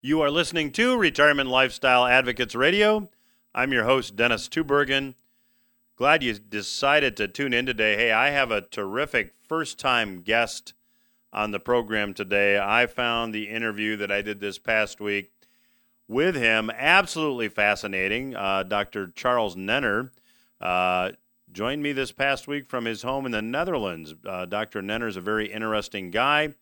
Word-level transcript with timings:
You 0.00 0.20
are 0.20 0.30
listening 0.30 0.70
to 0.74 0.96
Retirement 0.96 1.50
Lifestyle 1.50 2.06
Advocates 2.06 2.54
Radio. 2.54 3.08
I'm 3.52 3.72
your 3.72 3.82
host, 3.82 4.14
Dennis 4.14 4.48
Tubbergen. 4.48 5.16
Glad 5.96 6.22
you 6.22 6.34
decided 6.34 7.16
to 7.16 7.26
tune 7.26 7.52
in 7.52 7.66
today. 7.66 7.96
Hey, 7.96 8.12
I 8.12 8.30
have 8.30 8.52
a 8.52 8.60
terrific 8.60 9.34
first 9.48 9.76
time 9.80 10.20
guest 10.20 10.72
on 11.32 11.50
the 11.50 11.58
program 11.58 12.14
today. 12.14 12.60
I 12.60 12.86
found 12.86 13.34
the 13.34 13.48
interview 13.48 13.96
that 13.96 14.12
I 14.12 14.22
did 14.22 14.38
this 14.38 14.56
past 14.56 15.00
week 15.00 15.32
with 16.06 16.36
him 16.36 16.70
absolutely 16.70 17.48
fascinating. 17.48 18.36
Uh, 18.36 18.62
Dr. 18.62 19.08
Charles 19.08 19.56
Nenner 19.56 20.12
uh, 20.60 21.10
joined 21.50 21.82
me 21.82 21.90
this 21.90 22.12
past 22.12 22.46
week 22.46 22.68
from 22.68 22.84
his 22.84 23.02
home 23.02 23.26
in 23.26 23.32
the 23.32 23.42
Netherlands. 23.42 24.14
Uh, 24.24 24.46
Dr. 24.46 24.80
Nenner 24.80 25.08
is 25.08 25.16
a 25.16 25.20
very 25.20 25.50
interesting 25.50 26.12
guy. 26.12 26.54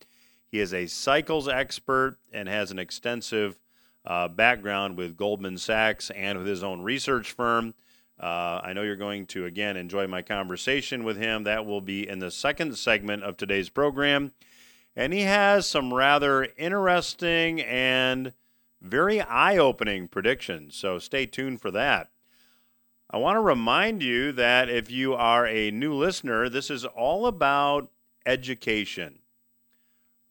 He 0.51 0.61
is 0.61 0.73
a 0.73 0.87
cycles 0.87 1.49
expert 1.49 2.19
and 2.33 2.49
has 2.49 2.71
an 2.71 2.79
extensive 2.79 3.59
uh, 4.05 4.29
background 4.29 4.96
with 4.96 5.17
Goldman 5.17 5.59
Sachs 5.59 6.11
and 6.11 6.39
with 6.39 6.46
his 6.46 6.63
own 6.63 6.82
research 6.82 7.32
firm. 7.32 7.75
Uh, 8.18 8.61
I 8.63 8.73
know 8.73 8.82
you're 8.82 8.96
going 8.96 9.27
to, 9.27 9.45
again, 9.45 9.77
enjoy 9.77 10.07
my 10.07 10.23
conversation 10.23 11.04
with 11.04 11.18
him. 11.18 11.45
That 11.45 11.67
will 11.67 11.81
be 11.81 12.09
in 12.09 12.18
the 12.18 12.31
second 12.31 12.77
segment 12.77 13.25
of 13.25 13.37
today's 13.37 13.68
program. 13.68 14.32
And 14.95 15.13
he 15.13 15.23
has 15.23 15.67
some 15.67 15.93
rather 15.93 16.49
interesting 16.57 17.61
and 17.61 18.32
very 18.81 19.21
eye 19.21 19.59
opening 19.59 20.09
predictions. 20.09 20.75
So 20.76 20.99
stay 20.99 21.26
tuned 21.26 21.61
for 21.61 21.71
that. 21.73 22.09
I 23.11 23.18
want 23.18 23.37
to 23.37 23.40
remind 23.40 24.03
you 24.03 24.32
that 24.32 24.68
if 24.68 24.90
you 24.90 25.15
are 25.15 25.46
a 25.46 25.71
new 25.71 25.93
listener, 25.93 26.49
this 26.49 26.71
is 26.71 26.85
all 26.85 27.26
about 27.26 27.90
education. 28.25 29.18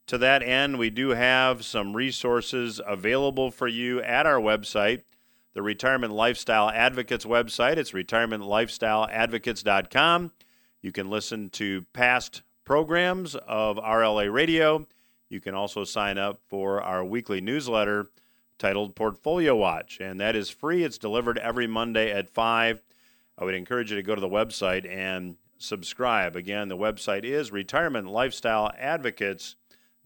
To 0.07 0.17
that 0.19 0.43
end, 0.43 0.77
we 0.77 0.91
do 0.91 1.09
have 1.09 1.65
some 1.65 1.95
resources 1.95 2.79
available 2.85 3.49
for 3.49 3.67
you 3.67 4.01
at 4.01 4.27
our 4.27 4.39
website, 4.39 5.01
the 5.53 5.63
Retirement 5.63 6.13
Lifestyle 6.13 6.69
Advocates 6.69 7.25
website. 7.25 7.77
It's 7.77 7.91
retirementlifestyleadvocates.com. 7.91 10.31
You 10.83 10.91
can 10.91 11.09
listen 11.09 11.49
to 11.49 11.87
past 11.93 12.43
programs 12.65 13.33
of 13.35 13.77
RLA 13.77 14.31
Radio. 14.31 14.85
You 15.29 15.41
can 15.41 15.55
also 15.55 15.83
sign 15.83 16.19
up 16.19 16.39
for 16.45 16.83
our 16.83 17.03
weekly 17.03 17.41
newsletter 17.41 18.11
titled 18.59 18.95
Portfolio 18.95 19.55
Watch, 19.55 19.97
and 19.99 20.19
that 20.19 20.35
is 20.35 20.51
free. 20.51 20.83
It's 20.83 20.99
delivered 20.99 21.39
every 21.39 21.65
Monday 21.65 22.11
at 22.11 22.29
5. 22.29 22.83
I 23.39 23.43
would 23.43 23.55
encourage 23.55 23.89
you 23.89 23.97
to 23.97 24.03
go 24.03 24.13
to 24.13 24.21
the 24.21 24.29
website 24.29 24.87
and 24.87 25.37
subscribe. 25.57 26.35
Again, 26.35 26.67
the 26.67 26.77
website 26.77 27.23
is 27.23 27.51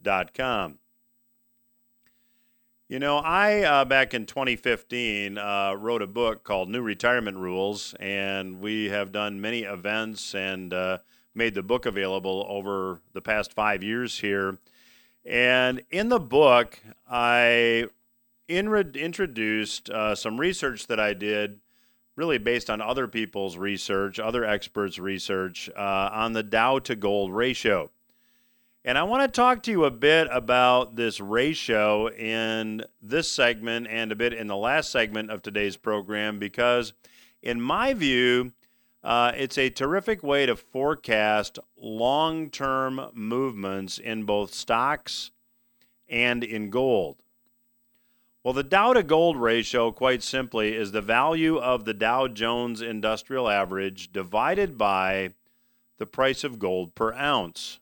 retirementlifestyleadvocates.com. 0.04 0.80
You 2.88 2.98
know, 2.98 3.18
I, 3.18 3.62
uh, 3.62 3.86
back 3.86 4.16
in 4.16 4.26
2015, 4.26 5.38
uh, 5.38 5.76
wrote 5.76 6.02
a 6.02 6.08
book 6.08 6.44
called 6.44 6.70
New 6.70 6.82
Retirement 6.82 7.38
Rules, 7.38 7.94
and 8.00 8.60
we 8.60 8.86
have 8.90 9.12
done 9.12 9.40
many 9.40 9.62
events 9.62 10.34
and 10.34 10.74
uh, 10.74 10.98
made 11.36 11.54
the 11.54 11.62
book 11.62 11.86
available 11.86 12.48
over 12.50 13.02
the 13.14 13.22
past 13.22 13.54
five 13.54 13.84
years 13.84 14.18
here. 14.18 14.58
And 15.24 15.84
in 15.92 16.10
the 16.10 16.20
book, 16.20 16.80
I 17.08 17.90
in- 18.48 18.74
introduced 18.96 19.92
uh, 19.92 20.16
some 20.16 20.40
research 20.40 20.88
that 20.88 21.00
I 21.00 21.14
did, 21.14 21.60
really 22.16 22.40
based 22.40 22.72
on 22.72 22.82
other 22.82 23.08
people's 23.08 23.56
research, 23.56 24.20
other 24.20 24.44
experts' 24.44 24.98
research 24.98 25.70
uh, 25.78 26.10
on 26.12 26.34
the 26.34 26.42
Dow 26.42 26.80
to 26.80 26.96
gold 26.96 27.32
ratio. 27.32 27.92
And 28.86 28.98
I 28.98 29.04
want 29.04 29.22
to 29.24 29.28
talk 29.28 29.64
to 29.64 29.72
you 29.72 29.84
a 29.84 29.92
bit 29.92 30.30
about 30.32 30.96
this 30.96 31.20
ratio 31.20 32.08
in 32.08 32.86
this 33.02 33.30
segment 33.30 33.88
and 33.90 34.10
a 34.10 34.16
bit 34.16 34.32
in 34.32 34.48
the 34.48 34.56
last 34.56 34.90
segment 34.90 35.30
of 35.32 35.42
today's 35.42 35.76
program 35.76 36.40
because, 36.40 36.94
in 37.42 37.60
my 37.60 37.94
view, 37.94 38.54
uh, 39.04 39.34
it's 39.36 39.58
a 39.58 39.70
terrific 39.70 40.24
way 40.24 40.46
to 40.46 40.56
forecast 40.56 41.60
long 41.78 42.50
term 42.50 43.10
movements 43.14 43.98
in 43.98 44.24
both 44.24 44.54
stocks 44.54 45.32
and 46.08 46.42
in 46.42 46.70
gold. 46.70 47.18
Well, 48.46 48.54
the 48.54 48.64
Dow 48.64 48.94
to 48.94 49.04
gold 49.04 49.36
ratio, 49.36 49.92
quite 49.92 50.24
simply, 50.24 50.74
is 50.74 50.94
the 50.94 51.02
value 51.02 51.58
of 51.58 51.84
the 51.84 51.94
Dow 51.94 52.30
Jones 52.30 52.82
Industrial 52.82 53.50
Average 53.50 54.14
divided 54.14 54.78
by 54.78 55.34
the 55.98 56.06
price 56.06 56.46
of 56.46 56.60
gold 56.60 56.96
per 56.96 57.12
ounce. 57.14 57.82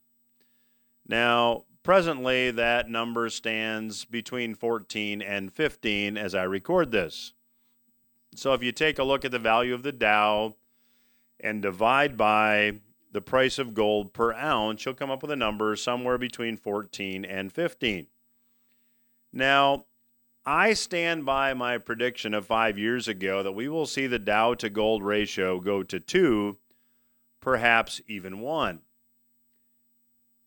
Now, 1.08 1.64
presently, 1.84 2.52
that 2.52 2.90
number 2.90 3.30
stands 3.30 4.06
between 4.06 4.56
14 4.56 5.22
and 5.22 5.52
15 5.52 6.18
as 6.18 6.36
I 6.36 6.44
record 6.44 6.92
this. 6.92 7.34
So, 8.36 8.54
if 8.54 8.62
you 8.62 8.72
take 8.72 9.00
a 9.00 9.04
look 9.04 9.24
at 9.24 9.32
the 9.32 9.40
value 9.40 9.74
of 9.74 9.84
the 9.84 9.92
Dow 9.92 10.56
and 11.40 11.62
divide 11.62 12.18
by 12.18 12.82
the 13.12 13.22
price 13.22 13.58
of 13.58 13.74
gold 13.74 14.14
per 14.14 14.34
ounce, 14.34 14.86
you'll 14.86 14.94
come 14.94 15.10
up 15.10 15.22
with 15.22 15.32
a 15.32 15.36
number 15.36 15.76
somewhere 15.76 16.18
between 16.18 16.58
14 16.58 17.24
and 17.24 17.52
15. 17.52 18.08
Now, 19.32 19.86
I 20.46 20.74
stand 20.74 21.26
by 21.26 21.54
my 21.54 21.78
prediction 21.78 22.34
of 22.34 22.46
five 22.46 22.78
years 22.78 23.08
ago 23.08 23.44
that 23.44 23.52
we 23.54 23.68
will 23.68 23.86
see 23.86 24.08
the 24.08 24.20
Dow 24.20 24.54
to 24.56 24.70
gold 24.70 25.04
ratio 25.04 25.60
go 25.60 25.84
to 25.84 26.00
two, 26.00 26.58
perhaps 27.42 28.02
even 28.08 28.40
one. 28.40 28.82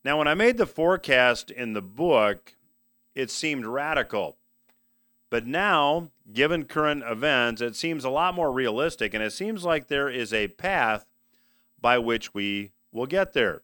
Now, 0.03 0.17
when 0.17 0.27
I 0.27 0.33
made 0.33 0.57
the 0.57 0.65
forecast 0.65 1.51
in 1.51 1.73
the 1.73 1.81
book, 1.81 2.55
it 3.13 3.29
seemed 3.29 3.65
radical. 3.65 4.37
But 5.29 5.45
now, 5.45 6.09
given 6.33 6.65
current 6.65 7.03
events, 7.05 7.61
it 7.61 7.75
seems 7.75 8.03
a 8.03 8.09
lot 8.09 8.33
more 8.33 8.51
realistic, 8.51 9.13
and 9.13 9.23
it 9.23 9.31
seems 9.31 9.63
like 9.63 9.87
there 9.87 10.09
is 10.09 10.33
a 10.33 10.47
path 10.49 11.05
by 11.79 11.97
which 11.97 12.33
we 12.33 12.71
will 12.91 13.05
get 13.05 13.33
there. 13.33 13.61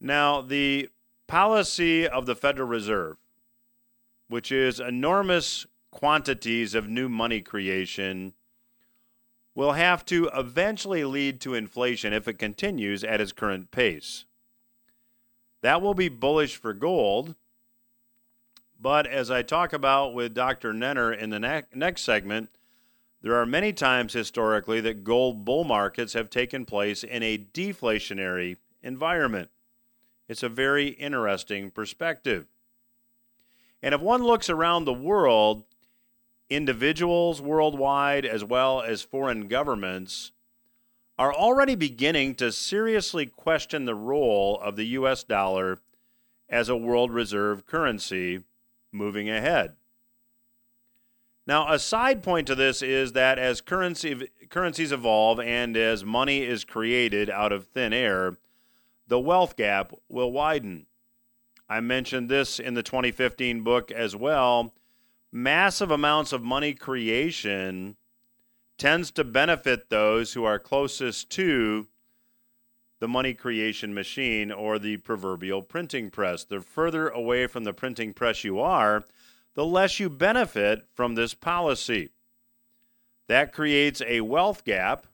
Now, 0.00 0.40
the 0.42 0.90
policy 1.26 2.06
of 2.06 2.26
the 2.26 2.34
Federal 2.34 2.68
Reserve 2.68 3.16
which 4.28 4.50
is 4.50 4.80
enormous 4.80 5.66
quantities 5.90 6.74
of 6.74 6.88
new 6.88 7.08
money 7.08 7.40
creation, 7.40 8.32
will 9.54 9.72
have 9.72 10.04
to 10.06 10.28
eventually 10.34 11.04
lead 11.04 11.40
to 11.40 11.54
inflation 11.54 12.12
if 12.12 12.26
it 12.26 12.38
continues 12.38 13.04
at 13.04 13.20
its 13.20 13.32
current 13.32 13.70
pace. 13.70 14.24
That 15.62 15.80
will 15.80 15.94
be 15.94 16.08
bullish 16.08 16.56
for 16.56 16.74
gold. 16.74 17.36
But 18.80 19.06
as 19.06 19.30
I 19.30 19.42
talk 19.42 19.72
about 19.72 20.12
with 20.12 20.34
Dr. 20.34 20.72
Nenner 20.72 21.16
in 21.16 21.30
the 21.30 21.38
ne- 21.38 21.62
next 21.74 22.02
segment, 22.02 22.50
there 23.22 23.36
are 23.36 23.46
many 23.46 23.72
times 23.72 24.12
historically 24.12 24.82
that 24.82 25.04
gold 25.04 25.44
bull 25.46 25.64
markets 25.64 26.12
have 26.12 26.28
taken 26.28 26.66
place 26.66 27.02
in 27.02 27.22
a 27.22 27.38
deflationary 27.38 28.58
environment. 28.82 29.48
It's 30.28 30.42
a 30.42 30.48
very 30.48 30.88
interesting 30.88 31.70
perspective. 31.70 32.46
And 33.82 33.94
if 33.94 34.00
one 34.00 34.22
looks 34.22 34.50
around 34.50 34.84
the 34.84 34.92
world, 34.92 35.64
individuals 36.54 37.40
worldwide 37.40 38.24
as 38.24 38.44
well 38.44 38.80
as 38.80 39.02
foreign 39.02 39.48
governments 39.48 40.32
are 41.18 41.32
already 41.32 41.74
beginning 41.74 42.34
to 42.34 42.50
seriously 42.50 43.26
question 43.26 43.84
the 43.84 43.94
role 43.94 44.58
of 44.60 44.76
the 44.76 44.86
US 44.86 45.22
dollar 45.22 45.78
as 46.48 46.68
a 46.68 46.76
world 46.76 47.12
reserve 47.12 47.66
currency 47.66 48.42
moving 48.92 49.28
ahead. 49.28 49.74
Now, 51.46 51.70
a 51.72 51.78
side 51.78 52.22
point 52.22 52.46
to 52.46 52.54
this 52.54 52.80
is 52.80 53.12
that 53.12 53.38
as 53.38 53.60
currency, 53.60 54.30
currencies 54.48 54.92
evolve 54.92 55.38
and 55.40 55.76
as 55.76 56.04
money 56.04 56.42
is 56.42 56.64
created 56.64 57.28
out 57.28 57.52
of 57.52 57.66
thin 57.66 57.92
air, 57.92 58.38
the 59.06 59.20
wealth 59.20 59.56
gap 59.56 59.92
will 60.08 60.32
widen. 60.32 60.86
I 61.68 61.80
mentioned 61.80 62.28
this 62.28 62.58
in 62.58 62.74
the 62.74 62.82
2015 62.82 63.62
book 63.62 63.90
as 63.90 64.16
well. 64.16 64.72
Massive 65.36 65.90
amounts 65.90 66.32
of 66.32 66.44
money 66.44 66.74
creation 66.74 67.96
tends 68.78 69.10
to 69.10 69.24
benefit 69.24 69.90
those 69.90 70.34
who 70.34 70.44
are 70.44 70.60
closest 70.60 71.28
to 71.30 71.88
the 73.00 73.08
money 73.08 73.34
creation 73.34 73.92
machine 73.92 74.52
or 74.52 74.78
the 74.78 74.96
proverbial 74.98 75.60
printing 75.60 76.08
press. 76.08 76.44
The 76.44 76.60
further 76.60 77.08
away 77.08 77.48
from 77.48 77.64
the 77.64 77.72
printing 77.72 78.12
press 78.12 78.44
you 78.44 78.60
are, 78.60 79.02
the 79.54 79.66
less 79.66 79.98
you 79.98 80.08
benefit 80.08 80.86
from 80.94 81.16
this 81.16 81.34
policy. 81.34 82.10
That 83.26 83.52
creates 83.52 84.00
a 84.06 84.20
wealth 84.20 84.64
gap 84.64 85.08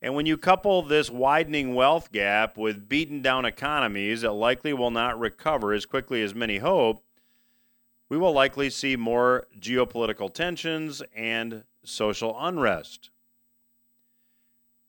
and 0.00 0.14
when 0.14 0.26
you 0.26 0.36
couple 0.36 0.82
this 0.82 1.10
widening 1.10 1.74
wealth 1.74 2.12
gap 2.12 2.56
with 2.56 2.88
beaten 2.88 3.20
down 3.20 3.44
economies 3.44 4.22
that 4.22 4.32
likely 4.32 4.72
will 4.72 4.90
not 4.90 5.18
recover 5.18 5.72
as 5.72 5.86
quickly 5.86 6.22
as 6.22 6.34
many 6.34 6.58
hope, 6.58 7.02
we 8.08 8.16
will 8.16 8.32
likely 8.32 8.70
see 8.70 8.96
more 8.96 9.46
geopolitical 9.58 10.32
tensions 10.32 11.02
and 11.14 11.64
social 11.84 12.36
unrest. 12.38 13.10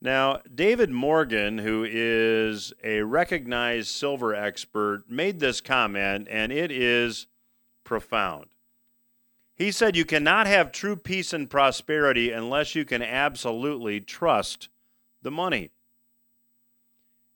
Now, 0.02 0.40
David 0.54 0.90
Morgan, 0.90 1.58
who 1.58 1.86
is 1.88 2.72
a 2.84 3.02
recognized 3.02 3.90
silver 3.90 4.34
expert, 4.34 5.04
made 5.10 5.40
this 5.40 5.60
comment, 5.60 6.28
and 6.30 6.54
it 6.54 6.72
is 6.72 7.28
profound. 7.84 8.46
He 9.56 9.72
said, 9.74 9.98
You 9.98 10.06
cannot 10.06 10.48
have 10.48 10.72
true 10.72 10.96
peace 10.96 11.34
and 11.34 11.50
prosperity 11.50 12.32
unless 12.32 12.76
you 12.76 12.86
can 12.86 13.02
absolutely 13.02 14.00
trust 14.00 14.70
the 15.22 15.32
money. 15.32 15.72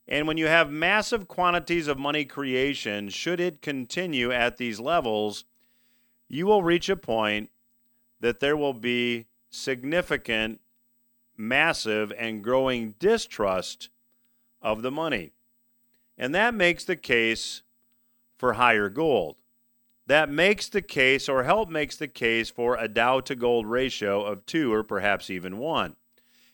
And 0.08 0.26
when 0.26 0.38
you 0.38 0.48
have 0.48 0.70
massive 0.70 1.28
quantities 1.28 1.88
of 1.90 1.98
money 1.98 2.24
creation, 2.24 3.10
should 3.10 3.42
it 3.42 3.62
continue 3.62 4.32
at 4.32 4.56
these 4.56 4.80
levels, 4.80 5.44
you 6.28 6.46
will 6.46 6.64
reach 6.64 6.90
a 6.90 6.96
point 6.96 7.50
that 8.20 8.40
there 8.40 8.58
will 8.58 8.74
be 8.74 9.26
significant, 9.50 10.60
massive, 11.38 12.12
and 12.18 12.44
growing 12.44 12.96
distrust 13.00 13.90
of 14.62 14.82
the 14.82 14.92
money. 14.92 15.32
And 16.18 16.34
that 16.34 16.54
makes 16.54 16.86
the 16.86 16.96
case 16.96 17.64
for 18.38 18.54
higher 18.54 18.90
gold. 18.90 19.36
That 20.06 20.30
makes 20.30 20.68
the 20.68 20.82
case, 20.82 21.30
or 21.30 21.44
help 21.44 21.70
makes 21.70 21.96
the 21.96 22.08
case, 22.08 22.50
for 22.50 22.76
a 22.76 22.88
Dow 22.88 23.22
to 23.22 23.36
gold 23.36 23.68
ratio 23.68 24.24
of 24.24 24.46
two 24.46 24.74
or 24.74 24.84
perhaps 24.84 25.30
even 25.30 25.58
one. 25.58 25.96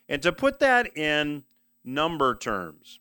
And 0.08 0.22
to 0.22 0.32
put 0.32 0.60
that 0.60 0.96
in 0.98 1.44
number 1.84 2.36
terms, 2.36 3.00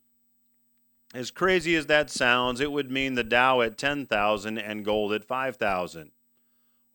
as 1.14 1.30
crazy 1.30 1.74
as 1.74 1.86
that 1.86 2.10
sounds, 2.10 2.60
it 2.60 2.72
would 2.72 2.90
mean 2.90 3.14
the 3.14 3.24
Dow 3.24 3.60
at 3.60 3.78
10,000 3.78 4.58
and 4.58 4.84
gold 4.84 5.12
at 5.12 5.24
5,000. 5.24 6.10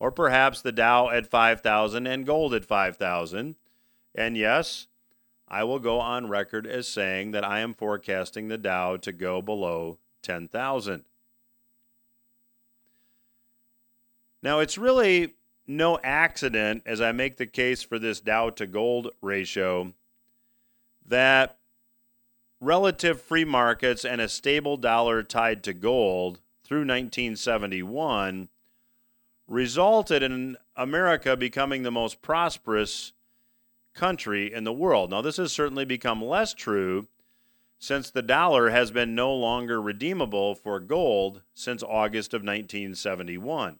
Or 0.03 0.11
perhaps 0.11 0.61
the 0.61 0.73
Dow 0.73 1.07
at 1.07 1.27
5,000 1.27 2.05
and 2.07 2.25
gold 2.25 2.53
at 2.53 2.65
5,000. 2.65 3.55
And 4.13 4.35
yes, 4.35 4.87
I 5.47 5.63
will 5.63 5.79
go 5.79 6.01
on 6.01 6.27
record 6.27 6.67
as 6.67 6.89
saying 6.89 7.31
that 7.31 7.45
I 7.45 7.61
am 7.61 7.73
forecasting 7.73 8.49
the 8.49 8.57
Dow 8.57 8.97
to 8.97 9.13
go 9.13 9.41
below 9.41 9.99
10,000. 10.21 11.05
Now, 14.41 14.59
it's 14.59 14.77
really 14.77 15.35
no 15.65 15.97
accident 16.03 16.83
as 16.85 16.99
I 16.99 17.13
make 17.13 17.37
the 17.37 17.45
case 17.45 17.81
for 17.81 17.97
this 17.97 18.19
Dow 18.19 18.49
to 18.49 18.67
gold 18.67 19.11
ratio 19.21 19.93
that 21.05 21.57
relative 22.59 23.21
free 23.21 23.45
markets 23.45 24.03
and 24.03 24.19
a 24.19 24.27
stable 24.27 24.75
dollar 24.75 25.23
tied 25.23 25.63
to 25.63 25.73
gold 25.73 26.41
through 26.61 26.79
1971 26.79 28.49
resulted 29.53 30.23
in 30.23 30.57
America 30.75 31.37
becoming 31.37 31.83
the 31.83 31.91
most 31.91 32.21
prosperous 32.21 33.13
country 33.93 34.51
in 34.51 34.63
the 34.63 34.73
world. 34.73 35.11
Now, 35.11 35.21
this 35.21 35.37
has 35.37 35.53
certainly 35.53 35.85
become 35.85 36.23
less 36.23 36.53
true 36.53 37.07
since 37.77 38.09
the 38.09 38.21
dollar 38.23 38.69
has 38.69 38.91
been 38.91 39.13
no 39.13 39.33
longer 39.33 39.81
redeemable 39.81 40.55
for 40.55 40.79
gold 40.79 41.41
since 41.53 41.83
August 41.83 42.33
of 42.33 42.41
1971. 42.41 43.77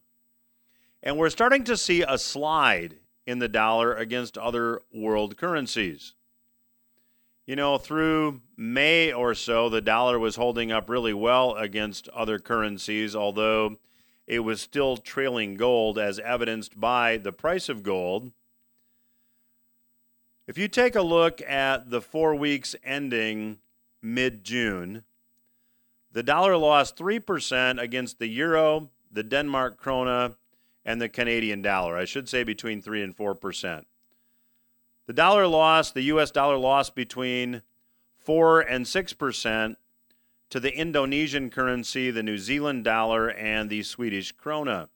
And 1.02 1.18
we're 1.18 1.30
starting 1.30 1.64
to 1.64 1.76
see 1.76 2.04
a 2.04 2.18
slide 2.18 2.98
in 3.26 3.40
the 3.40 3.48
dollar 3.48 3.96
against 3.96 4.38
other 4.38 4.82
world 4.94 5.38
currencies. 5.38 6.14
You 7.48 7.56
know, 7.56 7.78
through 7.78 8.42
May 8.56 9.12
or 9.12 9.34
so, 9.34 9.70
the 9.70 9.82
dollar 9.82 10.20
was 10.20 10.36
holding 10.36 10.72
up 10.72 10.90
really 10.90 11.14
well 11.14 11.56
against 11.56 12.08
other 12.10 12.40
currencies, 12.40 13.16
although 13.16 13.78
it 14.28 14.40
was 14.40 14.62
still 14.62 14.98
trailing 14.98 15.56
gold, 15.56 15.98
as 15.98 16.20
evidenced 16.20 16.80
by 16.80 17.18
the 17.18 17.32
price 17.32 17.70
of 17.70 17.84
gold. 17.84 18.32
If 20.48 20.58
you 20.58 20.68
take 20.68 20.96
a 20.96 21.02
look 21.02 21.42
at 21.42 21.90
the 21.90 22.02
four 22.02 22.36
weeks 22.36 22.76
ending 22.84 23.60
mid 24.02 24.44
June, 24.44 25.04
the 26.12 26.24
dollar 26.24 26.58
lost 26.58 26.98
3% 26.98 27.82
against 27.82 28.20
the 28.20 28.28
euro, 28.28 28.90
the 29.12 29.24
Denmark 29.24 29.82
krona, 29.82 30.36
and 30.86 31.02
the 31.02 31.10
Canadian 31.10 31.62
dollar. 31.62 31.98
I 31.98 32.06
should 32.06 32.28
say 32.28 32.44
between 32.44 32.82
3 32.82 33.02
and 33.02 33.16
4%. 33.16 33.86
The 35.06 35.14
dollar 35.14 35.48
lost, 35.48 35.94
the 35.94 36.04
US 36.04 36.32
dollar 36.32 36.58
lost 36.58 36.96
between 36.96 37.62
4 38.20 38.62
and 38.62 38.86
6% 38.86 39.76
to 40.54 40.60
the 40.60 40.78
Indonesian 40.78 41.50
currency, 41.50 42.12
the 42.12 42.22
New 42.22 42.38
Zealand 42.38 42.84
dollar, 42.84 43.32
and 43.32 43.72
the 43.72 43.82
Swedish 43.82 44.36
krona. 44.36 44.88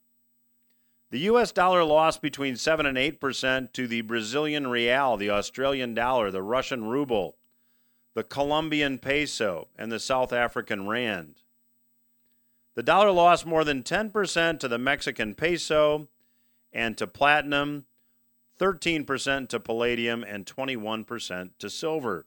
The 1.09 1.21
US 1.21 1.51
dollar 1.51 1.83
lost 1.83 2.21
between 2.21 2.55
7 2.55 2.85
and 2.85 2.95
8% 2.95 3.73
to 3.73 3.87
the 3.87 4.01
Brazilian 4.01 4.67
real, 4.67 5.17
the 5.17 5.31
Australian 5.31 5.95
dollar, 5.95 6.29
the 6.29 6.43
Russian 6.43 6.85
ruble, 6.85 7.37
the 8.13 8.23
Colombian 8.23 8.99
peso, 8.99 9.67
and 9.75 9.91
the 9.91 9.99
South 9.99 10.31
African 10.31 10.87
rand. 10.87 11.41
The 12.75 12.83
dollar 12.83 13.09
lost 13.09 13.47
more 13.47 13.63
than 13.63 13.81
10% 13.81 14.59
to 14.59 14.67
the 14.67 14.77
Mexican 14.77 15.33
peso 15.33 16.07
and 16.71 16.95
to 16.99 17.07
platinum 17.07 17.85
13% 18.59 19.49
to 19.49 19.59
palladium, 19.59 20.23
and 20.23 20.45
21% 20.45 21.49
to 21.57 21.67
silver. 21.67 22.26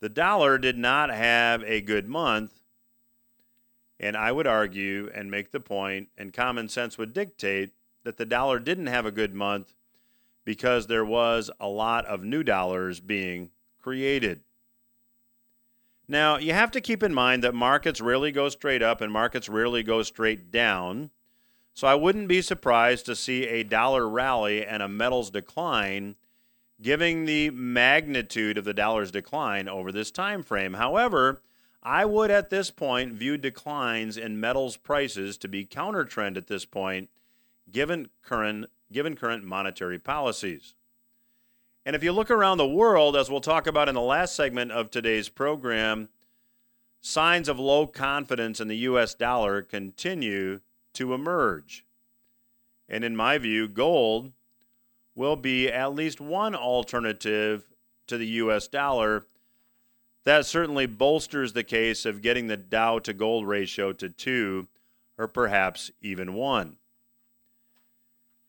The 0.00 0.08
dollar 0.08 0.58
did 0.58 0.78
not 0.78 1.10
have 1.10 1.62
a 1.64 1.80
good 1.80 2.08
month, 2.08 2.60
and 3.98 4.16
I 4.16 4.30
would 4.30 4.46
argue 4.46 5.10
and 5.12 5.30
make 5.30 5.50
the 5.50 5.60
point, 5.60 6.08
and 6.16 6.32
common 6.32 6.68
sense 6.68 6.96
would 6.98 7.12
dictate 7.12 7.72
that 8.04 8.16
the 8.16 8.26
dollar 8.26 8.60
didn't 8.60 8.86
have 8.86 9.06
a 9.06 9.10
good 9.10 9.34
month 9.34 9.74
because 10.44 10.86
there 10.86 11.04
was 11.04 11.50
a 11.60 11.68
lot 11.68 12.06
of 12.06 12.22
new 12.22 12.42
dollars 12.42 13.00
being 13.00 13.50
created. 13.78 14.40
Now, 16.06 16.38
you 16.38 16.54
have 16.54 16.70
to 16.70 16.80
keep 16.80 17.02
in 17.02 17.12
mind 17.12 17.44
that 17.44 17.54
markets 17.54 18.00
rarely 18.00 18.32
go 18.32 18.48
straight 18.48 18.82
up 18.82 19.00
and 19.00 19.12
markets 19.12 19.48
rarely 19.48 19.82
go 19.82 20.02
straight 20.02 20.50
down. 20.50 21.10
So 21.74 21.86
I 21.86 21.96
wouldn't 21.96 22.28
be 22.28 22.40
surprised 22.40 23.04
to 23.06 23.14
see 23.14 23.46
a 23.46 23.62
dollar 23.62 24.08
rally 24.08 24.64
and 24.64 24.82
a 24.82 24.88
metals 24.88 25.30
decline, 25.30 26.16
giving 26.80 27.24
the 27.24 27.50
magnitude 27.50 28.56
of 28.56 28.64
the 28.64 28.74
dollar's 28.74 29.10
decline 29.10 29.68
over 29.68 29.90
this 29.90 30.10
time 30.10 30.42
frame. 30.42 30.74
However, 30.74 31.42
I 31.82 32.04
would 32.04 32.30
at 32.30 32.50
this 32.50 32.70
point 32.70 33.14
view 33.14 33.36
declines 33.36 34.16
in 34.16 34.40
metals 34.40 34.76
prices 34.76 35.36
to 35.38 35.48
be 35.48 35.64
counter 35.64 36.04
trend 36.04 36.36
at 36.36 36.46
this 36.46 36.64
point, 36.64 37.08
given 37.70 38.08
current 38.22 38.66
given 38.90 39.16
current 39.16 39.44
monetary 39.44 39.98
policies. 39.98 40.74
And 41.84 41.94
if 41.94 42.02
you 42.02 42.12
look 42.12 42.30
around 42.30 42.58
the 42.58 42.66
world, 42.66 43.16
as 43.16 43.30
we'll 43.30 43.40
talk 43.40 43.66
about 43.66 43.88
in 43.88 43.94
the 43.94 44.00
last 44.00 44.34
segment 44.34 44.72
of 44.72 44.90
today's 44.90 45.28
program, 45.28 46.08
signs 47.00 47.48
of 47.48 47.58
low 47.58 47.86
confidence 47.86 48.60
in 48.60 48.68
the 48.68 48.76
US 48.78 49.14
dollar 49.14 49.62
continue 49.62 50.60
to 50.94 51.14
emerge. 51.14 51.84
And 52.88 53.04
in 53.04 53.14
my 53.14 53.38
view, 53.38 53.68
gold 53.68 54.32
will 55.18 55.36
be 55.36 55.68
at 55.68 55.94
least 55.94 56.20
one 56.20 56.54
alternative 56.54 57.66
to 58.06 58.16
the 58.16 58.26
US 58.26 58.68
dollar. 58.68 59.26
That 60.24 60.46
certainly 60.46 60.86
bolsters 60.86 61.52
the 61.52 61.64
case 61.64 62.06
of 62.06 62.22
getting 62.22 62.46
the 62.46 62.56
Dow 62.56 63.00
to 63.00 63.12
gold 63.12 63.46
ratio 63.46 63.92
to 63.94 64.08
two 64.08 64.68
or 65.18 65.26
perhaps 65.26 65.90
even 66.00 66.34
one. 66.34 66.76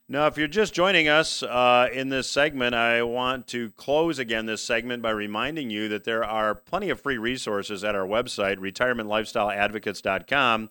Now, 0.07 0.27
if 0.27 0.38
you're 0.38 0.47
just 0.47 0.73
joining 0.73 1.07
us 1.07 1.43
uh, 1.43 1.89
in 1.91 2.09
this 2.09 2.29
segment, 2.29 2.75
I 2.75 3.01
want 3.03 3.47
to 3.47 3.71
close 3.71 4.19
again 4.19 4.45
this 4.45 4.63
segment 4.63 5.01
by 5.01 5.11
reminding 5.11 5.71
you 5.71 5.88
that 5.89 6.03
there 6.03 6.23
are 6.23 6.53
plenty 6.53 6.91
of 6.91 7.01
free 7.01 7.17
resources 7.17 7.83
at 7.83 7.95
our 7.95 8.05
website, 8.05 8.57
retirementlifestyleadvocates.com. 8.57 10.69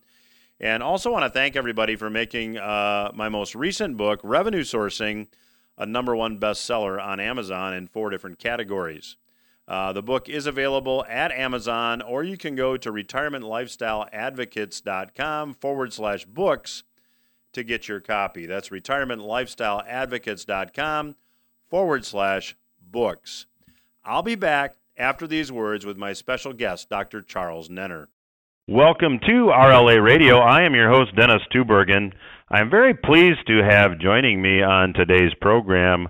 And 0.60 0.82
also 0.82 1.12
want 1.12 1.24
to 1.24 1.30
thank 1.30 1.56
everybody 1.56 1.96
for 1.96 2.10
making 2.10 2.58
uh, 2.58 3.12
my 3.14 3.28
most 3.28 3.54
recent 3.54 3.96
book, 3.96 4.18
Revenue 4.24 4.64
Sourcing, 4.64 5.28
a 5.78 5.86
number 5.86 6.14
one 6.14 6.38
bestseller 6.38 7.02
on 7.02 7.20
Amazon 7.20 7.72
in 7.72 7.86
four 7.86 8.10
different 8.10 8.38
categories. 8.38 9.16
Uh, 9.66 9.90
the 9.92 10.02
book 10.02 10.28
is 10.28 10.46
available 10.46 11.06
at 11.08 11.30
Amazon, 11.30 12.02
or 12.02 12.24
you 12.24 12.36
can 12.36 12.56
go 12.56 12.76
to 12.76 12.90
retirementlifestyleadvocates.com 12.90 15.54
forward 15.54 15.92
slash 15.92 16.24
books 16.24 16.82
to 17.52 17.62
get 17.62 17.86
your 17.86 18.00
copy. 18.00 18.46
That's 18.46 18.70
retirementlifestyleadvocates.com 18.70 21.16
forward 21.68 22.04
slash 22.04 22.56
books. 22.80 23.46
I'll 24.04 24.22
be 24.22 24.36
back 24.36 24.76
after 24.96 25.26
these 25.26 25.52
words 25.52 25.84
with 25.84 25.98
my 25.98 26.14
special 26.14 26.54
guest, 26.54 26.88
Dr. 26.88 27.20
Charles 27.22 27.68
Nenner. 27.68 28.06
Welcome 28.70 29.18
to 29.20 29.50
RLA 29.50 30.04
Radio. 30.04 30.40
I 30.40 30.66
am 30.66 30.74
your 30.74 30.90
host, 30.90 31.16
Dennis 31.16 31.40
Tubbergen. 31.54 32.12
I'm 32.50 32.68
very 32.68 32.92
pleased 32.92 33.46
to 33.46 33.62
have 33.66 33.98
joining 33.98 34.42
me 34.42 34.62
on 34.62 34.92
today's 34.92 35.32
program 35.40 36.08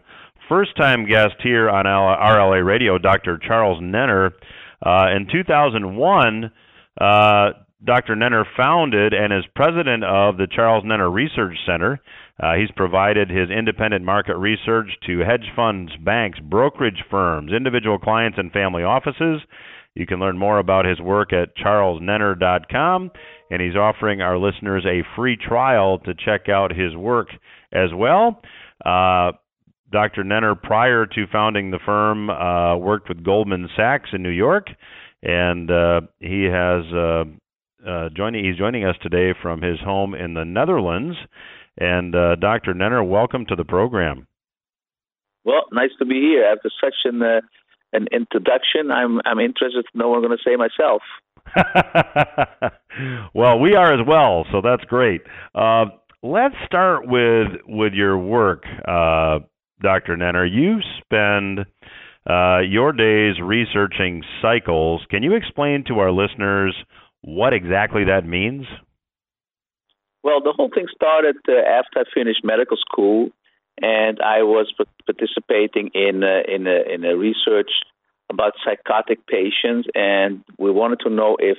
first 0.49 0.77
time 0.77 1.07
guest 1.07 1.37
here 1.41 1.71
on 1.71 1.85
RLA 1.85 2.67
Radio, 2.67 2.99
Dr. 2.99 3.38
Charles 3.38 3.81
Nenner. 3.81 4.33
Uh, 4.85 5.07
in 5.15 5.29
2001, 5.31 6.50
uh, 7.00 7.50
Dr. 7.85 8.17
Nenner 8.17 8.43
founded 8.57 9.15
and 9.15 9.33
is 9.33 9.45
president 9.55 10.03
of 10.03 10.37
the 10.37 10.49
Charles 10.50 10.83
Nenner 10.83 11.15
Research 11.15 11.57
Center. 11.65 12.00
Uh, 12.43 12.55
he's 12.55 12.73
provided 12.75 13.31
his 13.31 13.50
independent 13.57 14.05
market 14.05 14.37
research 14.37 14.88
to 15.07 15.21
hedge 15.21 15.47
funds, 15.55 15.93
banks, 16.05 16.41
brokerage 16.41 17.05
firms, 17.09 17.53
individual 17.53 18.00
clients, 18.00 18.37
and 18.37 18.50
family 18.50 18.83
offices. 18.83 19.43
You 19.99 20.07
can 20.07 20.21
learn 20.21 20.38
more 20.38 20.61
about 20.61 20.85
his 20.85 21.00
work 21.00 21.33
at 21.33 21.57
charlesnenner.com, 21.57 23.11
and 23.50 23.61
he's 23.61 23.75
offering 23.75 24.23
our 24.23 24.38
listeners 24.38 24.87
a 24.87 25.02
free 25.17 25.37
trial 25.37 25.99
to 26.05 26.14
check 26.14 26.49
out 26.49 26.71
his 26.71 26.95
work 26.95 27.26
as 27.73 27.90
well. 27.93 28.40
Uh, 28.87 29.33
Dr. 29.90 30.23
Nenner, 30.23 30.55
prior 30.55 31.05
to 31.05 31.26
founding 31.33 31.73
the 31.73 31.81
firm, 31.85 32.31
uh, 32.31 32.76
worked 32.76 33.09
with 33.09 33.25
Goldman 33.25 33.69
Sachs 33.75 34.11
in 34.12 34.23
New 34.23 34.31
York, 34.31 34.69
and 35.25 35.69
uh, 35.69 36.02
he 36.21 36.45
has 36.45 36.85
uh, 36.95 37.25
uh, 37.85 38.09
joining. 38.17 38.45
He's 38.45 38.57
joining 38.57 38.85
us 38.85 38.97
today 39.02 39.35
from 39.43 39.62
his 39.62 39.81
home 39.81 40.14
in 40.14 40.35
the 40.35 40.45
Netherlands. 40.45 41.17
And 41.76 42.14
uh, 42.14 42.37
Dr. 42.37 42.73
Nenner, 42.73 43.05
welcome 43.05 43.47
to 43.47 43.57
the 43.57 43.64
program. 43.64 44.28
Well, 45.45 45.62
nice 45.73 45.90
to 45.99 46.05
be 46.05 46.21
here. 46.21 46.45
After 46.45 46.71
such 46.81 46.95
an 47.05 47.40
an 47.92 48.07
introduction, 48.12 48.90
I'm 48.90 49.21
I'm 49.25 49.38
interested 49.38 49.85
to 49.90 49.99
know 49.99 50.09
what 50.09 50.16
I'm 50.16 50.23
going 50.23 50.38
to 50.38 50.45
say 50.45 50.57
myself. 50.57 51.02
well, 53.35 53.59
we 53.59 53.75
are 53.75 53.92
as 53.92 54.07
well, 54.07 54.45
so 54.52 54.61
that's 54.62 54.85
great. 54.85 55.23
Uh, 55.54 55.87
let's 56.23 56.54
start 56.66 57.07
with 57.07 57.49
with 57.66 57.92
your 57.92 58.18
work, 58.18 58.64
uh, 58.87 59.40
Dr. 59.83 60.16
Nenner. 60.16 60.47
You 60.50 60.80
spend 61.02 61.61
uh, 62.28 62.61
your 62.61 62.92
days 62.92 63.37
researching 63.42 64.23
cycles. 64.42 65.02
Can 65.11 65.23
you 65.23 65.35
explain 65.35 65.85
to 65.88 65.99
our 66.00 66.12
listeners 66.12 66.75
what 67.23 67.52
exactly 67.52 68.04
that 68.04 68.26
means? 68.26 68.66
Well, 70.23 70.42
the 70.42 70.52
whole 70.52 70.71
thing 70.75 70.87
started 70.95 71.37
uh, 71.49 71.52
after 71.52 72.00
I 72.00 72.02
finished 72.12 72.40
medical 72.45 72.76
school, 72.76 73.30
and 73.82 74.20
I 74.20 74.42
was 74.42 74.73
participating 75.06 75.90
in 75.94 76.23
uh, 76.23 76.42
in 76.47 76.66
a, 76.66 76.94
in 76.94 77.04
a 77.04 77.16
research 77.16 77.70
about 78.30 78.54
psychotic 78.64 79.26
patients, 79.26 79.88
and 79.94 80.44
we 80.58 80.70
wanted 80.70 81.00
to 81.00 81.11
know 81.11 81.37
if 81.40 81.58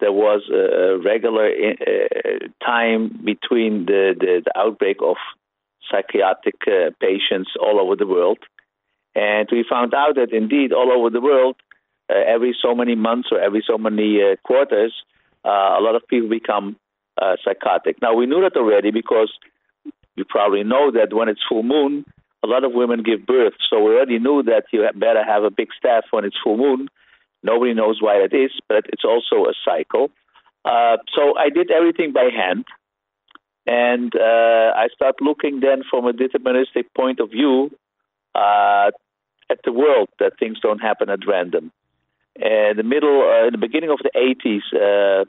there 0.00 0.12
was 0.12 0.42
a 0.50 0.98
regular 1.02 1.46
uh, 1.46 2.64
time 2.64 3.08
between 3.24 3.86
the, 3.86 4.14
the, 4.18 4.42
the, 4.44 4.58
outbreak 4.58 4.98
of 5.02 5.16
psychiatric 5.90 6.56
uh, 6.66 6.90
patients 7.00 7.50
all 7.60 7.80
over 7.80 7.96
the 7.96 8.06
world. 8.06 8.38
And 9.14 9.48
we 9.50 9.64
found 9.68 9.94
out 9.94 10.16
that 10.16 10.32
indeed, 10.32 10.72
all 10.72 10.92
over 10.92 11.08
the 11.08 11.20
world, 11.20 11.56
uh, 12.10 12.14
every 12.26 12.54
so 12.60 12.74
many 12.74 12.96
months 12.96 13.28
or 13.30 13.40
every 13.40 13.62
so 13.66 13.78
many 13.78 14.20
quarters, 14.42 14.92
a 15.44 15.80
lot 15.80 15.94
of 15.94 16.02
people 16.08 16.28
become 16.28 16.76
psychotic. 17.44 18.02
Now, 18.02 18.14
we 18.14 18.26
knew 18.26 18.42
that 18.42 18.56
already 18.56 18.90
because 18.90 19.32
you 20.16 20.24
probably 20.24 20.64
know 20.64 20.90
that 20.92 21.12
when 21.12 21.28
it's 21.28 21.40
full 21.48 21.62
moon, 21.62 22.04
a 22.42 22.46
lot 22.46 22.64
of 22.64 22.72
women 22.72 23.02
give 23.02 23.26
birth. 23.26 23.54
So 23.70 23.82
we 23.82 23.94
already 23.94 24.18
knew 24.18 24.42
that 24.44 24.64
you 24.72 24.86
better 24.94 25.24
have 25.24 25.44
a 25.44 25.50
big 25.50 25.68
staff 25.78 26.04
when 26.10 26.24
it's 26.24 26.36
full 26.42 26.56
moon. 26.56 26.88
Nobody 27.42 27.74
knows 27.74 27.98
why 28.00 28.16
it 28.16 28.32
is, 28.34 28.52
but 28.68 28.84
it's 28.92 29.04
also 29.04 29.48
a 29.48 29.54
cycle. 29.64 30.10
Uh, 30.64 30.96
so 31.14 31.36
I 31.36 31.50
did 31.50 31.70
everything 31.70 32.12
by 32.12 32.28
hand. 32.34 32.64
And 33.66 34.14
uh, 34.14 34.72
I 34.76 34.88
start 34.94 35.16
looking 35.20 35.60
then 35.60 35.82
from 35.88 36.06
a 36.06 36.12
deterministic 36.12 36.84
point 36.94 37.18
of 37.20 37.30
view 37.30 37.70
uh, 38.34 38.90
at 39.50 39.58
the 39.64 39.72
world 39.72 40.08
that 40.18 40.38
things 40.38 40.58
don't 40.60 40.80
happen 40.80 41.08
at 41.08 41.26
random. 41.26 41.72
In 42.36 42.74
the 42.76 42.82
middle, 42.82 43.22
uh, 43.22 43.46
in 43.46 43.52
the 43.52 43.58
beginning 43.58 43.90
of 43.90 44.00
the 44.02 44.10
80s, 44.14 45.24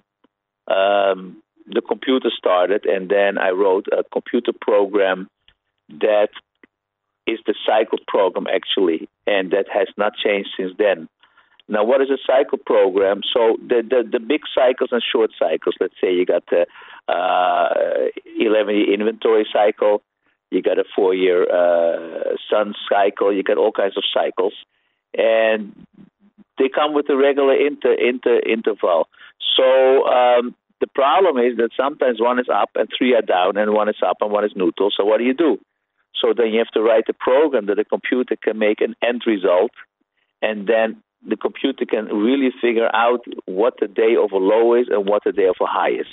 uh, 0.69 0.73
um, 0.73 1.41
the 1.67 1.81
computer 1.81 2.29
started, 2.35 2.85
and 2.85 3.09
then 3.09 3.37
I 3.37 3.49
wrote 3.49 3.85
a 3.91 4.03
computer 4.11 4.51
program 4.59 5.27
that 5.89 6.29
is 7.27 7.39
the 7.45 7.55
cycle 7.65 7.99
program 8.07 8.47
actually, 8.47 9.09
and 9.25 9.51
that 9.51 9.65
has 9.73 9.87
not 9.97 10.13
changed 10.15 10.49
since 10.57 10.73
then. 10.77 11.09
Now, 11.67 11.83
what 11.83 12.01
is 12.01 12.09
a 12.11 12.17
cycle 12.25 12.59
program? 12.63 13.21
So 13.33 13.57
the 13.59 13.81
the, 13.81 14.07
the 14.09 14.19
big 14.19 14.41
cycles 14.53 14.89
and 14.91 15.01
short 15.01 15.31
cycles. 15.37 15.75
Let's 15.79 15.95
say 15.99 16.13
you 16.13 16.25
got 16.25 16.43
the 16.51 16.67
uh, 17.11 18.09
11 18.39 18.75
year 18.75 18.93
inventory 18.93 19.47
cycle, 19.51 20.03
you 20.51 20.61
got 20.61 20.77
a 20.77 20.83
four 20.95 21.15
year 21.15 21.43
uh, 21.43 22.35
sun 22.49 22.73
cycle, 22.89 23.33
you 23.33 23.43
got 23.43 23.57
all 23.57 23.71
kinds 23.71 23.97
of 23.97 24.03
cycles, 24.13 24.53
and 25.17 25.73
they 26.57 26.69
come 26.69 26.93
with 26.93 27.09
a 27.09 27.17
regular 27.17 27.55
inter, 27.55 27.93
inter 27.93 28.39
interval. 28.39 29.07
So 29.57 30.05
um, 30.05 30.55
the 30.81 30.87
problem 30.87 31.37
is 31.37 31.57
that 31.57 31.69
sometimes 31.77 32.19
one 32.19 32.39
is 32.39 32.47
up 32.53 32.69
and 32.75 32.89
three 32.97 33.15
are 33.15 33.21
down, 33.21 33.57
and 33.57 33.73
one 33.73 33.89
is 33.89 33.95
up 34.05 34.17
and 34.21 34.31
one 34.31 34.45
is 34.45 34.51
neutral. 34.55 34.89
So 34.95 35.05
what 35.05 35.19
do 35.19 35.23
you 35.23 35.33
do? 35.33 35.57
So 36.21 36.33
then 36.35 36.47
you 36.47 36.59
have 36.59 36.71
to 36.73 36.81
write 36.81 37.05
a 37.09 37.13
program 37.13 37.65
that 37.67 37.75
the 37.75 37.85
computer 37.85 38.35
can 38.41 38.57
make 38.57 38.81
an 38.81 38.95
end 39.01 39.23
result, 39.25 39.71
and 40.41 40.67
then 40.67 41.01
the 41.27 41.37
computer 41.37 41.85
can 41.85 42.05
really 42.05 42.51
figure 42.61 42.89
out 42.93 43.25
what 43.45 43.75
the 43.79 43.87
day 43.87 44.15
of 44.21 44.31
a 44.31 44.37
low 44.37 44.75
is 44.75 44.87
and 44.89 45.07
what 45.07 45.23
the 45.23 45.31
day 45.31 45.47
of 45.47 45.55
a 45.61 45.65
high 45.65 45.91
is. 45.91 46.07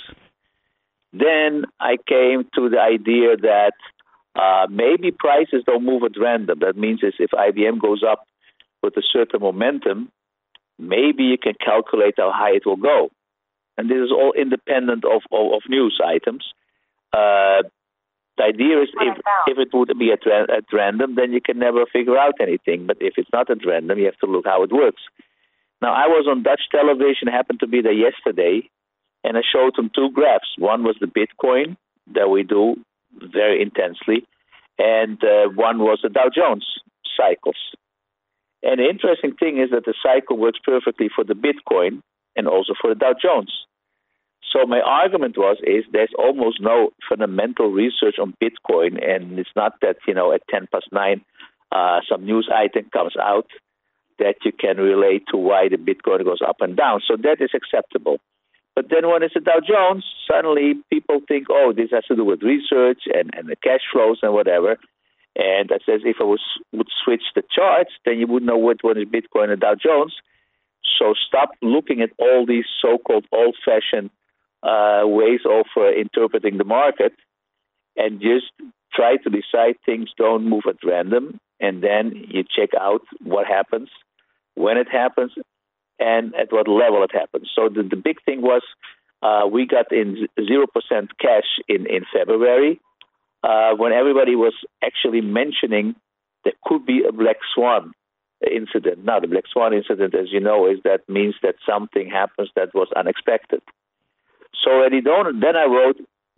Then 1.13 1.65
I 1.79 1.97
came 2.07 2.47
to 2.55 2.69
the 2.69 2.79
idea 2.79 3.37
that 3.37 3.73
uh, 4.35 4.65
maybe 4.69 5.11
prices 5.11 5.63
don't 5.65 5.85
move 5.85 6.03
at 6.03 6.19
random. 6.19 6.59
That 6.59 6.75
means 6.75 7.01
is 7.03 7.13
if 7.19 7.31
IBM 7.31 7.79
goes 7.79 8.03
up 8.03 8.27
with 8.81 8.97
a 8.97 9.03
certain 9.13 9.41
momentum, 9.41 10.11
maybe 10.79 11.23
you 11.23 11.37
can 11.37 11.53
calculate 11.63 12.15
how 12.17 12.31
high 12.33 12.55
it 12.55 12.65
will 12.65 12.77
go. 12.77 13.09
And 13.77 13.89
this 13.89 13.97
is 13.97 14.11
all 14.11 14.33
independent 14.37 15.03
of, 15.05 15.21
of, 15.31 15.53
of 15.53 15.61
news 15.67 15.99
items. 16.05 16.45
Uh, 17.11 17.63
the 18.37 18.43
idea 18.43 18.81
is 18.81 18.89
if, 18.99 19.17
if 19.47 19.57
it 19.57 19.69
would 19.73 19.91
be 19.97 20.11
at, 20.11 20.25
at 20.27 20.65
random, 20.71 21.15
then 21.15 21.33
you 21.33 21.41
can 21.41 21.59
never 21.59 21.85
figure 21.91 22.17
out 22.17 22.33
anything. 22.41 22.87
But 22.87 22.97
if 22.99 23.13
it's 23.17 23.29
not 23.31 23.49
at 23.49 23.65
random, 23.65 23.99
you 23.99 24.05
have 24.05 24.17
to 24.17 24.25
look 24.25 24.45
how 24.45 24.63
it 24.63 24.71
works. 24.71 25.01
Now, 25.81 25.93
I 25.93 26.07
was 26.07 26.27
on 26.29 26.43
Dutch 26.43 26.61
television, 26.71 27.27
happened 27.27 27.59
to 27.59 27.67
be 27.67 27.81
there 27.81 27.91
yesterday, 27.93 28.69
and 29.23 29.37
I 29.37 29.41
showed 29.41 29.75
them 29.75 29.91
two 29.93 30.09
graphs. 30.11 30.55
One 30.57 30.83
was 30.83 30.95
the 30.99 31.07
Bitcoin 31.07 31.77
that 32.15 32.29
we 32.29 32.43
do 32.43 32.75
very 33.11 33.61
intensely, 33.61 34.25
and 34.79 35.21
uh, 35.23 35.49
one 35.53 35.79
was 35.79 35.99
the 36.01 36.09
Dow 36.09 36.29
Jones 36.33 36.65
cycles. 37.15 37.57
And 38.63 38.79
the 38.79 38.89
interesting 38.89 39.35
thing 39.35 39.59
is 39.59 39.71
that 39.71 39.85
the 39.85 39.93
cycle 40.01 40.37
works 40.37 40.59
perfectly 40.63 41.09
for 41.13 41.23
the 41.23 41.35
Bitcoin 41.35 42.01
and 42.35 42.47
also 42.47 42.73
for 42.79 42.89
the 42.93 42.99
Dow 42.99 43.13
Jones. 43.13 43.51
So 44.51 44.65
my 44.67 44.81
argument 44.81 45.37
was 45.37 45.57
is 45.63 45.83
there's 45.91 46.13
almost 46.17 46.61
no 46.61 46.91
fundamental 47.09 47.71
research 47.71 48.15
on 48.19 48.35
Bitcoin, 48.41 49.03
and 49.03 49.39
it's 49.39 49.55
not 49.55 49.73
that 49.81 49.97
you 50.07 50.13
know 50.13 50.31
at 50.31 50.47
ten 50.47 50.67
past 50.71 50.87
nine 50.91 51.21
uh, 51.71 52.01
some 52.07 52.25
news 52.25 52.49
item 52.53 52.89
comes 52.91 53.15
out 53.19 53.47
that 54.19 54.35
you 54.45 54.51
can 54.51 54.77
relate 54.77 55.23
to 55.31 55.37
why 55.37 55.67
the 55.69 55.77
Bitcoin 55.77 56.23
goes 56.23 56.41
up 56.47 56.57
and 56.59 56.77
down. 56.77 57.01
So 57.07 57.17
that 57.17 57.37
is 57.41 57.49
acceptable. 57.55 58.17
But 58.75 58.85
then 58.89 59.09
when 59.09 59.23
it's 59.23 59.35
a 59.35 59.39
Dow 59.39 59.59
Jones, 59.67 60.05
suddenly 60.29 60.75
people 60.91 61.21
think, 61.27 61.47
oh, 61.49 61.73
this 61.75 61.89
has 61.91 62.05
to 62.05 62.15
do 62.15 62.25
with 62.25 62.41
research 62.41 63.01
and, 63.11 63.31
and 63.35 63.47
the 63.47 63.55
cash 63.55 63.81
flows 63.91 64.19
and 64.21 64.33
whatever. 64.33 64.77
And 65.35 65.71
I 65.71 65.77
says 65.85 66.01
if 66.05 66.17
I 66.19 66.25
was 66.25 66.41
would 66.71 66.87
switch 67.03 67.23
the 67.35 67.43
charts, 67.55 67.91
then 68.05 68.19
you 68.19 68.27
would 68.27 68.43
know 68.43 68.57
what 68.57 68.77
is 68.83 69.05
Bitcoin 69.05 69.49
and 69.49 69.59
Dow 69.59 69.73
Jones. 69.75 70.13
So 70.99 71.13
stop 71.27 71.49
looking 71.61 72.01
at 72.01 72.11
all 72.19 72.45
these 72.45 72.65
so-called 72.81 73.25
old-fashioned 73.31 74.09
uh, 74.61 75.03
ways 75.05 75.41
of 75.45 75.65
uh, 75.75 75.91
interpreting 75.91 76.57
the 76.57 76.63
market, 76.63 77.13
and 77.95 78.21
just 78.21 78.51
try 78.93 79.17
to 79.17 79.29
decide 79.29 79.75
things 79.85 80.09
don't 80.17 80.47
move 80.47 80.63
at 80.67 80.77
random, 80.83 81.39
and 81.59 81.83
then 81.83 82.25
you 82.29 82.43
check 82.43 82.69
out 82.79 83.01
what 83.23 83.45
happens, 83.47 83.89
when 84.55 84.77
it 84.77 84.87
happens, 84.89 85.31
and 85.99 86.33
at 86.35 86.51
what 86.51 86.67
level 86.67 87.03
it 87.03 87.11
happens. 87.13 87.49
So 87.55 87.69
the, 87.69 87.83
the 87.83 87.95
big 87.95 88.17
thing 88.25 88.41
was 88.41 88.61
uh, 89.21 89.47
we 89.51 89.65
got 89.65 89.91
in 89.91 90.27
zero 90.45 90.65
percent 90.67 91.17
cash 91.19 91.59
in 91.67 91.85
in 91.87 92.03
February 92.13 92.79
uh, 93.43 93.71
when 93.75 93.93
everybody 93.93 94.35
was 94.35 94.53
actually 94.83 95.21
mentioning 95.21 95.95
there 96.43 96.53
could 96.65 96.85
be 96.85 97.03
a 97.07 97.11
black 97.11 97.37
swan 97.53 97.93
incident. 98.51 99.05
Now, 99.05 99.19
the 99.19 99.27
black 99.27 99.45
swan 99.51 99.73
incident, 99.73 100.15
as 100.15 100.31
you 100.31 100.39
know, 100.39 100.69
is 100.69 100.79
that 100.83 101.07
means 101.07 101.35
that 101.43 101.55
something 101.67 102.09
happens 102.09 102.49
that 102.55 102.73
was 102.73 102.87
unexpected. 102.95 103.61
So 104.63 104.87
then 104.89 105.55
I 105.55 105.65
wrote, 105.65 105.97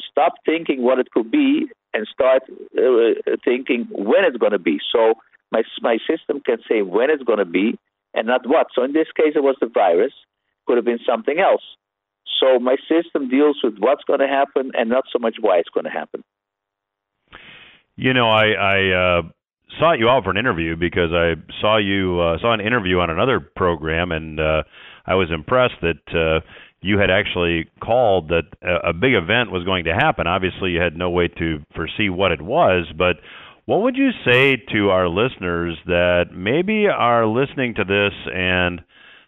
stop 0.09 0.33
thinking 0.45 0.81
what 0.81 0.99
it 0.99 1.11
could 1.11 1.31
be 1.31 1.67
and 1.93 2.07
start 2.11 2.43
uh, 2.77 3.35
thinking 3.43 3.87
when 3.91 4.23
it's 4.25 4.37
going 4.37 4.51
to 4.51 4.59
be. 4.59 4.79
So 4.91 5.15
my 5.51 5.63
my 5.81 5.97
system 6.09 6.41
can 6.41 6.57
say 6.67 6.81
when 6.81 7.09
it's 7.09 7.23
going 7.23 7.39
to 7.39 7.45
be 7.45 7.77
and 8.13 8.27
not 8.27 8.47
what. 8.47 8.67
So 8.73 8.83
in 8.83 8.93
this 8.93 9.07
case, 9.15 9.33
it 9.35 9.43
was 9.43 9.55
the 9.61 9.67
virus. 9.67 10.13
Could 10.67 10.77
have 10.77 10.85
been 10.85 10.99
something 11.05 11.39
else. 11.39 11.61
So 12.39 12.59
my 12.59 12.77
system 12.89 13.29
deals 13.29 13.57
with 13.63 13.77
what's 13.77 14.03
going 14.03 14.19
to 14.19 14.27
happen 14.27 14.71
and 14.73 14.89
not 14.89 15.05
so 15.13 15.19
much 15.19 15.35
why 15.39 15.57
it's 15.57 15.69
going 15.69 15.85
to 15.85 15.91
happen. 15.91 16.23
You 17.95 18.13
know, 18.13 18.29
I 18.29 18.47
I 18.51 18.79
uh, 18.89 19.21
sought 19.79 19.99
you 19.99 20.09
out 20.09 20.23
for 20.23 20.31
an 20.31 20.37
interview 20.37 20.75
because 20.75 21.11
I 21.11 21.33
saw 21.61 21.77
you 21.77 22.19
uh, 22.19 22.39
saw 22.39 22.53
an 22.53 22.61
interview 22.61 22.99
on 22.99 23.09
another 23.09 23.39
program, 23.39 24.11
and 24.11 24.39
uh, 24.39 24.63
I 25.05 25.15
was 25.15 25.29
impressed 25.31 25.75
that 25.81 26.15
uh, 26.15 26.45
you 26.81 26.97
had 26.99 27.09
actually 27.09 27.69
called 27.83 28.29
that 28.29 28.43
a, 28.61 28.89
a 28.89 28.93
big 28.93 29.13
event 29.13 29.51
was 29.51 29.63
going 29.63 29.85
to 29.85 29.93
happen. 29.93 30.27
Obviously, 30.27 30.71
you 30.71 30.81
had 30.81 30.95
no 30.95 31.09
way 31.09 31.27
to 31.27 31.59
foresee 31.75 32.09
what 32.09 32.31
it 32.31 32.41
was, 32.41 32.85
but 32.97 33.17
what 33.65 33.81
would 33.81 33.95
you 33.97 34.11
say 34.23 34.57
to 34.71 34.89
our 34.89 35.09
listeners 35.09 35.77
that 35.87 36.25
maybe 36.31 36.85
are 36.87 37.25
listening 37.25 37.73
to 37.75 37.83
this 37.83 38.13
and 38.33 38.81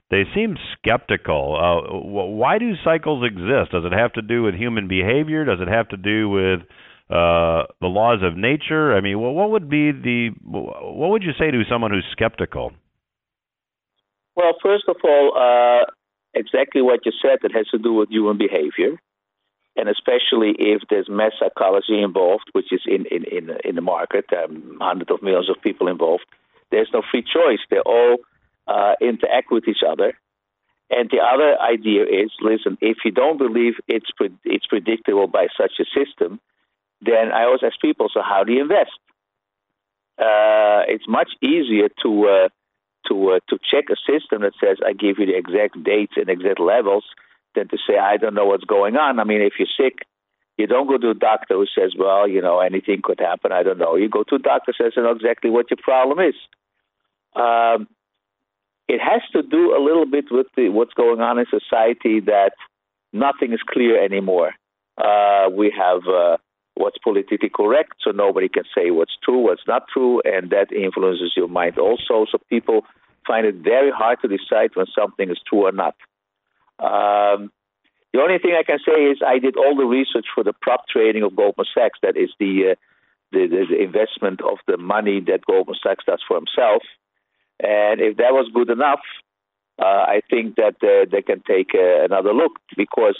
they 0.09 0.23
seem 0.33 0.55
skeptical. 0.77 1.57
Uh, 1.59 1.97
why 1.99 2.59
do 2.59 2.73
cycles 2.83 3.25
exist? 3.25 3.71
Does 3.71 3.83
it 3.85 3.91
have 3.91 4.13
to 4.13 4.21
do 4.21 4.43
with 4.43 4.55
human 4.55 4.87
behavior? 4.87 5.43
Does 5.43 5.59
it 5.59 5.67
have 5.67 5.89
to 5.89 5.97
do 5.97 6.29
with 6.29 6.61
uh, 7.09 7.63
the 7.79 7.87
laws 7.87 8.19
of 8.23 8.37
nature? 8.37 8.95
I 8.95 9.01
mean, 9.01 9.19
what 9.19 9.49
would 9.51 9.69
be 9.69 9.91
the 9.91 10.29
what 10.41 11.09
would 11.11 11.23
you 11.23 11.31
say 11.39 11.51
to 11.51 11.63
someone 11.69 11.91
who's 11.91 12.05
skeptical? 12.11 12.71
Well, 14.35 14.53
first 14.61 14.85
of 14.87 14.97
all, 15.03 15.33
uh, 15.35 15.85
exactly 16.33 16.81
what 16.81 17.05
you 17.05 17.11
said. 17.21 17.39
It 17.43 17.55
has 17.55 17.67
to 17.69 17.77
do 17.77 17.93
with 17.93 18.09
human 18.09 18.37
behavior, 18.37 18.99
and 19.75 19.89
especially 19.89 20.53
if 20.59 20.81
there's 20.89 21.07
mass 21.09 21.31
psychology 21.39 22.01
involved, 22.01 22.49
which 22.51 22.71
is 22.71 22.81
in 22.85 23.05
in 23.09 23.23
in, 23.25 23.57
in 23.63 23.75
the 23.75 23.81
market, 23.81 24.25
um, 24.33 24.77
hundreds 24.81 25.11
of 25.11 25.23
millions 25.23 25.49
of 25.49 25.61
people 25.61 25.87
involved. 25.87 26.25
There's 26.71 26.89
no 26.93 27.01
free 27.09 27.23
choice. 27.23 27.59
They 27.69 27.79
all 27.79 28.17
uh, 28.67 28.93
interact 29.01 29.51
with 29.51 29.67
each 29.67 29.83
other. 29.87 30.13
And 30.89 31.09
the 31.09 31.19
other 31.19 31.59
idea 31.59 32.03
is, 32.03 32.31
listen, 32.41 32.77
if 32.79 32.97
you 33.03 33.11
don't 33.11 33.37
believe 33.37 33.73
it's 33.87 34.11
pre- 34.15 34.37
it's 34.45 34.67
predictable 34.67 35.27
by 35.27 35.47
such 35.57 35.73
a 35.79 35.85
system, 35.85 36.39
then 37.01 37.31
I 37.33 37.43
always 37.43 37.61
ask 37.63 37.79
people, 37.79 38.09
so 38.13 38.21
how 38.21 38.43
do 38.43 38.53
you 38.53 38.61
invest? 38.61 38.91
Uh, 40.17 40.81
it's 40.87 41.07
much 41.07 41.29
easier 41.41 41.89
to 42.03 42.27
uh, 42.27 42.49
to 43.07 43.31
uh, 43.33 43.39
to 43.49 43.59
check 43.71 43.85
a 43.91 43.95
system 43.95 44.41
that 44.41 44.53
says 44.59 44.77
I 44.85 44.93
give 44.93 45.19
you 45.19 45.27
the 45.27 45.37
exact 45.37 45.83
dates 45.83 46.13
and 46.15 46.29
exact 46.29 46.59
levels 46.59 47.05
than 47.53 47.67
to 47.67 47.77
say 47.87 47.97
I 47.97 48.17
don't 48.17 48.33
know 48.33 48.45
what's 48.45 48.63
going 48.63 48.95
on. 48.95 49.19
I 49.19 49.23
mean, 49.23 49.41
if 49.41 49.53
you're 49.59 49.67
sick, 49.77 49.99
you 50.57 50.65
don't 50.65 50.87
go 50.87 50.97
to 50.97 51.11
a 51.11 51.13
doctor 51.13 51.53
who 51.53 51.65
says, 51.67 51.93
well, 51.97 52.27
you 52.27 52.41
know, 52.41 52.59
anything 52.59 53.01
could 53.03 53.19
happen. 53.19 53.51
I 53.51 53.61
don't 53.61 53.77
know. 53.77 53.95
You 53.95 54.09
go 54.09 54.23
to 54.23 54.35
a 54.35 54.39
doctor 54.39 54.73
who 54.75 54.83
says, 54.85 54.93
I 54.97 55.01
know 55.01 55.11
exactly 55.11 55.51
what 55.51 55.69
your 55.69 55.77
problem 55.81 56.19
is. 56.19 56.35
Um, 57.35 57.87
it 58.87 58.99
has 58.99 59.21
to 59.33 59.43
do 59.43 59.75
a 59.75 59.81
little 59.83 60.05
bit 60.05 60.25
with 60.31 60.47
the, 60.55 60.69
what's 60.69 60.93
going 60.93 61.21
on 61.21 61.37
in 61.37 61.45
society 61.45 62.21
that 62.21 62.53
nothing 63.13 63.53
is 63.53 63.59
clear 63.69 64.03
anymore. 64.03 64.53
Uh, 64.97 65.49
we 65.51 65.71
have 65.77 66.01
uh, 66.07 66.37
what's 66.77 66.97
politically 66.97 67.49
correct, 67.49 67.93
so 68.03 68.11
nobody 68.11 68.49
can 68.49 68.63
say 68.75 68.91
what's 68.91 69.17
true, 69.23 69.39
what's 69.39 69.67
not 69.67 69.83
true, 69.91 70.21
and 70.25 70.49
that 70.51 70.71
influences 70.71 71.33
your 71.35 71.47
mind 71.47 71.77
also. 71.77 72.25
So 72.31 72.37
people 72.49 72.85
find 73.25 73.45
it 73.45 73.55
very 73.55 73.91
hard 73.91 74.19
to 74.21 74.27
decide 74.27 74.71
when 74.75 74.85
something 74.97 75.29
is 75.29 75.39
true 75.47 75.67
or 75.67 75.71
not. 75.71 75.95
Um, 76.79 77.51
the 78.13 78.21
only 78.21 78.39
thing 78.39 78.55
I 78.57 78.63
can 78.63 78.79
say 78.79 79.03
is 79.03 79.17
I 79.25 79.39
did 79.39 79.57
all 79.57 79.75
the 79.75 79.85
research 79.85 80.25
for 80.33 80.43
the 80.43 80.53
prop 80.53 80.87
trading 80.89 81.23
of 81.23 81.35
Goldman 81.35 81.67
Sachs. 81.73 81.99
That 82.01 82.15
is 82.15 82.29
the, 82.39 82.71
uh, 82.71 82.75
the, 83.31 83.47
the, 83.69 83.83
investment 83.83 84.41
of 84.41 84.57
the 84.67 84.77
money 84.77 85.19
that 85.27 85.45
Goldman 85.45 85.75
Sachs 85.83 86.05
does 86.05 86.23
for 86.27 86.37
himself. 86.37 86.83
And 87.59 87.99
if 87.99 88.17
that 88.17 88.31
was 88.31 88.49
good 88.53 88.69
enough, 88.69 89.01
uh, 89.79 90.05
I 90.07 90.21
think 90.29 90.55
that 90.55 90.75
uh, 90.81 91.05
they 91.11 91.21
can 91.21 91.43
take 91.45 91.71
uh, 91.75 92.05
another 92.05 92.33
look 92.33 92.53
because 92.75 93.17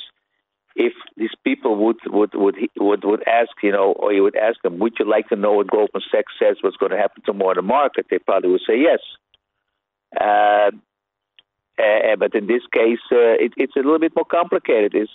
if 0.77 0.93
these 1.17 1.33
people 1.43 1.75
would 1.75 1.97
would 2.05 2.33
would 2.35 2.55
would 2.77 3.03
would 3.03 3.23
ask, 3.27 3.49
you 3.63 3.71
know, 3.71 3.93
or 3.93 4.13
you 4.13 4.21
would 4.21 4.35
ask 4.35 4.61
them, 4.61 4.77
would 4.77 4.93
you 4.99 5.09
like 5.09 5.27
to 5.29 5.35
know 5.35 5.53
what 5.53 5.67
Goldman 5.67 6.03
Sachs 6.11 6.33
says 6.39 6.57
what's 6.61 6.77
going 6.77 6.91
to 6.91 6.97
happen 6.97 7.23
tomorrow 7.25 7.51
in 7.51 7.57
the 7.57 7.61
market? 7.63 8.05
They 8.09 8.19
probably 8.19 8.51
would 8.51 8.61
say 8.67 8.79
yes. 8.79 8.99
Uh, 10.15 10.71
uh, 11.79 12.15
but 12.17 12.35
in 12.35 12.45
this 12.47 12.61
case, 12.71 12.99
uh, 13.11 13.41
it, 13.41 13.53
it's 13.57 13.75
a 13.75 13.79
little 13.79 13.99
bit 13.99 14.13
more 14.15 14.25
complicated. 14.25 14.93
It's, 14.95 15.11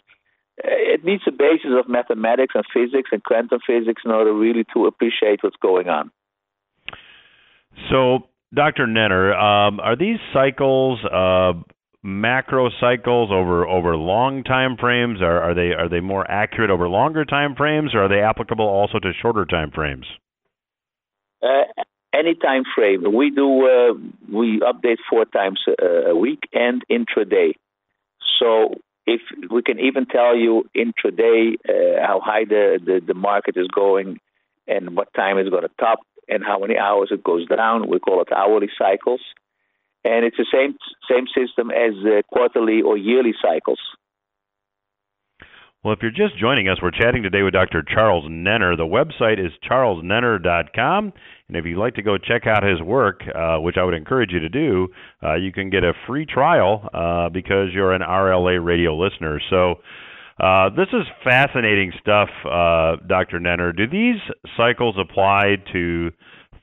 uh, 0.62 0.68
it 0.68 1.04
needs 1.04 1.22
a 1.26 1.32
basis 1.32 1.70
of 1.78 1.88
mathematics 1.88 2.54
and 2.54 2.64
physics 2.72 3.10
and 3.12 3.22
quantum 3.22 3.60
physics 3.66 4.02
in 4.04 4.10
order 4.10 4.32
really 4.32 4.64
to 4.74 4.86
appreciate 4.86 5.42
what's 5.42 5.56
going 5.56 5.88
on. 5.88 6.10
So, 7.90 8.28
Dr. 8.54 8.86
Nenner, 8.86 9.34
um, 9.34 9.80
are 9.80 9.96
these 9.96 10.18
cycles 10.32 11.00
uh, 11.04 11.54
macro 12.02 12.68
cycles 12.80 13.30
over 13.30 13.66
over 13.66 13.96
long 13.96 14.44
time 14.44 14.76
frames? 14.78 15.20
Are, 15.22 15.40
are 15.40 15.54
they 15.54 15.72
are 15.72 15.88
they 15.88 16.00
more 16.00 16.28
accurate 16.30 16.70
over 16.70 16.88
longer 16.88 17.24
time 17.24 17.54
frames, 17.54 17.94
or 17.94 18.04
are 18.04 18.08
they 18.08 18.20
applicable 18.20 18.66
also 18.66 18.98
to 18.98 19.12
shorter 19.20 19.44
time 19.44 19.70
frames? 19.70 20.06
Uh, 21.42 21.64
any 22.14 22.34
time 22.34 22.62
frame. 22.74 23.04
We 23.14 23.30
do 23.30 23.66
uh, 23.66 23.94
we 24.32 24.60
update 24.60 24.98
four 25.08 25.24
times 25.24 25.60
a, 25.80 26.14
week 26.14 26.48
and 26.52 26.82
intraday. 26.90 27.52
So 28.38 28.74
if 29.06 29.20
we 29.50 29.62
can 29.62 29.80
even 29.80 30.06
tell 30.06 30.36
you 30.36 30.64
intraday 30.76 31.54
uh, 31.68 32.06
how 32.06 32.20
high 32.20 32.44
the, 32.44 32.78
the, 32.84 33.00
the 33.04 33.14
market 33.14 33.56
is 33.56 33.66
going 33.68 34.18
and 34.68 34.96
what 34.96 35.12
time 35.14 35.38
it's 35.38 35.50
going 35.50 35.62
to 35.62 35.70
top 35.80 36.00
and 36.28 36.44
how 36.44 36.60
many 36.60 36.78
hours 36.78 37.08
it 37.10 37.24
goes 37.24 37.46
down. 37.48 37.88
We 37.88 37.98
call 37.98 38.22
it 38.22 38.28
hourly 38.32 38.68
cycles 38.78 39.20
and 40.04 40.24
it's 40.24 40.36
the 40.36 40.46
same 40.52 40.76
same 41.08 41.26
system 41.26 41.70
as 41.70 41.94
uh, 42.04 42.22
quarterly 42.32 42.82
or 42.82 42.96
yearly 42.96 43.32
cycles. 43.40 43.78
Well, 45.84 45.92
if 45.92 45.98
you're 46.00 46.12
just 46.12 46.38
joining 46.38 46.68
us, 46.68 46.78
we're 46.80 46.92
chatting 46.92 47.24
today 47.24 47.42
with 47.42 47.54
Dr. 47.54 47.82
Charles 47.82 48.24
Nenner. 48.30 48.76
The 48.76 48.84
website 48.84 49.44
is 49.44 49.50
charlesnenner.com, 49.68 51.12
and 51.48 51.56
if 51.56 51.64
you'd 51.64 51.78
like 51.78 51.96
to 51.96 52.02
go 52.02 52.18
check 52.18 52.46
out 52.46 52.62
his 52.62 52.80
work, 52.80 53.22
uh, 53.34 53.56
which 53.58 53.76
I 53.76 53.82
would 53.82 53.94
encourage 53.94 54.30
you 54.30 54.38
to 54.38 54.48
do, 54.48 54.88
uh, 55.24 55.34
you 55.34 55.50
can 55.52 55.70
get 55.70 55.82
a 55.82 55.92
free 56.06 56.24
trial 56.24 56.88
uh, 56.94 57.30
because 57.30 57.70
you're 57.74 57.92
an 57.92 58.02
RLA 58.02 58.64
radio 58.64 58.96
listener. 58.96 59.40
So. 59.50 59.76
Uh, 60.40 60.70
this 60.70 60.88
is 60.92 61.06
fascinating 61.22 61.92
stuff, 62.00 62.28
uh, 62.46 62.96
Dr. 63.06 63.38
Nenner. 63.38 63.76
Do 63.76 63.86
these 63.86 64.18
cycles 64.56 64.96
apply 64.98 65.56
to 65.72 66.10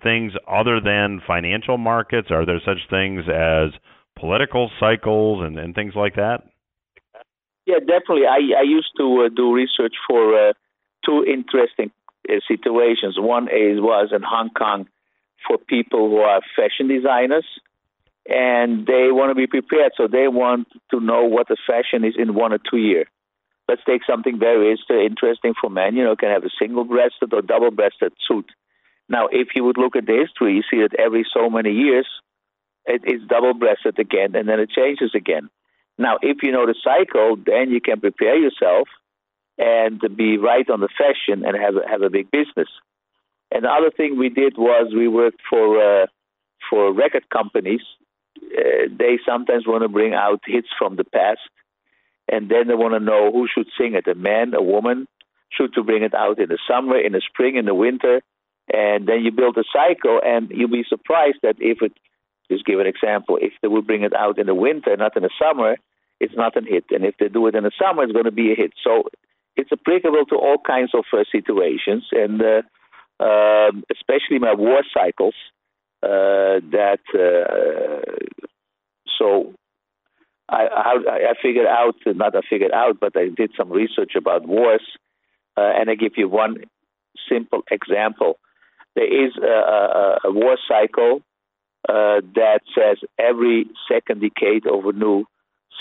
things 0.02 0.34
other 0.48 0.80
than 0.80 1.22
financial 1.26 1.78
markets? 1.78 2.30
Are 2.32 2.46
there 2.46 2.62
such 2.66 2.90
things 2.90 3.24
as 3.28 3.72
political 4.18 4.70
cycles 4.80 5.44
and, 5.46 5.58
and 5.58 5.74
things 5.74 5.94
like 5.96 6.16
that? 6.16 6.44
Yeah, 7.66 7.80
definitely. 7.80 8.26
I, 8.26 8.60
I 8.60 8.64
used 8.64 8.92
to 8.98 9.26
uh, 9.26 9.30
do 9.36 9.54
research 9.54 9.94
for 10.08 10.50
uh, 10.50 10.54
two 11.06 11.24
interesting 11.24 11.92
uh, 12.28 12.40
situations. 12.48 13.16
One 13.18 13.44
is 13.44 13.80
was 13.80 14.10
in 14.12 14.24
Hong 14.24 14.50
Kong 14.50 14.88
for 15.48 15.58
people 15.58 16.10
who 16.10 16.18
are 16.18 16.42
fashion 16.56 16.88
designers, 16.88 17.46
and 18.28 18.86
they 18.88 19.12
want 19.12 19.32
to 19.32 19.36
be 19.36 19.48
prepared. 19.48 19.92
So 19.96 20.08
they 20.08 20.28
want 20.28 20.68
to 20.92 21.00
know 21.00 21.26
what 21.26 21.48
the 21.48 21.58
fashion 21.68 22.04
is 22.04 22.16
in 22.18 22.34
one 22.34 22.54
or 22.54 22.60
two 22.60 22.78
years. 22.78 23.08
Let's 23.68 23.82
take 23.86 24.02
something 24.10 24.40
very 24.40 24.76
interesting 24.90 25.54
for 25.62 25.70
men. 25.70 25.96
You 25.96 26.04
know, 26.04 26.16
can 26.16 26.30
have 26.30 26.44
a 26.44 26.50
single-breasted 26.60 27.32
or 27.32 27.44
double-breasted 27.44 28.14
suit. 28.28 28.50
Now, 29.10 29.28
if 29.32 29.50
you 29.56 29.64
would 29.64 29.78
look 29.78 29.96
at 29.96 30.06
the 30.06 30.24
history, 30.24 30.54
you 30.54 30.64
see 30.70 30.82
that 30.82 30.98
every 31.00 31.26
so 31.34 31.50
many 31.50 31.72
years 31.72 32.08
it, 32.86 33.02
it's 33.04 33.26
double 33.26 33.54
breasted 33.54 33.98
again 34.00 34.36
and 34.36 34.48
then 34.48 34.60
it 34.60 34.70
changes 34.70 35.12
again. 35.16 35.50
Now, 35.98 36.18
if 36.22 36.38
you 36.44 36.52
know 36.52 36.66
the 36.66 36.76
cycle, 36.84 37.36
then 37.36 37.72
you 37.72 37.82
can 37.82 38.00
prepare 38.00 38.38
yourself 38.38 38.88
and 39.58 40.00
be 40.16 40.38
right 40.38 40.68
on 40.70 40.80
the 40.80 40.88
fashion 40.98 41.44
and 41.46 41.58
have 41.58 41.76
a, 41.76 41.88
have 41.88 42.02
a 42.02 42.10
big 42.10 42.32
business. 42.32 42.70
And 43.52 43.66
the 43.66 43.70
other 43.70 43.92
thing 43.92 44.18
we 44.18 44.30
did 44.30 44.58
was 44.58 44.94
we 44.96 45.08
worked 45.08 45.42
for 45.50 45.82
uh, 45.82 46.06
for 46.70 46.94
record 46.94 47.30
companies. 47.30 47.82
Uh, 48.38 48.88
they 48.98 49.20
sometimes 49.28 49.68
want 49.68 49.82
to 49.84 49.90
bring 49.90 50.14
out 50.14 50.40
hits 50.46 50.70
from 50.78 50.96
the 50.96 51.04
past, 51.04 51.42
and 52.32 52.48
then 52.48 52.68
they 52.68 52.76
want 52.76 52.94
to 52.94 53.00
know 53.00 53.32
who 53.32 53.48
should 53.54 53.68
sing 53.78 53.96
it: 53.96 54.08
a 54.08 54.16
man, 54.16 54.54
a 54.54 54.62
woman. 54.62 55.08
Should 55.52 55.74
to 55.74 55.84
bring 55.84 56.04
it 56.04 56.14
out 56.14 56.38
in 56.38 56.48
the 56.48 56.60
summer, 56.70 56.96
in 56.96 57.14
the 57.14 57.22
spring, 57.28 57.56
in 57.56 57.66
the 57.66 57.74
winter, 57.74 58.22
and 58.74 59.08
then 59.08 59.22
you 59.24 59.32
build 59.32 59.58
a 59.58 59.64
cycle, 59.72 60.20
and 60.24 60.50
you'll 60.52 60.70
be 60.70 60.86
surprised 60.88 61.40
that 61.44 61.56
if 61.60 61.82
it, 61.82 61.94
just 62.52 62.66
give 62.66 62.80
an 62.80 62.88
example, 62.88 63.38
if 63.42 63.54
they 63.62 63.68
would 63.68 63.88
bring 63.88 64.04
it 64.04 64.14
out 64.14 64.40
in 64.40 64.48
the 64.48 64.56
winter, 64.56 64.96
not 64.98 65.16
in 65.16 65.24
the 65.24 65.30
summer, 65.42 65.76
it's 66.20 66.36
not 66.36 66.58
a 66.58 66.62
hit. 66.62 66.86
And 66.92 67.06
if 67.06 67.16
they 67.20 67.30
do 67.30 67.48
it 67.48 67.56
in 67.56 67.64
the 67.64 67.72
summer, 67.80 68.04
it's 68.04 68.12
going 68.12 68.26
to 68.26 68.32
be 68.32 68.52
a 68.52 68.56
hit. 68.56 68.74
So 68.84 69.04
it's 69.56 69.72
applicable 69.72 70.26
to 70.30 70.36
all 70.36 70.58
kinds 70.58 70.92
of 70.94 71.06
uh, 71.14 71.24
situations, 71.32 72.06
and 72.12 72.42
uh, 72.42 72.62
uh, 73.20 73.72
especially 73.92 74.40
my 74.40 74.54
war 74.54 74.84
cycles. 74.94 75.36
Uh, 76.02 76.64
that 76.72 77.00
uh, 77.14 78.26
so 79.20 79.54
I, 80.48 80.66
I, 80.66 80.94
I 81.32 81.34
figured 81.42 81.68
out, 81.68 81.96
not 82.06 82.36
I 82.36 82.40
figured 82.50 82.72
out, 82.72 83.02
but 83.02 83.18
I 83.18 83.28
did 83.28 83.52
some 83.58 83.70
research 83.70 84.14
about 84.16 84.48
wars, 84.48 84.82
uh, 85.58 85.72
and 85.76 85.90
I 85.90 85.96
give 85.96 86.14
you 86.16 86.30
one 86.30 86.64
simple 87.30 87.64
example 87.70 88.40
there 88.96 89.26
is 89.26 89.34
a, 89.42 89.48
a, 89.48 90.20
a 90.26 90.32
war 90.32 90.58
cycle 90.68 91.22
uh, 91.88 92.22
that 92.36 92.62
says 92.76 92.98
every 93.18 93.66
second 93.92 94.22
decade 94.22 94.68
of 94.68 94.86
a 94.86 94.92
new 94.92 95.26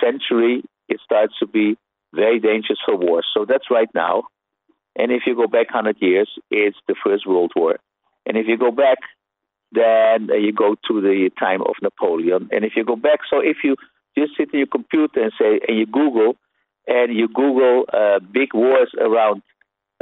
century, 0.03 0.63
it 0.89 1.01
starts 1.05 1.35
to 1.41 1.47
be 1.47 1.77
very 2.15 2.39
dangerous 2.41 2.79
for 2.85 2.97
war. 2.97 3.23
So 3.35 3.45
that's 3.45 3.71
right 3.71 3.89
now. 3.95 4.25
And 4.97 5.13
if 5.13 5.23
you 5.27 5.35
go 5.35 5.47
back 5.47 5.73
100 5.73 5.97
years, 6.01 6.31
it's 6.51 6.77
the 6.87 6.95
First 7.05 7.27
World 7.27 7.53
War. 7.55 7.79
And 8.27 8.37
if 8.37 8.47
you 8.47 8.57
go 8.57 8.71
back, 8.71 8.99
then 9.73 10.29
you 10.29 10.53
go 10.53 10.77
to 10.89 11.01
the 11.01 11.31
time 11.39 11.63
of 11.63 11.75
Napoleon. 11.83 12.49
And 12.53 12.65
if 12.65 12.73
you 12.77 12.85
go 12.85 12.97
back, 12.97 13.21
so 13.31 13.41
if 13.41 13.59
you 13.63 13.77
just 14.17 14.37
sit 14.37 14.53
in 14.53 14.61
your 14.61 14.67
computer 14.67 15.23
and 15.23 15.33
say, 15.39 15.61
and 15.67 15.79
you 15.79 15.87
Google, 15.87 16.37
and 16.87 17.15
you 17.15 17.29
Google 17.29 17.85
uh, 17.93 18.19
big 18.19 18.55
wars 18.55 18.91
around 18.99 19.43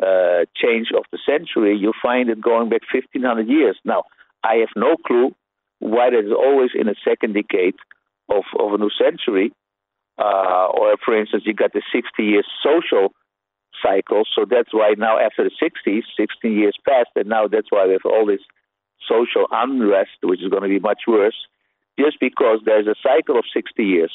uh, 0.03 0.45
change 0.55 0.89
of 0.97 1.05
the 1.11 1.19
century, 1.27 1.77
you 1.77 1.93
find 2.03 2.29
it 2.29 2.41
going 2.41 2.69
back 2.69 2.83
1500 2.93 3.49
years. 3.49 3.79
Now, 3.85 4.05
I 4.45 4.57
have 4.57 4.69
no 4.77 4.97
clue 5.07 5.35
why 5.79 6.11
that 6.11 6.25
is 6.25 6.33
always 6.33 6.71
in 6.75 6.87
the 6.87 6.97
second 7.05 7.35
decade 7.35 7.75
of, 8.29 8.45
of 8.59 8.73
a 8.73 8.79
new 8.79 8.91
century. 8.91 9.53
Uh, 10.19 10.69
or, 10.73 10.97
for 11.05 11.19
instance, 11.19 11.43
you 11.47 11.55
got 11.55 11.73
the 11.73 11.83
60 11.93 12.23
year 12.23 12.43
social 12.63 13.13
cycle. 13.83 14.23
So 14.35 14.45
that's 14.49 14.73
why 14.73 14.95
now, 14.97 15.19
after 15.19 15.45
the 15.45 15.51
60s, 15.51 16.03
16 16.17 16.53
years 16.53 16.77
passed, 16.87 17.11
and 17.17 17.29
now 17.29 17.47
that's 17.49 17.69
why 17.71 17.87
we 17.87 17.93
have 17.93 18.05
all 18.05 18.27
this 18.27 18.41
social 19.07 19.47
unrest, 19.51 20.17
which 20.23 20.43
is 20.43 20.49
going 20.49 20.63
to 20.63 20.69
be 20.69 20.79
much 20.79 21.03
worse, 21.07 21.37
just 21.99 22.19
because 22.21 22.61
there's 22.65 22.87
a 22.87 22.95
cycle 23.03 23.39
of 23.39 23.45
60 23.53 23.83
years. 23.85 24.13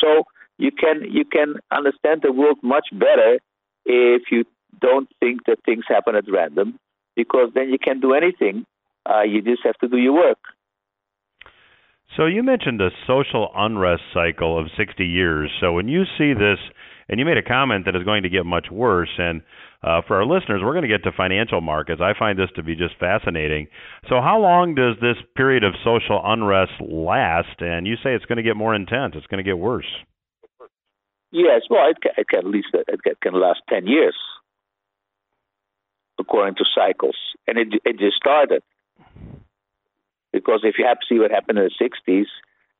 So 0.00 0.24
you 0.58 0.70
can 0.70 1.02
you 1.10 1.24
can 1.24 1.56
understand 1.70 2.22
the 2.22 2.32
world 2.32 2.58
much 2.62 2.86
better 2.92 3.38
if 3.84 4.22
you 4.30 4.44
don't 4.80 5.08
think 5.20 5.46
that 5.46 5.58
things 5.64 5.84
happen 5.88 6.16
at 6.16 6.24
random, 6.30 6.78
because 7.16 7.50
then 7.54 7.68
you 7.68 7.78
can't 7.78 8.00
do 8.00 8.14
anything. 8.14 8.64
Uh, 9.08 9.22
you 9.22 9.42
just 9.42 9.62
have 9.64 9.76
to 9.78 9.88
do 9.88 9.96
your 9.96 10.14
work. 10.14 10.38
So 12.16 12.26
you 12.26 12.42
mentioned 12.42 12.80
a 12.80 12.90
social 13.06 13.50
unrest 13.56 14.02
cycle 14.12 14.58
of 14.58 14.66
60 14.76 15.04
years. 15.04 15.50
So 15.60 15.72
when 15.72 15.88
you 15.88 16.04
see 16.18 16.34
this, 16.34 16.58
and 17.08 17.18
you 17.18 17.24
made 17.24 17.38
a 17.38 17.42
comment 17.42 17.86
that 17.86 17.96
is 17.96 18.04
going 18.04 18.22
to 18.22 18.28
get 18.28 18.44
much 18.44 18.66
worse, 18.70 19.10
and 19.18 19.42
uh, 19.82 20.02
for 20.06 20.16
our 20.16 20.26
listeners, 20.26 20.60
we're 20.62 20.72
going 20.72 20.88
to 20.88 20.88
get 20.88 21.02
to 21.04 21.12
financial 21.16 21.60
markets. 21.60 22.00
I 22.02 22.12
find 22.16 22.38
this 22.38 22.50
to 22.56 22.62
be 22.62 22.76
just 22.76 22.94
fascinating. 23.00 23.66
So 24.08 24.20
how 24.20 24.38
long 24.38 24.74
does 24.74 24.96
this 25.00 25.16
period 25.36 25.64
of 25.64 25.74
social 25.84 26.20
unrest 26.22 26.72
last? 26.80 27.60
And 27.60 27.86
you 27.86 27.96
say 27.96 28.14
it's 28.14 28.24
going 28.26 28.36
to 28.36 28.42
get 28.42 28.56
more 28.56 28.74
intense. 28.74 29.14
It's 29.16 29.26
going 29.26 29.42
to 29.42 29.48
get 29.48 29.58
worse. 29.58 29.88
Yes, 31.32 31.62
well, 31.70 31.88
it 31.90 31.96
can, 32.00 32.12
it 32.18 32.28
can 32.28 32.40
at 32.40 32.46
least 32.46 32.68
it 32.74 33.20
can 33.22 33.40
last 33.40 33.62
10 33.70 33.86
years, 33.86 34.14
according 36.18 36.56
to 36.56 36.64
cycles, 36.74 37.16
and 37.46 37.58
it 37.58 37.68
it 37.84 37.98
just 37.98 38.16
started 38.16 38.62
because 40.32 40.60
if 40.64 40.76
you 40.78 40.86
have 40.86 40.98
to 40.98 41.06
see 41.08 41.18
what 41.18 41.30
happened 41.30 41.58
in 41.58 41.68
the 41.68 41.88
60s, 42.10 42.26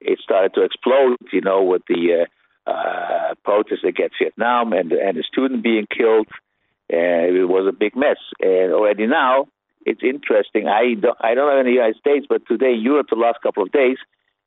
it 0.00 0.18
started 0.20 0.54
to 0.54 0.62
explode, 0.62 1.16
you 1.32 1.42
know, 1.42 1.62
with 1.62 1.82
the 1.86 2.26
uh, 2.66 2.70
uh, 2.70 3.34
protests 3.44 3.84
against 3.86 4.16
Vietnam 4.20 4.72
and, 4.72 4.92
and 4.92 5.16
the 5.16 5.22
student 5.22 5.62
being 5.62 5.86
killed. 5.86 6.26
Uh, 6.92 7.28
it 7.28 7.48
was 7.48 7.66
a 7.68 7.76
big 7.76 7.94
mess. 7.94 8.18
And 8.40 8.72
already 8.72 9.06
now, 9.06 9.46
it's 9.84 10.02
interesting. 10.02 10.66
I 10.66 10.94
don't, 10.94 11.16
I 11.20 11.34
don't 11.34 11.46
know 11.46 11.60
in 11.60 11.66
the 11.66 11.72
United 11.72 11.96
States, 11.96 12.26
but 12.28 12.46
today 12.46 12.74
in 12.74 12.80
Europe, 12.80 13.08
the 13.10 13.16
last 13.16 13.40
couple 13.42 13.62
of 13.62 13.72
days, 13.72 13.98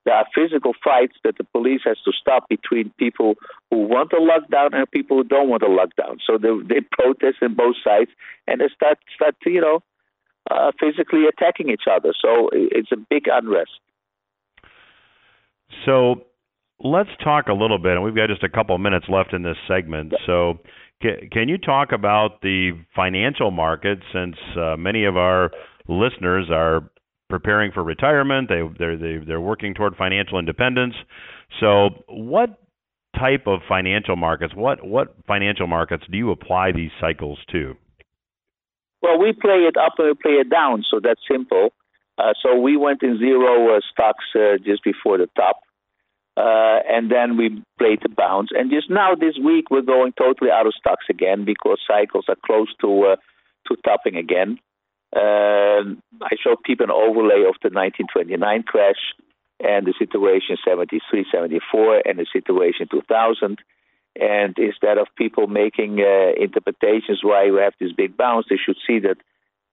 there 0.06 0.13
are 0.13 0.26
physical 0.34 0.74
fights 0.84 1.15
that 1.24 1.38
the 1.38 1.44
police 1.44 1.82
has 1.84 1.98
to 2.06 2.12
stop 2.20 2.48
between 2.48 2.91
people 2.98 3.36
who 3.72 3.88
want 3.88 4.13
a 4.13 4.18
lockdown 4.18 4.70
and 4.74 4.89
people 4.91 5.18
who 5.18 5.24
don't 5.24 5.50
want 5.50 5.63
a 5.63 5.65
lockdown. 5.65 6.18
So 6.26 6.38
they, 6.38 6.50
they 6.68 6.82
protest 6.91 7.38
on 7.41 7.56
both 7.56 7.76
sides, 7.84 8.12
and 8.48 8.62
they 8.62 8.70
start 8.74 9.00
start 9.15 9.36
you 9.46 9.62
know 9.62 9.82
uh, 10.50 10.72
physically 10.80 11.26
attacking 11.28 11.70
each 11.70 11.86
other. 11.91 12.13
So 12.22 12.50
it's 12.54 12.91
a 12.91 12.98
big 12.98 13.24
unrest. 13.32 13.72
So 15.86 16.26
let's 16.80 17.10
talk 17.24 17.48
a 17.48 17.54
little 17.54 17.80
bit, 17.80 17.94
and 17.94 18.04
we've 18.04 18.15
got 18.15 18.30
just 18.30 18.44
a 18.44 18.50
couple 18.50 18.76
of 18.76 18.82
minutes 18.82 19.08
left 19.10 19.34
in 19.34 19.41
this 19.41 19.58
segment. 19.68 20.13
So 20.26 20.60
can 21.02 21.50
you 21.50 21.58
talk 21.58 21.91
about 21.91 22.41
the 22.41 22.72
financial 22.96 23.52
markets 23.52 24.02
since 24.13 24.36
uh, 24.58 24.76
many 24.78 25.06
of 25.06 25.18
our 25.18 25.52
listeners 25.88 26.46
are 26.52 26.89
preparing 27.30 27.72
for 27.72 27.84
retirement, 27.84 28.50
they 28.50 28.62
they're 28.78 28.98
they, 28.98 29.18
they're 29.26 29.42
working 29.42 29.74
toward 29.74 29.96
financial 29.96 30.40
independence. 30.40 30.96
So 31.60 32.04
what 32.08 32.60
type 33.18 33.48
of 33.48 33.60
financial 33.68 34.16
markets, 34.16 34.54
what 34.56 34.86
what 34.86 35.16
financial 35.28 35.68
markets 35.68 36.04
do 36.12 36.18
you 36.18 36.32
apply 36.32 36.72
these 36.72 36.92
cycles 37.00 37.40
to? 37.52 37.76
Well, 39.02 39.20
we 39.20 39.34
play 39.34 39.68
it 39.70 39.78
up 39.78 39.94
and 39.98 40.08
we 40.08 40.14
play 40.16 40.38
it 40.42 40.50
down, 40.50 40.84
so 40.90 41.00
that's 41.02 41.22
simple. 41.30 41.70
Uh, 42.18 42.34
so 42.42 42.60
we 42.60 42.78
went 42.78 43.04
in 43.04 43.18
zero 43.20 43.76
uh, 43.76 43.80
stocks 43.92 44.24
uh, 44.36 44.58
just 44.64 44.84
before 44.84 45.18
the 45.18 45.28
top, 45.36 45.58
uh, 46.38 46.80
and 46.88 47.12
then 47.12 47.38
we 47.38 47.62
played 47.78 48.00
the 48.02 48.10
bounce. 48.10 48.50
And 48.54 48.72
just 48.72 48.90
now 48.90 49.16
this 49.16 49.36
week 49.44 49.70
we're 49.70 49.82
going 49.82 50.14
totally 50.18 50.50
out 50.50 50.66
of 50.66 50.74
stocks 50.80 51.06
again 51.10 51.46
because 51.46 51.80
cycles 51.88 52.26
are 52.30 52.38
close 52.46 52.74
to 52.82 53.14
uh, 53.14 53.16
to 53.68 53.76
topping 53.84 54.16
again. 54.16 54.60
Uh, 55.15 55.95
I 56.21 56.36
showed 56.43 56.62
people 56.63 56.86
an 56.86 56.91
overlay 56.91 57.47
of 57.47 57.56
the 57.63 57.71
1929 57.71 58.63
crash 58.63 58.99
and 59.63 59.88
the 59.88 59.93
situation 59.97 60.58
73, 60.63 61.25
74, 61.32 62.01
and 62.06 62.19
the 62.19 62.25
situation 62.32 62.88
2000. 62.91 63.60
And 64.19 64.56
instead 64.58 64.97
of 64.97 65.08
people 65.17 65.47
making 65.47 65.99
uh, 65.99 66.34
interpretations 66.38 67.19
why 67.23 67.49
we 67.49 67.60
have 67.60 67.73
this 67.80 67.91
big 67.91 68.17
bounce, 68.17 68.47
they 68.49 68.58
should 68.58 68.78
see 68.86 68.99
that 68.99 69.17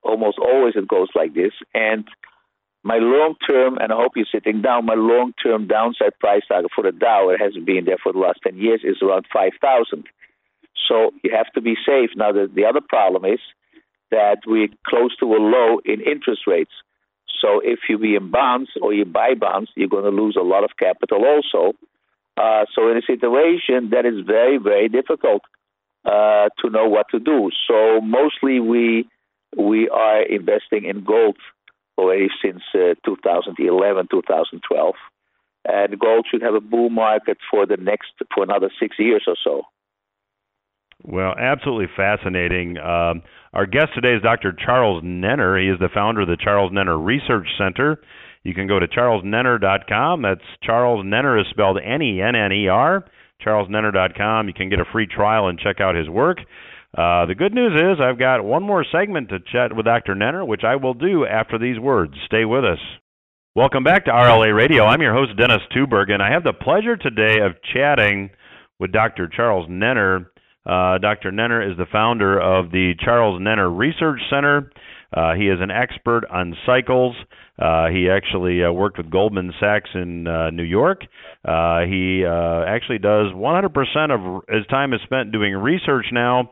almost 0.02 0.38
always 0.38 0.74
it 0.76 0.88
goes 0.88 1.08
like 1.14 1.34
this. 1.34 1.52
And 1.74 2.06
my 2.84 2.98
long 2.98 3.34
term, 3.46 3.78
and 3.78 3.92
I 3.92 3.96
hope 3.96 4.12
you're 4.16 4.26
sitting 4.30 4.62
down, 4.62 4.86
my 4.86 4.94
long 4.94 5.32
term 5.42 5.68
downside 5.68 6.18
price 6.18 6.42
target 6.48 6.70
for 6.74 6.82
the 6.82 6.92
Dow, 6.92 7.30
it 7.30 7.40
hasn't 7.40 7.66
been 7.66 7.84
there 7.84 7.98
for 8.02 8.12
the 8.12 8.18
last 8.18 8.40
10 8.42 8.56
years, 8.56 8.82
is 8.84 9.02
around 9.02 9.26
5,000. 9.32 10.04
So 10.88 11.12
you 11.22 11.30
have 11.34 11.52
to 11.54 11.60
be 11.60 11.76
safe. 11.86 12.10
Now, 12.16 12.32
the, 12.32 12.50
the 12.52 12.64
other 12.64 12.80
problem 12.80 13.24
is 13.24 13.38
that 14.12 14.38
we're 14.46 14.68
close 14.86 15.16
to 15.16 15.26
a 15.26 15.40
low 15.40 15.80
in 15.84 16.00
interest 16.00 16.42
rates. 16.46 16.70
So 17.40 17.60
if 17.64 17.80
you 17.88 17.98
be 17.98 18.14
in 18.14 18.30
bonds 18.30 18.70
or 18.80 18.92
you 18.94 19.04
buy 19.04 19.34
bonds, 19.34 19.70
you're 19.74 19.88
going 19.88 20.04
to 20.04 20.10
lose 20.10 20.36
a 20.38 20.44
lot 20.44 20.62
of 20.62 20.70
capital 20.78 21.24
also. 21.24 21.72
Uh, 22.36 22.64
so 22.74 22.90
in 22.90 22.96
a 22.96 23.02
situation 23.02 23.90
that 23.90 24.06
is 24.06 24.24
very, 24.24 24.58
very 24.58 24.88
difficult 24.88 25.42
uh, 26.04 26.48
to 26.60 26.70
know 26.70 26.88
what 26.88 27.06
to 27.10 27.18
do. 27.18 27.50
So 27.68 28.00
mostly 28.00 28.60
we 28.60 29.08
we 29.56 29.88
are 29.88 30.22
investing 30.22 30.84
in 30.84 31.04
gold 31.04 31.36
already 31.98 32.28
since 32.42 32.62
uh, 32.74 32.94
2011, 33.04 34.08
2012, 34.10 34.94
and 35.66 35.98
gold 35.98 36.26
should 36.30 36.40
have 36.42 36.54
a 36.54 36.60
bull 36.60 36.88
market 36.88 37.36
for 37.50 37.66
the 37.66 37.76
next 37.76 38.12
for 38.34 38.42
another 38.44 38.70
six 38.80 38.96
years 38.98 39.24
or 39.26 39.36
so. 39.44 39.62
Well, 41.04 41.34
absolutely 41.38 41.88
fascinating. 41.96 42.78
Um, 42.78 43.22
our 43.52 43.66
guest 43.66 43.88
today 43.94 44.14
is 44.14 44.22
Dr. 44.22 44.52
Charles 44.52 45.02
Nenner. 45.02 45.60
He 45.60 45.68
is 45.68 45.78
the 45.80 45.88
founder 45.92 46.22
of 46.22 46.28
the 46.28 46.36
Charles 46.36 46.72
Nenner 46.72 46.96
Research 46.96 47.46
Center. 47.58 48.00
You 48.44 48.54
can 48.54 48.66
go 48.66 48.78
to 48.78 48.86
charlesnenner.com. 48.86 50.22
That's 50.22 50.40
Charles 50.62 51.04
Nenner 51.04 51.40
is 51.40 51.46
spelled 51.50 51.78
N 51.82 52.02
E 52.02 52.20
N 52.20 52.34
N 52.34 52.52
E 52.52 52.68
R. 52.68 53.04
charlesnenner.com. 53.44 54.48
You 54.48 54.54
can 54.54 54.70
get 54.70 54.80
a 54.80 54.84
free 54.92 55.06
trial 55.06 55.48
and 55.48 55.58
check 55.58 55.80
out 55.80 55.94
his 55.94 56.08
work. 56.08 56.38
Uh, 56.96 57.26
the 57.26 57.34
good 57.34 57.54
news 57.54 57.72
is 57.72 58.00
I've 58.00 58.18
got 58.18 58.44
one 58.44 58.62
more 58.62 58.84
segment 58.90 59.30
to 59.30 59.38
chat 59.40 59.74
with 59.74 59.86
Dr. 59.86 60.14
Nenner, 60.14 60.46
which 60.46 60.62
I 60.62 60.76
will 60.76 60.94
do 60.94 61.24
after 61.24 61.58
these 61.58 61.78
words. 61.78 62.14
Stay 62.26 62.44
with 62.44 62.64
us. 62.64 62.78
Welcome 63.54 63.84
back 63.84 64.04
to 64.04 64.10
RLA 64.10 64.54
Radio. 64.54 64.84
I'm 64.84 65.02
your 65.02 65.14
host, 65.14 65.36
Dennis 65.36 65.62
Tubbergen, 65.74 66.14
and 66.14 66.22
I 66.22 66.30
have 66.32 66.44
the 66.44 66.52
pleasure 66.52 66.96
today 66.96 67.40
of 67.40 67.52
chatting 67.74 68.30
with 68.78 68.92
Dr. 68.92 69.28
Charles 69.28 69.68
Nenner. 69.68 70.26
Uh, 70.64 70.98
Dr. 70.98 71.32
Nenner 71.32 71.70
is 71.70 71.76
the 71.76 71.86
founder 71.90 72.40
of 72.40 72.70
the 72.70 72.94
Charles 73.00 73.40
Nenner 73.40 73.70
Research 73.76 74.20
Center. 74.30 74.70
Uh, 75.14 75.34
he 75.34 75.48
is 75.48 75.58
an 75.60 75.70
expert 75.70 76.22
on 76.30 76.56
cycles. 76.64 77.14
Uh, 77.58 77.88
he 77.88 78.08
actually 78.08 78.64
uh, 78.64 78.72
worked 78.72 78.96
with 78.96 79.10
Goldman 79.10 79.52
Sachs 79.60 79.90
in 79.94 80.26
uh, 80.26 80.50
New 80.50 80.62
York. 80.62 81.02
Uh, 81.44 81.80
he 81.80 82.24
uh, 82.24 82.64
actually 82.66 82.98
does 82.98 83.32
100% 83.32 84.10
of 84.10 84.42
his 84.48 84.66
time 84.68 84.94
is 84.94 85.00
spent 85.04 85.32
doing 85.32 85.54
research 85.54 86.06
now, 86.12 86.50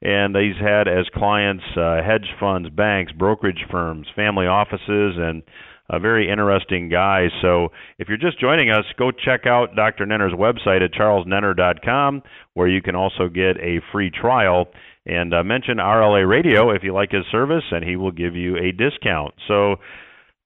and 0.00 0.34
he's 0.36 0.56
had 0.60 0.88
as 0.88 1.06
clients 1.14 1.64
uh, 1.76 2.02
hedge 2.02 2.28
funds, 2.40 2.70
banks, 2.70 3.12
brokerage 3.12 3.66
firms, 3.70 4.06
family 4.16 4.46
offices, 4.46 5.16
and 5.18 5.42
a 5.90 5.98
very 5.98 6.30
interesting 6.30 6.88
guy. 6.88 7.28
So 7.42 7.68
if 7.98 8.08
you're 8.08 8.18
just 8.18 8.40
joining 8.40 8.70
us, 8.70 8.84
go 8.98 9.10
check 9.10 9.46
out 9.46 9.74
Dr. 9.74 10.04
Nenner's 10.04 10.34
website 10.34 10.82
at 10.82 10.92
charlesnenner.com, 10.92 12.22
where 12.54 12.68
you 12.68 12.82
can 12.82 12.94
also 12.94 13.28
get 13.28 13.56
a 13.58 13.80
free 13.92 14.10
trial. 14.10 14.68
And 15.06 15.32
uh, 15.32 15.42
mention 15.42 15.78
RLA 15.78 16.28
Radio 16.28 16.70
if 16.70 16.82
you 16.82 16.92
like 16.92 17.12
his 17.12 17.24
service, 17.32 17.64
and 17.70 17.82
he 17.82 17.96
will 17.96 18.12
give 18.12 18.36
you 18.36 18.56
a 18.56 18.72
discount. 18.72 19.34
So 19.48 19.76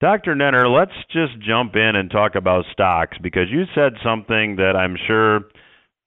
Dr. 0.00 0.34
Nenner, 0.34 0.68
let's 0.68 0.96
just 1.12 1.40
jump 1.46 1.76
in 1.76 1.96
and 1.96 2.10
talk 2.10 2.34
about 2.36 2.64
stocks 2.72 3.16
because 3.22 3.46
you 3.50 3.64
said 3.74 3.92
something 4.04 4.56
that 4.56 4.74
I'm 4.76 4.96
sure 5.06 5.42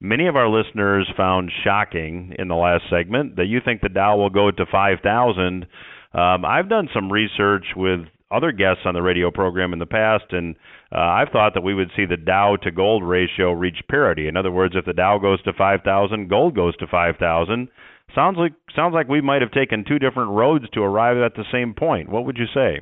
many 0.00 0.26
of 0.26 0.36
our 0.36 0.48
listeners 0.48 1.10
found 1.16 1.50
shocking 1.64 2.34
in 2.38 2.48
the 2.48 2.54
last 2.54 2.84
segment 2.90 3.36
that 3.36 3.46
you 3.46 3.60
think 3.64 3.80
the 3.80 3.88
Dow 3.88 4.16
will 4.16 4.30
go 4.30 4.50
to 4.50 4.66
5,000. 4.70 5.66
Um, 6.12 6.44
I've 6.44 6.68
done 6.68 6.88
some 6.94 7.10
research 7.10 7.64
with 7.74 8.00
other 8.30 8.52
guests 8.52 8.82
on 8.84 8.94
the 8.94 9.02
radio 9.02 9.30
program 9.30 9.72
in 9.72 9.78
the 9.78 9.86
past, 9.86 10.24
and 10.30 10.56
uh, 10.92 10.98
I've 10.98 11.30
thought 11.30 11.54
that 11.54 11.62
we 11.62 11.74
would 11.74 11.90
see 11.96 12.06
the 12.06 12.16
Dow 12.16 12.56
to 12.62 12.70
gold 12.70 13.04
ratio 13.04 13.52
reach 13.52 13.78
parity. 13.88 14.28
In 14.28 14.36
other 14.36 14.50
words, 14.50 14.74
if 14.76 14.84
the 14.84 14.92
Dow 14.92 15.18
goes 15.18 15.42
to 15.42 15.52
5,000, 15.52 16.28
gold 16.28 16.54
goes 16.54 16.76
to 16.78 16.86
5,000. 16.86 17.68
Sounds 18.14 18.36
like 18.38 18.52
sounds 18.74 18.94
like 18.94 19.08
we 19.08 19.20
might 19.20 19.42
have 19.42 19.50
taken 19.50 19.84
two 19.86 19.98
different 19.98 20.30
roads 20.30 20.64
to 20.74 20.80
arrive 20.80 21.16
at 21.18 21.34
the 21.34 21.44
same 21.52 21.74
point. 21.74 22.08
What 22.08 22.24
would 22.24 22.36
you 22.38 22.46
say? 22.54 22.80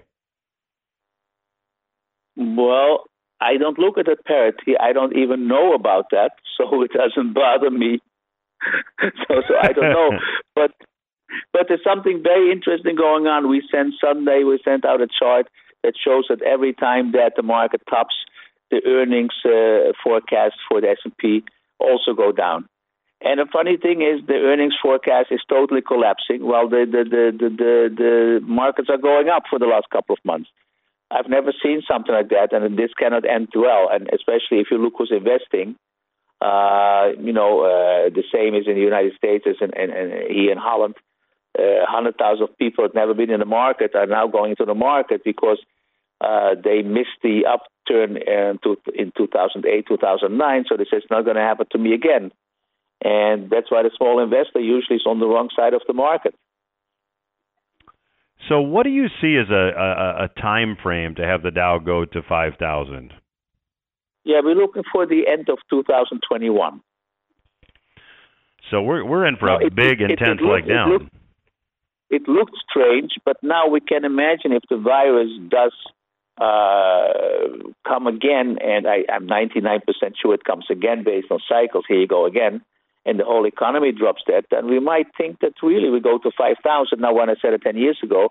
Well, 2.37 3.05
I 3.41 3.57
don't 3.59 3.79
look 3.79 3.99
at 3.99 4.07
the 4.07 4.17
parity. 4.27 4.75
I 4.79 4.93
don't 4.93 5.17
even 5.17 5.49
know 5.49 5.75
about 5.75 6.07
that, 6.11 6.33
so 6.57 6.83
it 6.83 6.91
doesn't 6.93 7.35
bother 7.35 7.71
me. 7.71 8.01
so, 9.01 9.43
so 9.49 9.55
I 9.61 9.73
don't 9.73 9.91
know. 9.91 10.11
but 10.55 10.73
but 11.55 11.67
there's 11.69 11.87
something 11.87 12.21
very 12.21 12.51
interesting 12.51 12.97
going 12.97 13.29
on. 13.29 13.49
We 13.49 13.63
sent 13.71 13.95
Sunday. 14.03 14.43
We 14.43 14.59
sent 14.65 14.85
out 14.85 15.01
a 15.01 15.07
chart 15.07 15.47
that 15.85 15.95
shows 15.97 16.27
that 16.29 16.43
every 16.43 16.75
time 16.75 17.13
that 17.13 17.35
the 17.37 17.45
market 17.45 17.81
tops, 17.89 18.17
the 18.73 18.83
earnings 18.85 19.33
uh, 19.47 19.93
forecast 20.03 20.57
for 20.69 20.81
the 20.81 20.89
S&P 20.89 21.45
also 21.79 22.13
go 22.13 22.33
down. 22.33 22.69
And 23.21 23.39
the 23.39 23.47
funny 23.53 23.77
thing 23.77 24.03
is, 24.03 24.27
the 24.27 24.35
earnings 24.35 24.75
forecast 24.83 25.29
is 25.31 25.41
totally 25.49 25.81
collapsing 25.81 26.45
while 26.45 26.69
the, 26.69 26.85
the, 26.91 27.05
the, 27.09 27.25
the, 27.39 27.49
the, 27.49 27.95
the 27.97 28.41
markets 28.43 28.89
are 28.91 28.99
going 28.99 29.29
up 29.29 29.45
for 29.49 29.61
the 29.61 29.67
last 29.67 29.87
couple 29.93 30.15
of 30.15 30.25
months. 30.25 30.51
I've 31.11 31.29
never 31.29 31.53
seen 31.63 31.83
something 31.87 32.13
like 32.13 32.31
that, 32.31 32.53
and 32.53 32.77
this 32.77 32.91
cannot 32.99 33.29
end 33.29 33.49
well. 33.55 33.89
And 33.93 34.11
especially 34.13 34.59
if 34.59 34.67
you 34.73 34.79
look 34.79 34.95
who's 34.99 35.13
investing, 35.15 35.77
uh, 36.41 37.15
you 37.21 37.33
know, 37.33 37.63
uh, 37.63 38.11
the 38.11 38.25
same 38.35 38.57
is 38.57 38.67
in 38.67 38.75
the 38.75 38.81
United 38.81 39.15
States 39.15 39.45
as 39.49 39.57
in, 39.61 39.71
in, 39.79 39.91
in 39.95 40.11
here 40.35 40.51
in 40.51 40.59
Holland. 40.59 40.97
Uh, 41.57 41.87
100,000 41.87 42.49
people 42.59 42.85
have 42.85 42.95
never 42.95 43.15
been 43.15 43.31
in 43.31 43.41
the 43.41 43.47
market 43.47 43.95
are 43.95 44.07
now 44.07 44.27
going 44.27 44.51
into 44.51 44.65
the 44.65 44.75
market 44.75 45.23
because 45.25 45.59
uh, 46.21 46.55
they 46.63 46.83
missed 46.83 47.19
the 47.23 47.43
upturn 47.47 48.17
in, 48.17 48.59
in 48.95 49.13
2008, 49.17 49.87
2009. 49.87 50.65
So 50.69 50.77
this 50.77 50.89
is 50.93 51.05
not 51.11 51.25
going 51.25 51.37
to 51.37 51.43
happen 51.43 51.67
to 51.73 51.79
me 51.79 51.95
again. 51.95 52.33
And 53.03 53.51
that's 53.51 53.71
why 53.71 53.83
the 53.83 53.91
small 53.97 54.23
investor 54.23 54.61
usually 54.61 54.97
is 54.97 55.07
on 55.07 55.21
the 55.21 55.27
wrong 55.27 55.49
side 55.55 55.75
of 55.75 55.83
the 55.87 55.93
market. 55.93 56.35
So, 58.49 58.61
what 58.61 58.85
do 58.85 58.91
you 58.91 59.07
see 59.21 59.37
as 59.37 59.49
a, 59.51 59.55
a, 59.55 60.25
a 60.25 60.41
time 60.41 60.77
frame 60.83 61.15
to 61.15 61.23
have 61.23 61.43
the 61.43 61.51
Dow 61.51 61.79
go 61.79 62.05
to 62.05 62.23
5,000? 62.23 63.13
Yeah, 64.25 64.41
we're 64.43 64.55
looking 64.55 64.83
for 64.93 65.07
the 65.07 65.27
end 65.29 65.49
of 65.49 65.59
2021. 65.71 66.81
So 68.71 68.83
we're 68.83 69.05
we're 69.05 69.27
in 69.27 69.37
for 69.37 69.49
a 69.49 69.71
big, 69.71 70.01
it, 70.01 70.11
intense 70.11 70.41
it, 70.41 70.45
it 70.45 70.49
leg 70.49 70.67
down. 70.67 71.11
It 72.11 72.29
looked 72.29 72.57
strange, 72.69 73.13
but 73.25 73.37
now 73.43 73.69
we 73.69 73.81
can 73.81 74.05
imagine 74.05 74.53
if 74.53 74.63
the 74.69 74.77
virus 74.77 75.31
does 75.49 75.73
uh, 76.41 77.13
come 77.87 78.07
again, 78.07 78.59
and 78.63 78.87
I, 78.87 79.05
I'm 79.13 79.27
99% 79.27 79.81
sure 80.21 80.35
it 80.35 80.45
comes 80.45 80.67
again 80.71 81.05
based 81.05 81.29
on 81.31 81.39
cycles. 81.49 81.85
Here 81.89 82.01
you 82.01 82.07
go 82.07 82.27
again, 82.27 82.61
and 83.07 83.19
the 83.19 83.25
whole 83.25 83.47
economy 83.47 83.93
drops 83.93 84.23
dead. 84.27 84.45
then 84.51 84.67
we 84.69 84.81
might 84.81 85.07
think 85.17 85.41
that 85.41 85.53
really 85.63 85.91
we 85.91 86.01
go 86.01 86.19
to 86.19 86.31
5,000. 86.37 87.01
Now, 87.01 87.15
when 87.15 87.31
I 87.31 87.35
said 87.41 87.53
it 87.53 87.63
10 87.63 87.77
years 87.77 87.99
ago, 88.03 88.29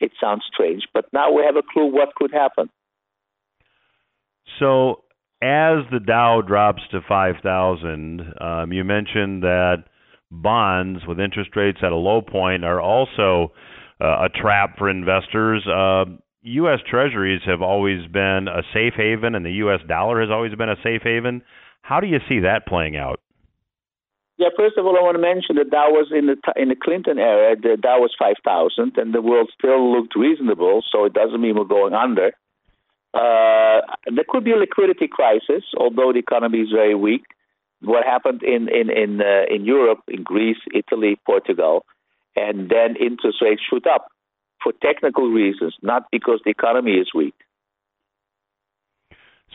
it 0.00 0.12
sounds 0.20 0.44
strange, 0.52 0.82
but 0.92 1.06
now 1.12 1.32
we 1.32 1.42
have 1.42 1.56
a 1.56 1.62
clue 1.62 1.86
what 1.86 2.14
could 2.14 2.32
happen. 2.32 2.68
So, 4.58 5.02
as 5.42 5.84
the 5.90 6.00
Dow 6.04 6.42
drops 6.42 6.82
to 6.90 7.00
5,000, 7.06 8.34
um, 8.40 8.72
you 8.72 8.84
mentioned 8.84 9.42
that 9.42 9.84
bonds 10.30 11.00
with 11.06 11.20
interest 11.20 11.50
rates 11.56 11.78
at 11.82 11.92
a 11.92 11.96
low 11.96 12.20
point 12.22 12.64
are 12.64 12.80
also 12.80 13.52
uh, 14.00 14.26
a 14.26 14.28
trap 14.28 14.76
for 14.78 14.90
investors. 14.90 15.66
Uh, 15.66 16.04
U.S. 16.42 16.78
Treasuries 16.88 17.40
have 17.46 17.62
always 17.62 18.06
been 18.06 18.46
a 18.48 18.62
safe 18.72 18.94
haven, 18.96 19.34
and 19.34 19.44
the 19.44 19.58
U.S. 19.66 19.80
dollar 19.88 20.20
has 20.20 20.30
always 20.30 20.54
been 20.54 20.68
a 20.68 20.76
safe 20.82 21.02
haven. 21.02 21.42
How 21.82 22.00
do 22.00 22.06
you 22.06 22.18
see 22.28 22.40
that 22.40 22.66
playing 22.66 22.96
out? 22.96 23.20
Yeah, 24.38 24.48
first 24.56 24.76
of 24.76 24.84
all, 24.84 24.98
I 24.98 25.02
want 25.02 25.16
to 25.16 25.22
mention 25.22 25.56
that 25.56 25.72
that 25.72 25.96
was 25.96 26.12
in 26.12 26.26
the 26.26 26.36
in 26.60 26.68
the 26.68 26.76
Clinton 26.76 27.18
era. 27.18 27.56
The 27.56 27.78
Dow 27.80 28.00
was 28.00 28.14
five 28.18 28.36
thousand, 28.44 28.98
and 28.98 29.14
the 29.14 29.22
world 29.22 29.50
still 29.56 29.96
looked 29.96 30.14
reasonable. 30.14 30.82
So 30.92 31.06
it 31.06 31.14
doesn't 31.14 31.40
mean 31.40 31.56
we're 31.56 31.64
going 31.64 31.94
under. 31.94 32.32
Uh, 33.14 33.80
there 34.12 34.28
could 34.28 34.44
be 34.44 34.52
a 34.52 34.56
liquidity 34.60 35.08
crisis, 35.08 35.64
although 35.78 36.12
the 36.12 36.18
economy 36.18 36.58
is 36.58 36.68
very 36.70 36.94
weak. 36.94 37.24
What 37.82 38.04
happened 38.04 38.42
in 38.42 38.68
in 38.68 38.90
in 38.90 39.20
uh, 39.20 39.54
in 39.54 39.64
Europe, 39.64 40.00
in 40.08 40.22
Greece, 40.22 40.58
Italy, 40.74 41.18
Portugal, 41.26 41.84
and 42.34 42.70
then 42.70 42.96
interest 42.96 43.38
rates 43.42 43.62
shoot 43.68 43.86
up 43.86 44.06
for 44.62 44.72
technical 44.82 45.28
reasons, 45.28 45.74
not 45.82 46.04
because 46.10 46.40
the 46.44 46.50
economy 46.50 46.92
is 46.92 47.08
weak. 47.14 47.34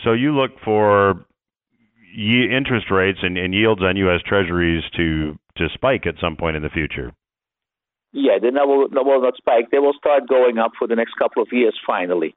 So 0.03 0.13
you 0.13 0.36
look 0.36 0.51
for 0.63 1.25
interest 2.15 2.91
rates 2.91 3.19
and, 3.21 3.38
and 3.38 3.53
yields 3.53 3.81
on 3.81 3.95
U.S. 3.97 4.21
Treasuries 4.25 4.84
to 4.97 5.38
to 5.57 5.67
spike 5.73 6.05
at 6.05 6.15
some 6.21 6.36
point 6.36 6.55
in 6.55 6.63
the 6.63 6.69
future. 6.69 7.12
Yeah, 8.13 8.39
they 8.41 8.49
will, 8.49 8.89
they 8.89 8.99
will 8.99 9.21
not 9.21 9.38
spike. 9.38 9.71
They 9.71 9.79
will 9.79 9.93
start 9.93 10.27
going 10.27 10.57
up 10.57 10.71
for 10.77 10.88
the 10.88 10.95
next 10.95 11.13
couple 11.17 11.41
of 11.41 11.49
years 11.51 11.77
finally. 11.86 12.36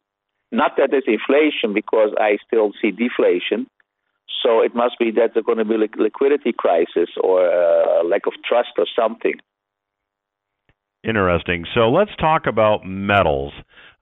Not 0.53 0.73
that 0.77 0.91
there's 0.91 1.05
inflation, 1.07 1.75
because 1.75 2.11
I 2.19 2.39
still 2.47 2.71
see 2.81 2.93
deflation. 2.93 3.67
So 4.43 4.61
it 4.61 4.75
must 4.75 4.99
be 4.99 5.11
that 5.13 5.31
there's 5.35 5.47
going 5.47 5.59
to 5.59 5.65
be 5.65 5.75
a 5.75 6.03
liquidity 6.03 6.53
crisis 6.57 7.11
or 7.23 7.47
a 7.47 8.05
lack 8.05 8.27
of 8.27 8.35
trust 8.47 8.71
or 8.79 8.87
something. 8.99 9.35
Interesting. 11.03 11.67
So 11.75 11.91
let's 11.91 12.15
talk 12.19 12.47
about 12.47 12.87
metals. 12.87 13.53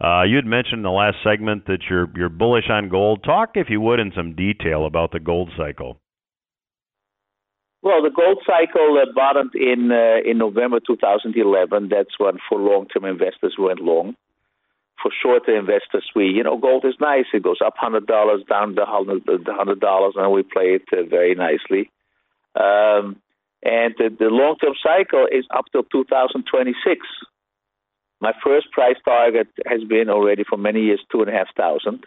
Uh, 0.02 0.22
you 0.22 0.36
had 0.36 0.46
mentioned 0.46 0.78
in 0.78 0.82
the 0.82 0.90
last 0.90 1.16
segment 1.24 1.66
that 1.66 1.80
you're 1.90 2.08
you're 2.16 2.28
bullish 2.28 2.70
on 2.70 2.88
gold. 2.88 3.24
Talk, 3.24 3.50
if 3.54 3.68
you 3.70 3.80
would, 3.80 3.98
in 3.98 4.12
some 4.14 4.34
detail 4.34 4.86
about 4.86 5.10
the 5.10 5.20
gold 5.20 5.50
cycle. 5.56 5.98
Well, 7.82 8.02
the 8.02 8.10
gold 8.14 8.38
cycle 8.46 8.98
uh, 9.02 9.12
bottomed 9.14 9.54
in 9.54 9.90
uh, 9.90 10.28
in 10.28 10.38
November 10.38 10.78
2011. 10.86 11.88
That's 11.88 12.18
when 12.18 12.38
for 12.48 12.60
long-term 12.60 13.04
investors 13.04 13.56
went 13.58 13.80
long. 13.80 14.14
For 15.02 15.10
shorter 15.20 15.58
investors, 15.58 16.08
we 16.14 16.26
you 16.26 16.44
know 16.44 16.56
gold 16.56 16.84
is 16.84 16.94
nice. 17.00 17.24
It 17.34 17.42
goes 17.42 17.58
up 17.64 17.74
hundred 17.76 18.06
dollars, 18.06 18.42
down 18.48 18.76
the 18.76 18.86
hundred 18.86 19.80
dollars, 19.80 20.14
and 20.16 20.32
we 20.32 20.42
play 20.42 20.78
it 20.78 20.84
uh, 20.92 21.02
very 21.08 21.34
nicely. 21.34 21.90
Um, 22.54 23.16
and 23.64 23.94
the, 23.98 24.14
the 24.16 24.26
long 24.26 24.56
term 24.58 24.74
cycle 24.82 25.26
is 25.30 25.46
up 25.54 25.66
till 25.72 25.84
2026. 25.84 27.06
My 28.20 28.32
first 28.44 28.70
price 28.70 28.96
target 29.04 29.48
has 29.66 29.82
been 29.84 30.08
already 30.08 30.44
for 30.48 30.56
many 30.56 30.82
years 30.82 31.00
two 31.10 31.22
and 31.22 31.30
a 31.30 31.32
half 31.32 31.48
thousand. 31.56 32.06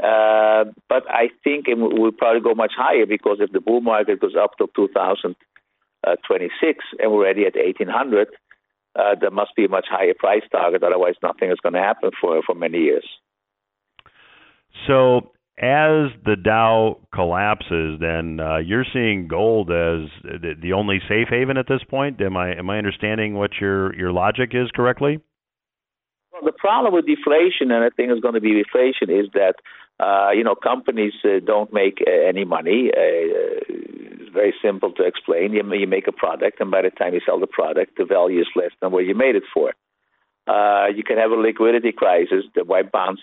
Uh, 0.00 0.66
but 0.88 1.10
I 1.10 1.30
think 1.42 1.66
it 1.66 1.76
will 1.76 2.12
probably 2.12 2.40
go 2.40 2.54
much 2.54 2.74
higher 2.76 3.06
because 3.06 3.38
if 3.40 3.50
the 3.50 3.60
bull 3.60 3.80
market 3.80 4.20
goes 4.20 4.36
up 4.40 4.56
to 4.58 4.70
2026 4.76 6.84
and 7.00 7.10
we're 7.10 7.18
already 7.18 7.46
at 7.46 7.56
1800, 7.56 8.28
uh, 8.98 9.14
there 9.20 9.30
must 9.30 9.54
be 9.56 9.64
a 9.64 9.68
much 9.68 9.86
higher 9.88 10.14
price 10.18 10.42
target. 10.50 10.82
Otherwise, 10.82 11.14
nothing 11.22 11.50
is 11.50 11.58
going 11.62 11.74
to 11.74 11.80
happen 11.80 12.10
for 12.20 12.42
for 12.44 12.54
many 12.54 12.78
years. 12.78 13.06
So, 14.86 15.32
as 15.58 16.10
the 16.24 16.36
Dow 16.42 16.98
collapses, 17.14 17.98
then 18.00 18.40
uh, 18.40 18.58
you're 18.58 18.86
seeing 18.92 19.28
gold 19.28 19.70
as 19.70 20.10
the, 20.22 20.54
the 20.60 20.72
only 20.72 21.00
safe 21.08 21.28
haven 21.30 21.56
at 21.56 21.66
this 21.68 21.82
point. 21.88 22.20
Am 22.20 22.36
I 22.36 22.56
am 22.56 22.68
I 22.70 22.78
understanding 22.78 23.34
what 23.34 23.50
your 23.60 23.94
your 23.94 24.12
logic 24.12 24.50
is 24.52 24.68
correctly? 24.74 25.20
Well, 26.32 26.42
the 26.44 26.52
problem 26.52 26.92
with 26.92 27.06
deflation, 27.06 27.70
and 27.70 27.84
I 27.84 27.90
think 27.90 28.10
it's 28.10 28.20
going 28.20 28.34
to 28.34 28.40
be 28.40 28.62
deflation, 28.62 29.10
is 29.10 29.26
that 29.34 29.54
uh, 30.00 30.30
you 30.32 30.44
know 30.44 30.54
companies 30.54 31.14
uh, 31.24 31.40
don't 31.44 31.72
make 31.72 32.02
uh, 32.06 32.10
any 32.10 32.44
money. 32.44 32.90
It's 34.28 34.34
very 34.34 34.54
simple 34.60 34.92
to 34.92 35.04
explain. 35.04 35.54
You, 35.54 35.62
you 35.72 35.86
make 35.86 36.06
a 36.06 36.12
product, 36.12 36.60
and 36.60 36.70
by 36.70 36.82
the 36.82 36.90
time 36.90 37.14
you 37.14 37.20
sell 37.24 37.40
the 37.40 37.46
product, 37.46 37.96
the 37.96 38.04
value 38.04 38.42
is 38.42 38.46
less 38.54 38.72
than 38.80 38.92
what 38.92 39.06
you 39.06 39.14
made 39.14 39.36
it 39.36 39.44
for. 39.54 39.72
Uh, 40.46 40.88
you 40.94 41.02
can 41.02 41.16
have 41.16 41.30
a 41.30 41.34
liquidity 41.34 41.92
crisis. 41.92 42.44
The 42.54 42.64
white 42.64 42.92
bonds 42.92 43.22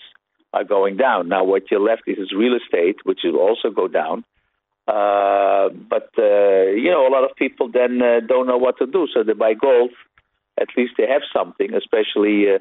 are 0.52 0.64
going 0.64 0.96
down. 0.96 1.28
Now, 1.28 1.44
what 1.44 1.70
you're 1.70 1.78
left 1.78 2.02
is, 2.08 2.18
is 2.18 2.32
real 2.36 2.56
estate, 2.56 2.96
which 3.04 3.20
will 3.22 3.38
also 3.38 3.70
go 3.70 3.86
down. 3.86 4.24
Uh, 4.88 5.68
but 5.88 6.10
uh, 6.18 6.74
you 6.74 6.90
know, 6.90 7.06
a 7.06 7.12
lot 7.12 7.22
of 7.22 7.36
people 7.36 7.70
then 7.70 8.02
uh, 8.02 8.18
don't 8.26 8.48
know 8.48 8.58
what 8.58 8.78
to 8.78 8.86
do, 8.86 9.06
so 9.14 9.22
they 9.22 9.32
buy 9.32 9.54
gold. 9.54 9.90
At 10.60 10.68
least 10.76 10.94
they 10.98 11.06
have 11.06 11.22
something. 11.32 11.72
Especially 11.72 12.46
uh, 12.50 12.58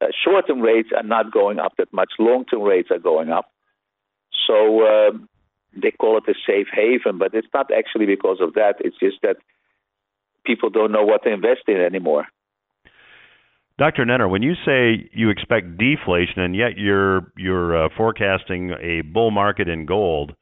uh, 0.00 0.08
short-term 0.24 0.60
rates 0.60 0.88
are 0.96 1.04
not 1.04 1.32
going 1.32 1.60
up 1.60 1.74
that 1.78 1.92
much. 1.92 2.10
Long-term 2.18 2.62
rates 2.62 2.90
are 2.90 2.98
going 2.98 3.30
up. 3.30 3.50
So 4.48 4.82
uh, 4.82 5.10
they 5.80 5.90
call 5.90 6.18
it 6.18 6.24
a 6.28 6.34
safe 6.46 6.68
haven, 6.72 7.18
but 7.18 7.34
it's 7.34 7.48
not 7.52 7.70
actually 7.76 8.06
because 8.06 8.38
of 8.40 8.54
that. 8.54 8.74
It's 8.80 8.98
just 8.98 9.16
that 9.22 9.36
people 10.44 10.70
don't 10.70 10.92
know 10.92 11.04
what 11.04 11.22
to 11.24 11.32
invest 11.32 11.62
in 11.68 11.76
anymore. 11.76 12.26
Dr. 13.76 14.04
Nenner, 14.04 14.30
when 14.30 14.42
you 14.42 14.54
say 14.64 15.10
you 15.12 15.30
expect 15.30 15.76
deflation 15.76 16.40
and 16.40 16.54
yet 16.54 16.76
you're 16.76 17.32
you're 17.36 17.86
uh, 17.86 17.88
forecasting 17.96 18.70
a 18.80 19.00
bull 19.00 19.32
market 19.32 19.68
in 19.68 19.84
gold, 19.84 20.34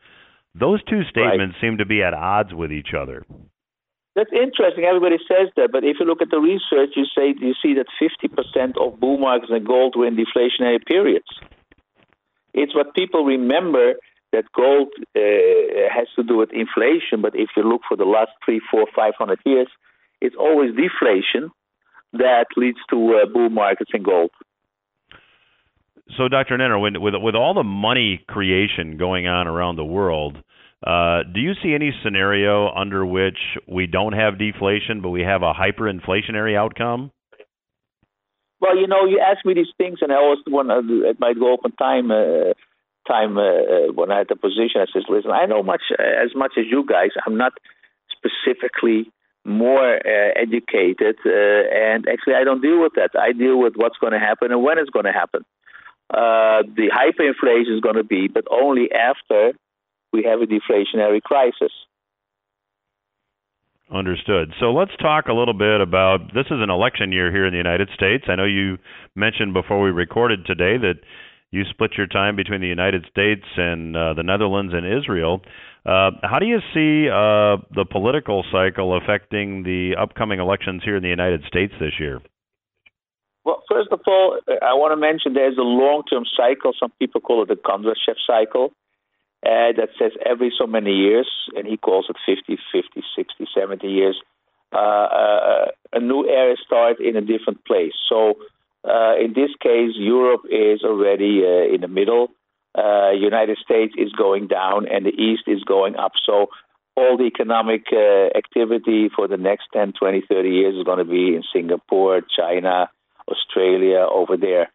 those 0.54 0.82
two 0.84 1.02
statements 1.04 1.54
right. 1.54 1.68
seem 1.68 1.78
to 1.78 1.86
be 1.86 2.02
at 2.02 2.12
odds 2.12 2.52
with 2.52 2.70
each 2.70 2.92
other. 2.98 3.24
That's 4.14 4.30
interesting. 4.30 4.84
Everybody 4.84 5.16
says 5.26 5.48
that, 5.56 5.72
but 5.72 5.84
if 5.84 5.96
you 5.98 6.04
look 6.04 6.20
at 6.20 6.28
the 6.30 6.40
research, 6.40 6.90
you 6.94 7.06
say 7.16 7.34
you 7.40 7.54
see 7.62 7.74
that 7.74 7.86
50% 7.96 8.76
of 8.78 9.00
bull 9.00 9.16
markets 9.16 9.50
in 9.54 9.64
gold 9.64 9.94
were 9.96 10.06
in 10.06 10.16
deflationary 10.16 10.84
periods. 10.84 11.24
It's 12.52 12.74
what 12.74 12.94
people 12.94 13.24
remember 13.24 13.94
that 14.32 14.44
gold 14.54 14.88
uh, 15.14 15.20
has 15.94 16.08
to 16.16 16.22
do 16.22 16.38
with 16.38 16.50
inflation, 16.52 17.20
but 17.20 17.34
if 17.34 17.50
you 17.56 17.62
look 17.62 17.82
for 17.86 17.96
the 17.96 18.04
last 18.04 18.30
three, 18.44 18.60
four, 18.70 18.86
five 18.94 19.14
hundred 19.18 19.40
years, 19.44 19.68
it's 20.20 20.36
always 20.38 20.70
deflation 20.70 21.50
that 22.12 22.46
leads 22.56 22.78
to 22.90 23.22
uh, 23.22 23.26
bull 23.32 23.50
markets 23.50 23.90
in 23.94 24.02
gold. 24.02 24.30
So, 26.16 26.28
Dr. 26.28 26.58
Nenner, 26.58 26.80
with 26.80 26.94
with 27.22 27.34
all 27.34 27.54
the 27.54 27.62
money 27.62 28.24
creation 28.28 28.96
going 28.98 29.26
on 29.26 29.46
around 29.46 29.76
the 29.76 29.84
world, 29.84 30.36
uh, 30.86 31.22
do 31.32 31.40
you 31.40 31.52
see 31.62 31.74
any 31.74 31.92
scenario 32.02 32.68
under 32.70 33.06
which 33.06 33.38
we 33.68 33.86
don't 33.86 34.12
have 34.12 34.38
deflation, 34.38 35.00
but 35.00 35.10
we 35.10 35.22
have 35.22 35.42
a 35.42 35.52
hyperinflationary 35.52 36.56
outcome? 36.56 37.12
Well, 38.60 38.76
you 38.76 38.86
know, 38.86 39.06
you 39.06 39.20
ask 39.20 39.44
me 39.44 39.54
these 39.54 39.72
things, 39.78 39.98
and 40.02 40.12
I 40.12 40.16
always 40.16 40.38
want 40.46 40.68
to, 40.68 41.08
it 41.08 41.18
might 41.18 41.38
go 41.38 41.54
up 41.54 41.60
in 41.64 41.72
time. 41.72 42.10
Uh, 42.10 42.54
time 43.06 43.36
uh, 43.36 43.42
uh, 43.42 43.92
when 43.92 44.10
I 44.10 44.18
had 44.18 44.28
the 44.28 44.36
position, 44.36 44.80
I 44.80 44.86
said, 44.92 45.02
"Listen, 45.08 45.30
I 45.30 45.46
know 45.46 45.62
much 45.62 45.82
as 45.98 46.34
much 46.34 46.52
as 46.58 46.64
you 46.70 46.84
guys. 46.86 47.10
I'm 47.26 47.36
not 47.36 47.52
specifically 48.10 49.10
more 49.44 49.96
uh, 49.96 50.30
educated, 50.36 51.16
uh, 51.26 51.62
and 51.74 52.06
actually, 52.08 52.34
I 52.34 52.44
don't 52.44 52.62
deal 52.62 52.80
with 52.80 52.92
that. 52.94 53.10
I 53.18 53.32
deal 53.32 53.58
with 53.58 53.74
what's 53.76 53.98
going 53.98 54.12
to 54.12 54.20
happen 54.20 54.52
and 54.52 54.62
when 54.62 54.78
it's 54.78 54.90
going 54.90 55.06
to 55.06 55.12
happen. 55.12 55.44
Uh, 56.12 56.62
the 56.76 56.90
hyperinflation 56.92 57.74
is 57.74 57.80
going 57.80 57.96
to 57.96 58.04
be, 58.04 58.28
but 58.28 58.44
only 58.50 58.90
after 58.92 59.52
we 60.12 60.24
have 60.24 60.40
a 60.40 60.46
deflationary 60.46 61.22
crisis." 61.22 61.72
Understood. 63.92 64.54
So 64.58 64.72
let's 64.72 64.96
talk 65.02 65.26
a 65.26 65.34
little 65.34 65.52
bit 65.52 65.82
about 65.82 66.32
this 66.32 66.46
is 66.46 66.60
an 66.62 66.70
election 66.70 67.12
year 67.12 67.30
here 67.30 67.44
in 67.44 67.52
the 67.52 67.58
United 67.58 67.90
States. 67.94 68.24
I 68.26 68.36
know 68.36 68.46
you 68.46 68.78
mentioned 69.14 69.52
before 69.52 69.82
we 69.82 69.90
recorded 69.90 70.46
today 70.46 70.78
that 70.78 70.94
you 71.52 71.64
split 71.70 71.92
your 71.96 72.08
time 72.08 72.34
between 72.34 72.60
the 72.60 72.66
United 72.66 73.06
States 73.10 73.44
and 73.56 73.94
uh, 73.94 74.14
the 74.14 74.22
Netherlands 74.22 74.72
and 74.74 74.84
Israel. 74.84 75.42
Uh, 75.84 76.10
how 76.22 76.38
do 76.40 76.46
you 76.46 76.58
see 76.74 77.08
uh, 77.08 77.60
the 77.74 77.84
political 77.88 78.42
cycle 78.50 78.96
affecting 78.96 79.62
the 79.62 79.94
upcoming 80.00 80.40
elections 80.40 80.82
here 80.84 80.96
in 80.96 81.02
the 81.02 81.10
United 81.10 81.42
States 81.46 81.72
this 81.78 81.92
year? 82.00 82.20
Well, 83.44 83.62
first 83.68 83.88
of 83.92 84.00
all, 84.06 84.38
I 84.48 84.74
want 84.74 84.92
to 84.92 84.96
mention 84.96 85.34
there's 85.34 85.58
a 85.58 85.62
long 85.62 86.04
term 86.08 86.24
cycle. 86.36 86.72
Some 86.78 86.92
people 86.98 87.20
call 87.20 87.42
it 87.42 87.48
the 87.48 87.56
Kondratiev 87.56 88.16
cycle 88.26 88.72
uh, 89.44 89.74
that 89.76 89.88
says 89.98 90.12
every 90.24 90.52
so 90.56 90.66
many 90.66 90.92
years, 90.92 91.28
and 91.54 91.66
he 91.66 91.76
calls 91.76 92.06
it 92.08 92.16
50, 92.24 92.56
50, 92.72 93.02
60, 93.16 93.46
70 93.52 93.88
years, 93.88 94.16
uh, 94.72 94.78
uh, 94.78 95.66
a 95.92 96.00
new 96.00 96.26
era 96.26 96.54
starts 96.64 97.00
in 97.02 97.16
a 97.16 97.20
different 97.20 97.64
place. 97.66 97.92
So 98.08 98.34
uh, 98.84 99.14
in 99.16 99.32
this 99.34 99.50
case, 99.60 99.92
Europe 99.96 100.42
is 100.50 100.82
already 100.82 101.42
uh, 101.44 101.72
in 101.74 101.80
the 101.80 101.88
middle. 101.88 102.28
Uh, 102.76 103.10
United 103.10 103.58
States 103.58 103.94
is 103.96 104.12
going 104.12 104.48
down, 104.48 104.88
and 104.88 105.04
the 105.06 105.10
East 105.10 105.42
is 105.46 105.62
going 105.64 105.96
up. 105.96 106.12
So 106.24 106.46
all 106.96 107.16
the 107.16 107.24
economic 107.24 107.86
activity 108.34 109.08
for 109.14 109.28
the 109.28 109.36
next 109.36 109.68
10, 109.72 109.92
20, 109.98 110.22
30 110.28 110.48
years 110.48 110.74
is 110.76 110.84
going 110.84 110.98
to 110.98 111.04
be 111.04 111.34
in 111.34 111.42
Singapore, 111.52 112.20
China, 112.36 112.90
Australia, 113.28 114.06
over 114.10 114.36
there. 114.36 114.70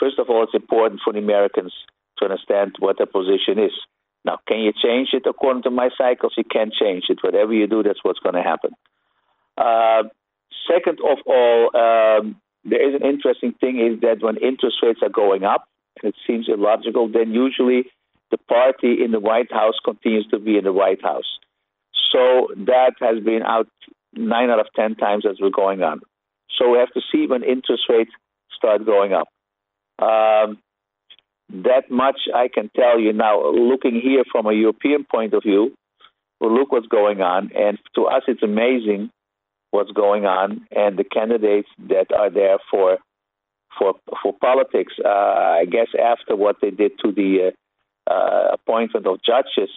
first 0.00 0.18
of 0.18 0.28
all, 0.28 0.42
it's 0.42 0.54
important 0.54 1.00
for 1.02 1.12
the 1.12 1.18
Americans 1.18 1.72
to 2.18 2.24
understand 2.24 2.76
what 2.80 2.98
their 2.98 3.06
position 3.06 3.58
is. 3.58 3.72
Now, 4.24 4.38
can 4.46 4.58
you 4.58 4.72
change 4.72 5.10
it 5.12 5.22
according 5.26 5.62
to 5.62 5.70
my 5.70 5.88
cycles? 5.96 6.34
You 6.36 6.44
can 6.44 6.70
change 6.78 7.04
it. 7.08 7.18
Whatever 7.22 7.54
you 7.54 7.66
do, 7.66 7.82
that's 7.82 8.02
what's 8.02 8.18
going 8.18 8.34
to 8.34 8.42
happen. 8.42 8.72
Uh, 9.56 10.04
second 10.70 10.98
of 11.00 11.18
all, 11.26 11.70
um, 11.76 12.36
there 12.64 12.86
is 12.86 12.94
an 13.00 13.06
interesting 13.06 13.54
thing 13.60 13.78
is 13.80 14.00
that 14.00 14.22
when 14.22 14.36
interest 14.36 14.76
rates 14.82 15.00
are 15.02 15.08
going 15.08 15.44
up, 15.44 15.64
and 16.02 16.10
it 16.12 16.16
seems 16.26 16.48
illogical, 16.48 17.08
then 17.08 17.32
usually 17.32 17.84
the 18.30 18.38
party 18.38 19.02
in 19.02 19.10
the 19.10 19.20
White 19.20 19.52
House 19.52 19.74
continues 19.84 20.26
to 20.30 20.38
be 20.38 20.56
in 20.56 20.64
the 20.64 20.72
White 20.72 21.02
House. 21.02 21.38
So 22.12 22.48
that 22.56 22.92
has 23.00 23.22
been 23.24 23.42
out 23.42 23.68
nine 24.12 24.50
out 24.50 24.60
of 24.60 24.66
ten 24.74 24.94
times 24.94 25.24
as 25.28 25.38
we're 25.40 25.50
going 25.50 25.82
on. 25.82 26.00
So 26.58 26.70
we 26.70 26.78
have 26.78 26.92
to 26.94 27.00
see 27.12 27.26
when 27.26 27.42
interest 27.42 27.84
rates 27.88 28.10
start 28.56 28.84
going 28.84 29.12
up. 29.12 29.28
Um, 29.98 30.58
that 31.50 31.90
much 31.90 32.20
I 32.34 32.48
can 32.52 32.70
tell 32.76 33.00
you 33.00 33.12
now. 33.12 33.50
Looking 33.50 34.00
here 34.00 34.24
from 34.30 34.46
a 34.46 34.52
European 34.52 35.04
point 35.04 35.34
of 35.34 35.42
view, 35.42 35.74
well, 36.40 36.54
look 36.54 36.72
what's 36.72 36.86
going 36.86 37.20
on, 37.20 37.50
and 37.56 37.78
to 37.94 38.06
us 38.06 38.22
it's 38.28 38.42
amazing 38.42 39.10
what's 39.70 39.92
going 39.92 40.24
on, 40.24 40.66
and 40.70 40.98
the 40.98 41.04
candidates 41.04 41.68
that 41.88 42.12
are 42.16 42.30
there 42.30 42.58
for 42.70 42.98
for 43.78 43.94
for 44.22 44.32
politics. 44.40 44.94
Uh, 45.04 45.08
I 45.08 45.64
guess 45.70 45.88
after 45.98 46.36
what 46.36 46.56
they 46.60 46.70
did 46.70 46.92
to 47.04 47.12
the 47.12 47.52
uh, 48.08 48.10
uh, 48.10 48.54
appointment 48.54 49.06
of 49.06 49.20
judges, 49.22 49.70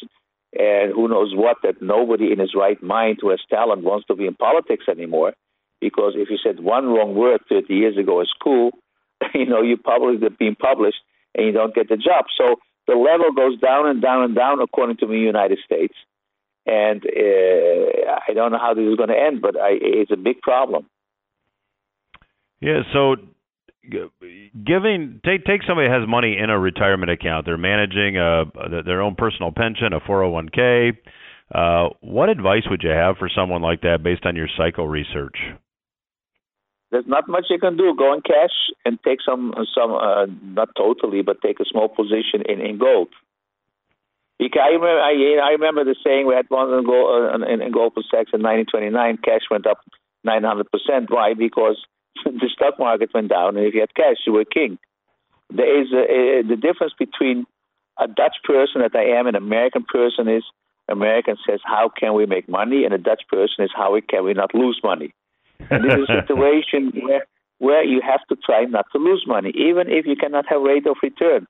and 0.53 0.93
who 0.93 1.07
knows 1.07 1.33
what, 1.35 1.57
that 1.63 1.81
nobody 1.81 2.31
in 2.31 2.39
his 2.39 2.53
right 2.55 2.81
mind 2.83 3.19
who 3.21 3.29
has 3.29 3.39
talent 3.49 3.83
wants 3.83 4.07
to 4.07 4.15
be 4.15 4.25
in 4.25 4.35
politics 4.35 4.85
anymore. 4.89 5.33
Because 5.79 6.13
if 6.15 6.29
you 6.29 6.37
said 6.43 6.59
one 6.59 6.87
wrong 6.87 7.15
word 7.15 7.41
30 7.49 7.73
years 7.73 7.97
ago 7.97 8.19
in 8.19 8.27
school, 8.27 8.71
you 9.33 9.45
know, 9.45 9.61
you 9.61 9.77
probably 9.77 10.17
being 10.37 10.55
published 10.55 10.99
and 11.35 11.45
you 11.45 11.51
don't 11.51 11.73
get 11.73 11.89
the 11.89 11.97
job. 11.97 12.25
So 12.37 12.57
the 12.87 12.95
level 12.95 13.31
goes 13.31 13.59
down 13.59 13.87
and 13.87 14.01
down 14.01 14.23
and 14.23 14.35
down 14.35 14.61
according 14.61 14.97
to 14.97 15.07
the 15.07 15.17
United 15.17 15.59
States. 15.65 15.95
And 16.65 17.03
uh, 17.03 18.11
I 18.27 18.33
don't 18.33 18.51
know 18.51 18.59
how 18.59 18.73
this 18.73 18.85
is 18.85 18.95
going 18.95 19.09
to 19.09 19.17
end, 19.17 19.41
but 19.41 19.55
I, 19.57 19.71
it's 19.81 20.11
a 20.11 20.17
big 20.17 20.41
problem. 20.41 20.87
Yeah. 22.59 22.81
So 22.93 23.15
giving 24.63 25.21
take 25.25 25.43
take 25.43 25.61
somebody 25.67 25.89
has 25.89 26.07
money 26.07 26.37
in 26.37 26.51
a 26.51 26.59
retirement 26.59 27.09
account 27.09 27.47
they're 27.47 27.57
managing 27.57 28.15
a 28.15 28.43
their 28.85 29.01
own 29.01 29.15
personal 29.15 29.51
pension 29.51 29.91
a 29.91 29.99
401k 30.01 30.91
uh, 31.53 31.89
what 32.01 32.29
advice 32.29 32.61
would 32.69 32.83
you 32.83 32.91
have 32.91 33.17
for 33.17 33.27
someone 33.35 33.63
like 33.63 33.81
that 33.81 34.03
based 34.03 34.23
on 34.23 34.35
your 34.35 34.47
cycle 34.55 34.87
research 34.87 35.35
there's 36.91 37.07
not 37.07 37.27
much 37.27 37.45
you 37.49 37.57
can 37.57 37.77
do. 37.77 37.95
Go 37.97 38.13
in 38.13 38.21
cash 38.21 38.51
and 38.85 38.99
take 39.03 39.19
some 39.25 39.53
some 39.73 39.93
uh, 39.93 40.25
not 40.43 40.69
totally, 40.77 41.21
but 41.21 41.41
take 41.41 41.59
a 41.59 41.65
small 41.65 41.87
position 41.87 42.43
in 42.47 42.59
in 42.59 42.77
gold. 42.77 43.07
Because 44.41 44.65
I 44.65 44.73
remember 44.73 44.99
I, 44.99 45.13
I 45.45 45.51
remember 45.51 45.85
the 45.85 45.95
saying 46.03 46.25
we 46.25 46.33
had 46.33 46.49
one 46.49 46.73
in 46.73 46.83
gold 46.83 47.29
uh, 47.29 47.45
in, 47.45 47.61
in 47.61 47.71
Goldman 47.71 48.03
Sachs 48.09 48.33
in 48.33 48.41
1929. 48.41 49.21
Cash 49.21 49.45
went 49.51 49.67
up 49.67 49.77
900 50.23 50.65
percent. 50.71 51.11
Why? 51.11 51.35
Because 51.35 51.77
the 52.25 52.49
stock 52.51 52.79
market 52.79 53.13
went 53.13 53.29
down, 53.29 53.55
and 53.55 53.67
if 53.67 53.75
you 53.75 53.81
had 53.81 53.93
cash, 53.93 54.17
you 54.25 54.33
were 54.33 54.43
king. 54.43 54.79
There 55.53 55.69
is 55.69 55.93
a, 55.93 56.01
a, 56.01 56.41
the 56.41 56.55
difference 56.55 56.93
between 56.97 57.45
a 57.99 58.07
Dutch 58.07 58.37
person 58.43 58.81
that 58.81 58.95
I 58.95 59.19
am, 59.19 59.27
an 59.27 59.35
American 59.35 59.83
person 59.83 60.27
is 60.27 60.43
American 60.89 61.37
says 61.47 61.59
how 61.63 61.91
can 61.93 62.15
we 62.15 62.25
make 62.25 62.49
money, 62.49 62.83
and 62.83 62.95
a 62.95 62.97
Dutch 62.97 63.21
person 63.29 63.63
is 63.63 63.71
how 63.75 63.93
can 64.09 64.25
we 64.25 64.33
not 64.33 64.55
lose 64.55 64.81
money. 64.83 65.13
And 65.69 65.85
this 65.85 65.93
is 65.93 66.09
a 66.09 66.21
situation 66.25 66.91
where 67.05 67.27
where 67.59 67.83
you 67.83 68.01
have 68.01 68.25
to 68.29 68.35
try 68.43 68.65
not 68.65 68.87
to 68.93 68.97
lose 68.97 69.23
money, 69.27 69.51
even 69.53 69.85
if 69.87 70.07
you 70.07 70.15
cannot 70.15 70.47
have 70.49 70.63
rate 70.63 70.87
of 70.87 70.97
return. 71.03 71.45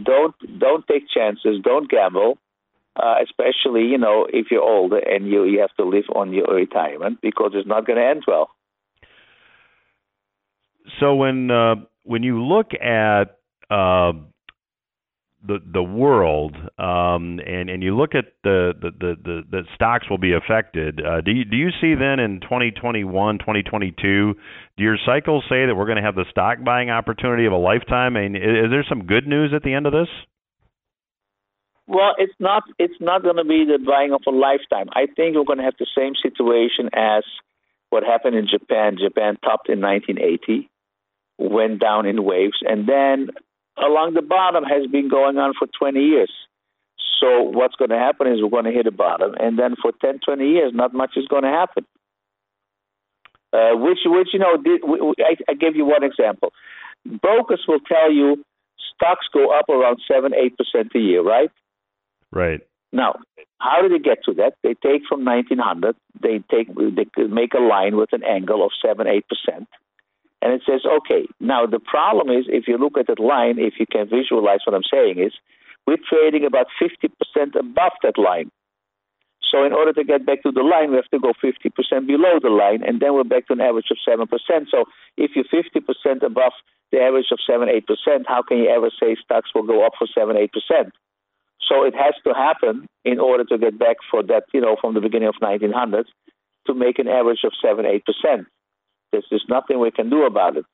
Don't 0.00 0.34
don't 0.58 0.86
take 0.86 1.04
chances. 1.08 1.60
Don't 1.62 1.90
gamble, 1.90 2.38
uh, 2.96 3.16
especially 3.22 3.82
you 3.82 3.98
know 3.98 4.26
if 4.32 4.46
you're 4.50 4.62
older 4.62 4.98
and 4.98 5.26
you 5.26 5.44
you 5.44 5.60
have 5.60 5.74
to 5.76 5.84
live 5.84 6.04
on 6.14 6.32
your 6.32 6.46
retirement 6.46 7.18
because 7.20 7.52
it's 7.54 7.68
not 7.68 7.86
going 7.86 7.98
to 7.98 8.04
end 8.04 8.24
well. 8.26 8.50
So 10.98 11.14
when 11.14 11.50
uh, 11.50 11.76
when 12.04 12.22
you 12.22 12.42
look 12.42 12.72
at 12.74 13.38
uh, 13.70 14.12
the 15.46 15.58
the 15.72 15.82
world 15.82 16.54
um, 16.78 17.40
and 17.44 17.68
and 17.68 17.82
you 17.82 17.96
look 17.96 18.14
at 18.14 18.26
the 18.44 18.72
the 18.80 18.90
the, 19.22 19.42
the, 19.50 19.62
stocks 19.74 20.08
will 20.08 20.18
be 20.18 20.32
affected 20.34 21.00
uh, 21.04 21.20
do 21.20 21.32
you 21.32 21.44
do 21.44 21.56
you 21.56 21.70
see 21.80 21.94
then 21.94 22.20
in 22.20 22.40
2021 22.40 23.38
2022 23.38 24.34
do 24.76 24.82
your 24.82 24.96
cycles 25.04 25.44
say 25.48 25.66
that 25.66 25.74
we're 25.74 25.86
going 25.86 25.96
to 25.96 26.02
have 26.02 26.14
the 26.14 26.26
stock 26.30 26.58
buying 26.64 26.90
opportunity 26.90 27.44
of 27.44 27.52
a 27.52 27.56
lifetime? 27.56 28.16
And 28.16 28.36
is, 28.36 28.42
is 28.42 28.70
there 28.70 28.84
some 28.88 29.04
good 29.04 29.26
news 29.26 29.52
at 29.54 29.62
the 29.62 29.74
end 29.74 29.86
of 29.86 29.92
this? 29.92 30.08
Well 31.86 32.14
it's 32.18 32.34
not 32.38 32.62
it's 32.78 33.00
not 33.00 33.22
going 33.22 33.36
to 33.36 33.44
be 33.44 33.64
the 33.64 33.78
buying 33.84 34.12
of 34.12 34.22
a 34.26 34.30
lifetime. 34.30 34.88
I 34.92 35.06
think 35.06 35.34
we're 35.34 35.44
going 35.44 35.58
to 35.58 35.64
have 35.64 35.78
the 35.78 35.90
same 35.96 36.14
situation 36.22 36.90
as 36.94 37.24
what 37.90 38.04
happened 38.04 38.36
in 38.36 38.46
Japan. 38.48 38.96
Japan 38.96 39.36
topped 39.42 39.68
in 39.68 39.80
1980 39.80 40.70
went 41.38 41.80
down 41.80 42.06
in 42.06 42.22
waves 42.22 42.58
and 42.62 42.88
then 42.88 43.30
along 43.76 44.14
the 44.14 44.22
bottom 44.22 44.64
has 44.64 44.86
been 44.90 45.08
going 45.08 45.38
on 45.38 45.54
for 45.58 45.68
20 45.78 46.00
years. 46.00 46.30
So 47.20 47.42
what's 47.42 47.76
going 47.76 47.90
to 47.90 47.98
happen 47.98 48.26
is 48.26 48.42
we're 48.42 48.50
going 48.50 48.64
to 48.64 48.72
hit 48.72 48.86
a 48.86 48.92
bottom, 48.92 49.34
and 49.38 49.58
then 49.58 49.76
for 49.80 49.92
10, 50.00 50.20
20 50.24 50.44
years, 50.44 50.72
not 50.74 50.92
much 50.92 51.12
is 51.16 51.26
going 51.28 51.44
to 51.44 51.50
happen. 51.50 51.86
Uh, 53.52 53.76
which, 53.76 53.98
which 54.06 54.28
you 54.32 54.38
know, 54.38 54.56
did, 54.56 54.80
I, 55.20 55.36
I 55.50 55.54
give 55.54 55.76
you 55.76 55.84
one 55.84 56.02
example. 56.02 56.52
Brokers 57.04 57.62
will 57.68 57.80
tell 57.80 58.10
you 58.10 58.42
stocks 58.94 59.26
go 59.32 59.56
up 59.56 59.68
around 59.68 59.98
seven, 60.10 60.32
eight 60.34 60.56
percent 60.56 60.92
a 60.94 60.98
year, 60.98 61.22
right? 61.22 61.50
Right. 62.30 62.60
Now, 62.92 63.16
how 63.58 63.82
do 63.82 63.88
they 63.88 63.98
get 63.98 64.24
to 64.24 64.34
that? 64.34 64.54
They 64.62 64.74
take 64.74 65.02
from 65.08 65.24
1900, 65.24 65.96
they 66.20 66.42
take, 66.50 66.68
they 66.74 67.24
make 67.24 67.54
a 67.54 67.60
line 67.60 67.96
with 67.96 68.12
an 68.12 68.22
angle 68.24 68.64
of 68.64 68.70
seven, 68.84 69.06
eight 69.06 69.26
percent, 69.28 69.68
and 70.42 70.52
it 70.52 70.62
says, 70.66 70.82
okay, 70.84 71.26
now 71.40 71.66
the 71.66 71.78
problem 71.78 72.28
is 72.28 72.46
if 72.48 72.66
you 72.66 72.76
look 72.76 72.98
at 72.98 73.06
that 73.06 73.20
line, 73.20 73.58
if 73.58 73.74
you 73.78 73.86
can 73.86 74.08
visualize 74.08 74.60
what 74.66 74.74
I'm 74.74 74.86
saying, 74.90 75.18
is 75.18 75.32
we're 75.86 76.02
trading 76.02 76.44
about 76.44 76.66
50% 76.82 77.10
above 77.54 77.92
that 78.02 78.18
line. 78.18 78.50
So 79.50 79.64
in 79.64 79.72
order 79.72 79.92
to 79.92 80.04
get 80.04 80.24
back 80.24 80.42
to 80.42 80.50
the 80.50 80.62
line, 80.62 80.90
we 80.90 80.96
have 80.96 81.10
to 81.12 81.20
go 81.20 81.32
50% 81.38 82.06
below 82.06 82.40
the 82.42 82.48
line, 82.48 82.82
and 82.82 83.00
then 83.00 83.14
we're 83.14 83.24
back 83.24 83.46
to 83.48 83.52
an 83.52 83.60
average 83.60 83.90
of 83.90 83.98
7%. 84.02 84.26
So 84.70 84.84
if 85.16 85.32
you're 85.36 85.44
50% 85.44 86.22
above 86.22 86.52
the 86.90 87.00
average 87.00 87.30
of 87.30 87.38
7 87.46 87.68
8%, 87.68 88.24
how 88.26 88.42
can 88.42 88.58
you 88.58 88.68
ever 88.68 88.90
say 88.98 89.16
stocks 89.22 89.50
will 89.54 89.66
go 89.66 89.86
up 89.86 89.92
for 89.98 90.06
7 90.06 90.34
8%? 90.34 90.48
So 91.68 91.84
it 91.84 91.94
has 91.94 92.14
to 92.24 92.34
happen 92.34 92.86
in 93.04 93.20
order 93.20 93.44
to 93.44 93.58
get 93.58 93.78
back 93.78 93.96
for 94.10 94.22
that, 94.24 94.44
you 94.52 94.60
know, 94.60 94.76
from 94.80 94.94
the 94.94 95.00
beginning 95.00 95.28
of 95.28 95.36
1900 95.38 96.06
to 96.66 96.74
make 96.74 96.98
an 96.98 97.08
average 97.08 97.44
of 97.44 97.52
7 97.62 97.84
8%. 97.84 98.46
There's 99.12 99.26
just 99.30 99.48
nothing 99.48 99.78
we 99.78 99.90
can 99.90 100.10
do 100.10 100.24
about 100.24 100.56
it. 100.56 100.64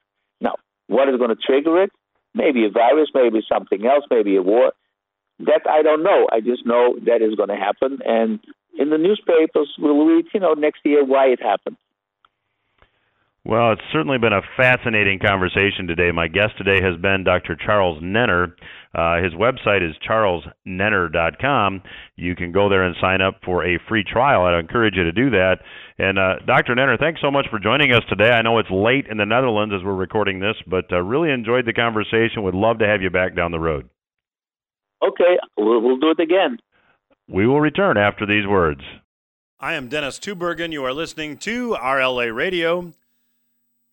Now, 0.41 0.55
what 0.87 1.09
is 1.09 1.17
going 1.17 1.31
to 1.31 1.37
trigger 1.37 1.83
it? 1.83 1.91
Maybe 2.35 2.65
a 2.65 2.71
virus, 2.71 3.09
maybe 3.15 3.41
something 3.53 3.85
else, 3.85 4.05
maybe 4.11 4.37
a 4.37 4.43
war. 4.43 4.73
that 5.41 5.63
I 5.69 5.83
don't 5.83 6.03
know. 6.03 6.29
I 6.33 6.41
just 6.41 6.67
know 6.67 6.97
that 7.07 7.23
is 7.23 7.35
going 7.35 7.49
to 7.49 7.57
happen, 7.57 7.99
and 8.05 8.41
in 8.79 8.91
the 8.91 8.99
newspapers 8.99 9.73
we'll 9.79 10.05
read, 10.05 10.27
you 10.33 10.41
know, 10.41 10.55
next 10.55 10.81
year 10.85 11.05
why 11.05 11.27
it 11.27 11.43
happened. 11.43 11.77
Well, 13.49 13.73
it's 13.73 13.81
certainly 13.95 14.19
been 14.19 14.35
a 14.35 14.43
fascinating 14.59 15.21
conversation 15.21 15.87
today. 15.87 16.11
My 16.13 16.29
guest 16.29 16.59
today 16.59 16.85
has 16.85 17.01
been 17.01 17.25
Dr. 17.25 17.57
Charles 17.57 17.99
Nenner. 18.03 18.53
Uh, 18.95 19.23
his 19.25 19.33
website 19.33 19.81
is 19.81 19.97
charlesnenner.com. 20.07 21.83
You 22.17 22.37
can 22.37 22.53
go 22.53 22.69
there 22.69 22.83
and 22.83 22.95
sign 23.01 23.23
up 23.23 23.41
for 23.47 23.65
a 23.65 23.79
free 23.89 24.05
trial. 24.05 24.45
I'd 24.45 24.61
encourage 24.61 24.97
you 24.97 25.05
to 25.05 25.13
do 25.13 25.31
that. 25.31 25.61
And 25.97 26.19
uh, 26.19 26.45
Dr. 26.47 26.75
Nenner, 26.75 26.99
thanks 26.99 27.23
so 27.23 27.31
much 27.31 27.47
for 27.51 27.59
joining 27.59 27.91
us 27.95 28.03
today. 28.11 28.33
I 28.33 28.43
know 28.43 28.59
it's 28.59 28.71
late 28.71 29.07
in 29.11 29.17
the 29.17 29.25
Netherlands 29.25 29.75
as 29.75 29.83
we're 29.83 29.95
recording 29.95 30.41
this, 30.41 30.57
but 30.67 30.85
uh, 30.93 31.01
really 31.01 31.31
enjoyed 31.31 31.65
the 31.65 31.73
conversation. 31.73 32.43
Would 32.43 32.55
love 32.55 32.81
to 32.81 32.87
have 32.87 33.01
you 33.01 33.09
back 33.09 33.35
down 33.35 33.51
the 33.51 33.59
road. 33.59 33.89
Okay, 35.03 35.39
we'll, 35.57 35.81
we'll 35.81 35.97
do 35.97 36.11
it 36.11 36.21
again. 36.21 36.59
We 37.27 37.47
will 37.47 37.63
return 37.63 37.97
after 37.97 38.27
these 38.27 38.47
words. 38.47 38.83
I 39.59 39.73
am 39.73 39.89
Dennis 39.89 40.19
Tubbergen. 40.19 40.71
You 40.71 40.85
are 40.85 40.93
listening 40.93 41.39
to 41.39 41.79
RLA 41.81 42.35
Radio. 42.35 42.93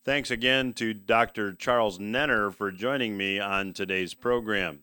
Thanks 0.05 0.29
again 0.29 0.73
to 0.73 0.93
Dr. 0.93 1.51
Charles 1.53 1.97
Nenner 1.97 2.53
for 2.53 2.71
joining 2.71 3.17
me 3.17 3.39
on 3.39 3.73
today's 3.73 4.13
program. 4.13 4.81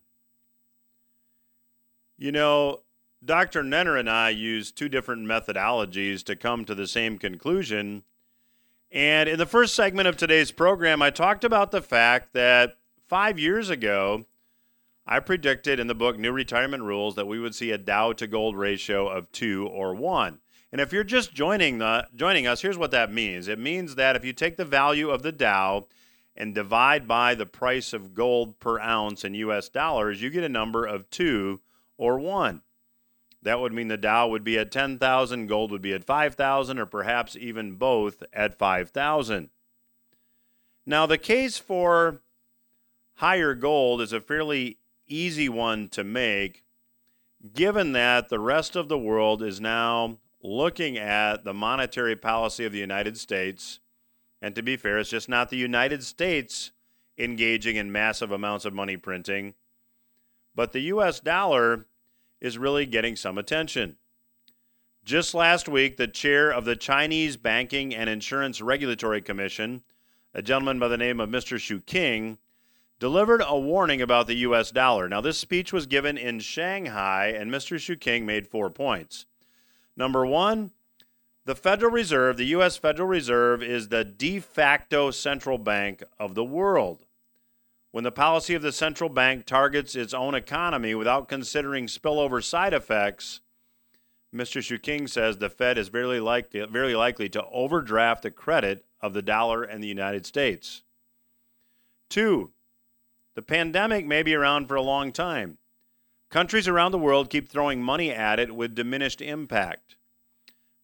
You 2.19 2.33
know, 2.33 2.81
Dr. 3.25 3.63
Nenner 3.63 3.97
and 3.97 4.11
I 4.11 4.31
use 4.31 4.73
two 4.73 4.89
different 4.89 5.23
methodologies 5.23 6.25
to 6.25 6.35
come 6.35 6.65
to 6.65 6.75
the 6.75 6.89
same 6.89 7.19
conclusion. 7.19 8.03
And 8.91 9.29
in 9.29 9.39
the 9.39 9.47
first 9.47 9.77
segment 9.77 10.09
of 10.09 10.17
today's 10.17 10.51
program, 10.51 11.01
I 11.01 11.11
talked 11.11 11.45
about 11.45 11.71
the 11.71 11.83
fact 11.83 12.33
that 12.33 12.79
five 13.07 13.39
years 13.39 13.71
ago, 13.71 14.27
I 15.07 15.21
predicted 15.21 15.79
in 15.79 15.87
the 15.87 15.95
book 15.95 16.19
New 16.19 16.33
Retirement 16.33 16.83
Rules 16.83 17.15
that 17.15 17.29
we 17.29 17.39
would 17.39 17.55
see 17.55 17.71
a 17.71 17.79
Dow 17.79 18.13
to 18.15 18.27
gold 18.27 18.57
ratio 18.57 19.07
of 19.07 19.31
two 19.31 19.69
or 19.69 19.95
one. 19.95 20.41
And 20.73 20.81
if 20.81 20.93
you're 20.93 21.05
just 21.05 21.35
joining 21.35 21.79
the 21.79 22.09
joining 22.17 22.47
us, 22.47 22.63
here's 22.63 22.79
what 22.79 22.91
that 22.93 23.13
means. 23.13 23.47
It 23.47 23.59
means 23.59 23.95
that 23.97 24.17
if 24.17 24.25
you 24.25 24.33
take 24.33 24.57
the 24.57 24.65
value 24.65 25.11
of 25.11 25.23
the 25.23 25.31
Dow 25.31 25.87
and 26.35 26.55
divide 26.55 27.07
by 27.07 27.35
the 27.35 27.45
price 27.45 27.93
of 27.93 28.15
gold 28.15 28.59
per 28.59 28.81
ounce 28.81 29.23
in 29.23 29.35
US 29.35 29.69
dollars, 29.69 30.23
you 30.23 30.31
get 30.31 30.45
a 30.45 30.49
number 30.49 30.87
of 30.87 31.11
2 31.11 31.61
or 31.99 32.19
1. 32.19 32.63
That 33.43 33.61
would 33.61 33.75
mean 33.75 33.89
the 33.89 33.99
Dow 33.99 34.29
would 34.29 34.45
be 34.45 34.59
at 34.59 34.71
10,000, 34.71 35.47
gold 35.47 35.71
would 35.73 35.83
be 35.83 35.93
at 35.93 36.05
5,000 36.05 36.79
or 36.79 36.87
perhaps 36.87 37.37
even 37.37 37.75
both 37.75 38.23
at 38.33 38.59
5,000. 38.59 39.51
Now 40.87 41.07
the 41.07 41.19
case 41.19 41.59
for 41.59 42.23
higher 43.17 43.55
gold 43.55 44.01
is 44.01 44.13
a 44.13 44.21
fairly 44.21 44.79
easy 45.07 45.49
one 45.49 45.89
to 45.91 46.03
make 46.03 46.65
given 47.55 47.93
that 47.93 48.29
the 48.29 48.39
rest 48.39 48.77
of 48.77 48.89
the 48.89 48.99
world 48.99 49.43
is 49.43 49.61
now 49.61 50.19
looking 50.43 50.99
at 50.99 51.45
the 51.45 51.55
monetary 51.55 52.17
policy 52.17 52.65
of 52.65 52.73
the 52.73 52.79
United 52.79 53.17
States. 53.17 53.81
And 54.41 54.55
to 54.57 54.63
be 54.63 54.77
fair, 54.77 54.99
it's 54.99 55.11
just 55.11 55.29
not 55.29 55.51
the 55.51 55.57
United 55.57 56.03
States 56.03 56.73
engaging 57.19 57.77
in 57.77 57.93
massive 57.93 58.33
amounts 58.33 58.65
of 58.65 58.75
money 58.75 58.97
printing, 58.97 59.55
but 60.55 60.73
the 60.73 60.81
US 60.81 61.21
dollar 61.21 61.87
is 62.41 62.59
really 62.59 62.87
getting 62.87 63.15
some 63.15 63.39
attention. 63.39 63.97
Just 65.05 65.35
last 65.35 65.69
week, 65.69 65.97
the 65.97 66.07
chair 66.09 66.51
of 66.51 66.65
the 66.65 66.77
Chinese 66.77 67.37
Banking 67.37 67.95
and 67.95 68.09
Insurance 68.09 68.61
Regulatory 68.61 69.21
Commission, 69.21 69.83
a 70.35 70.43
gentleman 70.43 70.79
by 70.79 70.89
the 70.89 70.97
name 70.97 71.21
of 71.21 71.29
Mr. 71.29 71.59
Shuqing, 71.59 72.39
delivered 72.99 73.43
a 73.45 73.59
warning 73.59 74.01
about 74.01 74.27
the 74.27 74.37
US 74.37 74.71
dollar. 74.71 75.09
Now, 75.09 75.21
this 75.21 75.39
speech 75.39 75.73
was 75.73 75.87
given 75.87 76.17
in 76.17 76.39
Shanghai, 76.39 77.35
and 77.37 77.51
Mr. 77.51 77.77
Shuqing 77.77 78.23
made 78.25 78.47
four 78.47 78.71
points. 78.71 79.27
Number 79.97 80.25
one, 80.25 80.73
the 81.45 81.55
Federal 81.55 81.93
Reserve, 81.93 82.37
the 82.37 82.47
U.S. 82.47 82.77
Federal 82.77 83.09
Reserve, 83.09 83.63
is 83.63 83.89
the 83.89 84.05
de 84.05 84.39
facto 84.39 85.11
central 85.11 85.59
bank 85.59 86.03
of 86.19 86.35
the 86.35 86.45
world. 86.45 87.05
When 87.91 88.05
the 88.05 88.13
policy 88.13 88.55
of 88.55 88.63
the 88.63 88.73
central 88.73 89.11
bank 89.11 89.45
targets 89.45 89.95
its 89.95 90.15
own 90.15 90.35
economy 90.35 90.95
without 90.95 91.29
considering 91.29 91.87
spillover 91.87 92.43
side 92.43 92.73
effects, 92.73 93.41
Mr. 94.35 94.63
Shuqing 94.63 95.11
says 95.11 95.37
the 95.37 95.51
Fed 95.51 95.77
is 95.77 95.89
very 95.89 96.21
likely, 96.21 96.65
very 96.65 96.95
likely 96.95 97.29
to 97.29 97.45
overdraft 97.53 98.23
the 98.23 98.31
credit 98.31 98.87
of 99.03 99.13
the 99.13 99.21
dollar 99.21 99.63
and 99.63 99.83
the 99.83 99.89
United 99.89 100.25
States. 100.25 100.85
Two, 102.09 102.53
the 103.35 103.43
pandemic 103.43 104.07
may 104.07 104.23
be 104.23 104.35
around 104.35 104.69
for 104.69 104.75
a 104.75 104.83
long 104.83 105.13
time. 105.13 105.59
Countries 106.33 106.67
around 106.67 106.93
the 106.93 106.99
world 106.99 107.29
keep 107.29 107.51
throwing 107.51 107.83
money 107.83 108.11
at 108.11 108.41
it 108.41 108.57
with 108.57 108.75
diminished 108.75 109.21
impact. 109.21 109.97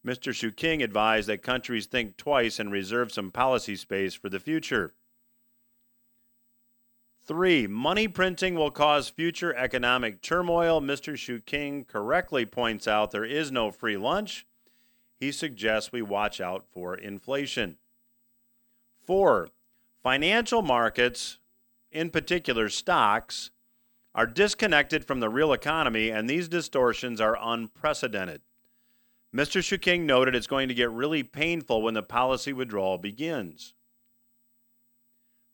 Mr. 0.06 0.30
Shuqing 0.30 0.84
advised 0.84 1.26
that 1.26 1.42
countries 1.42 1.86
think 1.86 2.18
twice 2.18 2.58
and 2.58 2.70
reserve 2.70 3.10
some 3.10 3.30
policy 3.30 3.74
space 3.74 4.12
for 4.12 4.28
the 4.28 4.38
future. 4.38 4.92
Three, 7.24 7.66
money 7.66 8.06
printing 8.08 8.56
will 8.56 8.70
cause 8.70 9.08
future 9.08 9.56
economic 9.56 10.20
turmoil. 10.20 10.82
Mr. 10.82 11.14
Shuqing 11.14 11.86
correctly 11.86 12.44
points 12.44 12.86
out 12.86 13.10
there 13.10 13.24
is 13.24 13.50
no 13.50 13.70
free 13.70 13.96
lunch. 13.96 14.46
He 15.18 15.32
suggests 15.32 15.90
we 15.90 16.02
watch 16.02 16.42
out 16.42 16.66
for 16.70 16.94
inflation. 16.94 17.78
Four, 19.02 19.48
financial 20.02 20.60
markets, 20.60 21.38
in 21.90 22.10
particular 22.10 22.68
stocks, 22.68 23.50
are 24.18 24.26
disconnected 24.26 25.04
from 25.04 25.20
the 25.20 25.28
real 25.28 25.52
economy, 25.52 26.10
and 26.10 26.28
these 26.28 26.48
distortions 26.48 27.20
are 27.20 27.38
unprecedented. 27.40 28.40
Mr. 29.32 29.60
Shuqing 29.60 30.00
noted 30.00 30.34
it's 30.34 30.48
going 30.48 30.66
to 30.66 30.74
get 30.74 30.90
really 30.90 31.22
painful 31.22 31.82
when 31.82 31.94
the 31.94 32.02
policy 32.02 32.52
withdrawal 32.52 32.98
begins. 32.98 33.74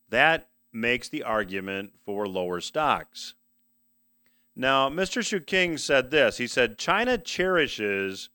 That 0.09 0.49
makes 0.73 1.11
the 1.11 1.23
argument 1.23 1.93
for 2.07 2.27
lower 2.27 2.59
stocks. 2.63 3.35
Now, 4.57 4.89
Mr. 4.89 5.21
Shuqing 5.21 5.79
said 5.79 6.11
this. 6.11 6.39
He 6.39 6.47
said 6.47 6.79
China 6.79 7.19
cherishes 7.19 8.31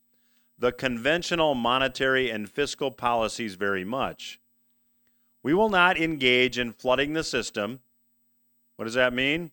the 0.59 0.71
conventional 0.71 1.55
monetary 1.55 2.29
and 2.29 2.47
fiscal 2.47 2.91
policies 2.91 3.55
very 3.55 3.83
much. 3.83 4.39
We 5.41 5.55
will 5.55 5.69
not 5.69 5.99
engage 5.99 6.59
in 6.59 6.71
flooding 6.71 7.13
the 7.13 7.23
system. 7.23 7.79
What 8.75 8.85
does 8.85 8.93
that 8.93 9.11
mean? 9.11 9.49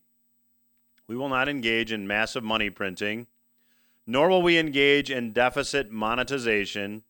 We 1.09 1.17
will 1.17 1.29
not 1.29 1.49
engage 1.49 1.93
in 1.93 2.07
massive 2.07 2.43
money 2.43 2.71
printing, 2.71 3.27
nor 4.07 4.29
will 4.29 4.43
we 4.43 4.59
engage 4.59 5.11
in 5.11 5.33
deficit 5.33 5.91
monetization. 5.91 7.03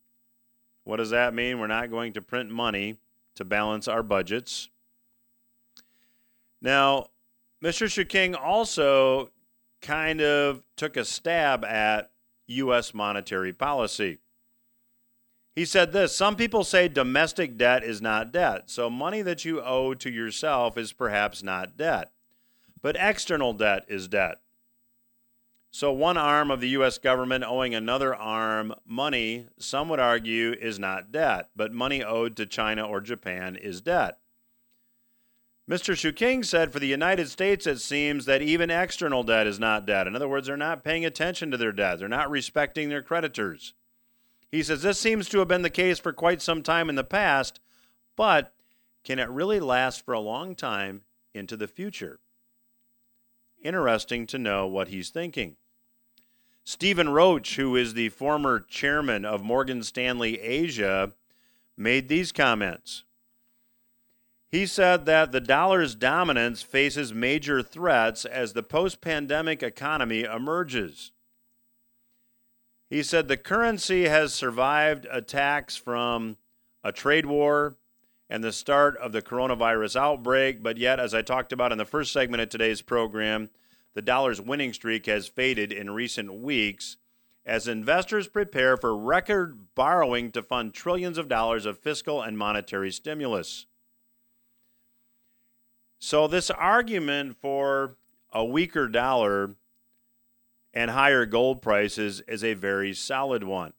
What 0.84 0.96
does 0.96 1.10
that 1.10 1.34
mean? 1.34 1.58
We're 1.58 1.66
not 1.66 1.90
going 1.90 2.12
to 2.14 2.22
print 2.22 2.50
money 2.50 2.96
to 3.36 3.44
balance 3.44 3.88
our 3.88 4.02
budgets. 4.02 4.68
Now, 6.60 7.08
Mr. 7.62 7.86
Shuqing 7.86 8.38
also 8.38 9.30
kind 9.80 10.20
of 10.20 10.62
took 10.76 10.96
a 10.96 11.04
stab 11.04 11.64
at 11.64 12.10
U.S. 12.48 12.94
monetary 12.94 13.52
policy. 13.52 14.18
He 15.54 15.64
said 15.64 15.92
this 15.92 16.14
Some 16.14 16.36
people 16.36 16.64
say 16.64 16.86
domestic 16.88 17.56
debt 17.56 17.82
is 17.82 18.02
not 18.02 18.30
debt, 18.30 18.64
so 18.70 18.90
money 18.90 19.22
that 19.22 19.44
you 19.44 19.62
owe 19.62 19.94
to 19.94 20.10
yourself 20.10 20.76
is 20.76 20.92
perhaps 20.92 21.42
not 21.42 21.76
debt. 21.76 22.12
But 22.82 22.96
external 22.98 23.52
debt 23.52 23.84
is 23.88 24.08
debt. 24.08 24.40
So, 25.70 25.92
one 25.92 26.16
arm 26.16 26.50
of 26.50 26.60
the 26.60 26.70
U.S. 26.70 26.96
government 26.96 27.44
owing 27.44 27.74
another 27.74 28.14
arm 28.14 28.74
money, 28.86 29.48
some 29.58 29.88
would 29.90 30.00
argue, 30.00 30.52
is 30.52 30.78
not 30.78 31.12
debt, 31.12 31.50
but 31.54 31.72
money 31.72 32.02
owed 32.02 32.36
to 32.36 32.46
China 32.46 32.86
or 32.86 33.00
Japan 33.00 33.56
is 33.56 33.82
debt. 33.82 34.18
Mr. 35.68 35.94
Shuqing 35.94 36.44
said 36.44 36.72
for 36.72 36.78
the 36.78 36.86
United 36.86 37.28
States, 37.28 37.66
it 37.66 37.80
seems 37.80 38.24
that 38.24 38.40
even 38.40 38.70
external 38.70 39.24
debt 39.24 39.48
is 39.48 39.58
not 39.58 39.84
debt. 39.84 40.06
In 40.06 40.14
other 40.14 40.28
words, 40.28 40.46
they're 40.46 40.56
not 40.56 40.84
paying 40.84 41.04
attention 41.04 41.50
to 41.50 41.56
their 41.56 41.72
debt, 41.72 41.98
they're 41.98 42.08
not 42.08 42.30
respecting 42.30 42.88
their 42.88 43.02
creditors. 43.02 43.74
He 44.50 44.62
says 44.62 44.82
this 44.82 44.98
seems 44.98 45.28
to 45.28 45.40
have 45.40 45.48
been 45.48 45.62
the 45.62 45.70
case 45.70 45.98
for 45.98 46.12
quite 46.12 46.40
some 46.40 46.62
time 46.62 46.88
in 46.88 46.94
the 46.94 47.04
past, 47.04 47.58
but 48.14 48.54
can 49.04 49.18
it 49.18 49.28
really 49.28 49.60
last 49.60 50.04
for 50.04 50.14
a 50.14 50.20
long 50.20 50.54
time 50.54 51.02
into 51.34 51.56
the 51.56 51.68
future? 51.68 52.20
Interesting 53.66 54.28
to 54.28 54.38
know 54.38 54.68
what 54.68 54.88
he's 54.88 55.10
thinking. 55.10 55.56
Stephen 56.62 57.08
Roach, 57.08 57.56
who 57.56 57.74
is 57.74 57.94
the 57.94 58.10
former 58.10 58.60
chairman 58.60 59.24
of 59.24 59.42
Morgan 59.42 59.82
Stanley 59.82 60.38
Asia, 60.40 61.10
made 61.76 62.08
these 62.08 62.30
comments. 62.30 63.02
He 64.48 64.66
said 64.66 65.04
that 65.06 65.32
the 65.32 65.40
dollar's 65.40 65.96
dominance 65.96 66.62
faces 66.62 67.12
major 67.12 67.60
threats 67.60 68.24
as 68.24 68.52
the 68.52 68.62
post 68.62 69.00
pandemic 69.00 69.64
economy 69.64 70.22
emerges. 70.22 71.10
He 72.88 73.02
said 73.02 73.26
the 73.26 73.36
currency 73.36 74.06
has 74.06 74.32
survived 74.32 75.08
attacks 75.10 75.74
from 75.74 76.36
a 76.84 76.92
trade 76.92 77.26
war, 77.26 77.74
and 78.28 78.42
the 78.42 78.52
start 78.52 78.96
of 78.98 79.12
the 79.12 79.22
coronavirus 79.22 79.96
outbreak. 79.96 80.62
But 80.62 80.78
yet, 80.78 80.98
as 80.98 81.14
I 81.14 81.22
talked 81.22 81.52
about 81.52 81.72
in 81.72 81.78
the 81.78 81.84
first 81.84 82.12
segment 82.12 82.42
of 82.42 82.48
today's 82.48 82.82
program, 82.82 83.50
the 83.94 84.02
dollar's 84.02 84.40
winning 84.40 84.72
streak 84.72 85.06
has 85.06 85.28
faded 85.28 85.72
in 85.72 85.90
recent 85.90 86.32
weeks 86.34 86.96
as 87.46 87.68
investors 87.68 88.26
prepare 88.26 88.76
for 88.76 88.96
record 88.96 89.74
borrowing 89.74 90.32
to 90.32 90.42
fund 90.42 90.74
trillions 90.74 91.16
of 91.16 91.28
dollars 91.28 91.64
of 91.64 91.78
fiscal 91.78 92.20
and 92.20 92.36
monetary 92.36 92.90
stimulus. 92.90 93.66
So, 95.98 96.26
this 96.26 96.50
argument 96.50 97.36
for 97.40 97.96
a 98.32 98.44
weaker 98.44 98.88
dollar 98.88 99.54
and 100.74 100.90
higher 100.90 101.24
gold 101.24 101.62
prices 101.62 102.20
is 102.28 102.44
a 102.44 102.54
very 102.54 102.92
solid 102.92 103.44
one. 103.44 103.72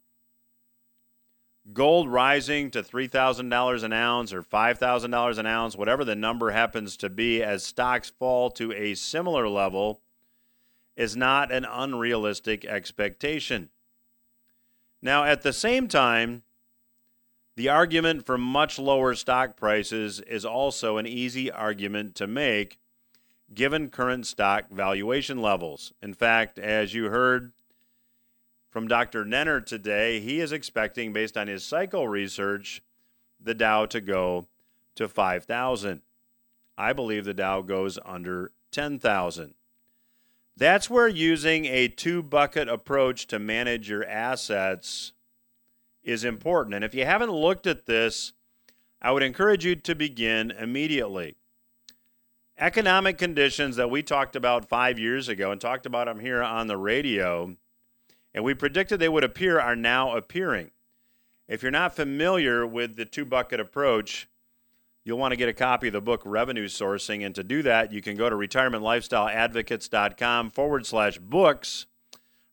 Gold 1.74 2.10
rising 2.10 2.72
to 2.72 2.82
$3,000 2.82 3.84
an 3.84 3.94
ounce 3.94 4.32
or 4.32 4.42
$5,000 4.42 5.38
an 5.38 5.46
ounce, 5.46 5.76
whatever 5.76 6.06
the 6.06 6.16
number 6.16 6.52
happens 6.52 6.96
to 6.98 7.10
be, 7.10 7.44
as 7.44 7.64
stocks 7.64 8.10
fall 8.10 8.50
to 8.52 8.72
a 8.72 8.96
similar 8.96 9.50
level, 9.50 10.00
is 10.96 11.16
not 11.16 11.52
an 11.52 11.66
unrealistic 11.66 12.64
expectation. 12.66 13.70
Now, 15.02 15.26
at 15.26 15.42
the 15.42 15.54
same 15.54 15.88
time, 15.88 16.44
the 17.56 17.70
argument 17.70 18.26
for 18.26 18.38
much 18.38 18.80
lower 18.80 19.14
stock 19.16 19.58
prices 19.58 20.20
is 20.22 20.46
also 20.46 20.98
an 20.98 21.08
easy 21.08 21.52
argument 21.52 22.16
to 22.16 22.28
make 22.28 22.80
given 23.54 23.90
current 23.90 24.26
stock 24.26 24.70
valuation 24.70 25.42
levels. 25.42 25.94
In 26.02 26.14
fact, 26.14 26.60
as 26.60 26.94
you 26.94 27.06
heard 27.06 27.52
from 28.78 28.88
Dr. 28.88 29.26
Nenner 29.26 29.66
today, 29.66 30.20
he 30.20 30.40
is 30.40 30.52
expecting, 30.52 31.12
based 31.12 31.36
on 31.36 31.48
his 31.48 31.66
cycle 31.66 32.08
research, 32.08 32.84
the 33.44 33.56
Dow 33.56 33.88
to 33.88 34.00
go 34.00 34.46
to 34.94 35.08
5,000. 35.08 36.04
I 36.78 36.94
believe 36.94 37.26
the 37.26 37.34
Dow 37.34 37.64
goes 37.64 37.98
under 38.06 38.52
10,000. 38.70 39.56
That's 40.56 40.92
where 40.92 41.08
using 41.08 41.66
a 41.66 41.88
two 41.88 42.22
bucket 42.22 42.70
approach 42.70 43.26
to 43.30 43.40
manage 43.40 43.90
your 43.90 44.06
assets 44.06 45.12
is 46.04 46.24
important. 46.24 46.76
And 46.76 46.86
if 46.86 46.94
you 46.94 47.04
haven't 47.04 47.32
looked 47.32 47.66
at 47.66 47.88
this, 47.88 48.34
I 49.02 49.12
would 49.12 49.24
encourage 49.24 49.66
you 49.66 49.76
to 49.76 49.96
begin 49.96 50.52
immediately. 50.52 51.36
Economic 52.60 53.18
conditions 53.18 53.76
that 53.78 53.90
we 53.90 54.04
talked 54.04 54.36
about 54.36 54.70
five 54.70 55.00
years 55.00 55.30
ago 55.30 55.50
and 55.50 55.60
talked 55.60 55.88
about 55.88 56.06
them 56.06 56.20
here 56.20 56.44
on 56.44 56.68
the 56.68 56.78
radio, 56.78 57.58
and 58.38 58.46
we 58.46 58.54
predicted 58.54 59.00
they 59.00 59.10
would 59.10 59.24
appear, 59.24 59.60
are 59.60 59.76
now 59.76 60.16
appearing. 60.16 60.70
If 61.48 61.64
you're 61.64 61.72
not 61.72 61.96
familiar 61.96 62.68
with 62.68 62.96
the 62.96 63.04
two 63.04 63.26
bucket 63.26 63.60
approach, 63.60 64.30
you'll 65.04 65.18
want 65.18 65.32
to 65.32 65.36
get 65.36 65.50
a 65.50 65.54
copy 65.54 65.88
of 65.88 65.94
the 65.94 66.02
book 66.02 66.22
Revenue 66.24 66.68
Sourcing. 66.68 67.26
And 67.26 67.34
to 67.34 67.44
do 67.44 67.64
that, 67.64 67.92
you 67.92 68.00
can 68.00 68.16
go 68.16 68.30
to 68.30 68.36
retirementlifestyleadvocates.com 68.36 70.52
forward 70.52 70.86
slash 70.86 71.18
books, 71.18 71.88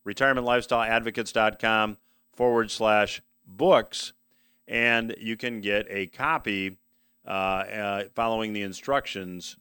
retirementlifestyleadvocates.com 0.07 1.99
forward 2.33 2.71
slash 2.71 3.21
books, 3.47 4.15
and 4.67 5.15
you 5.21 5.37
can 5.37 5.61
get 5.61 5.85
a 5.91 6.07
copy 6.07 6.79
uh, 7.27 7.29
uh, 7.29 8.05
following 8.15 8.55
the 8.55 8.63
instructions 8.63 9.59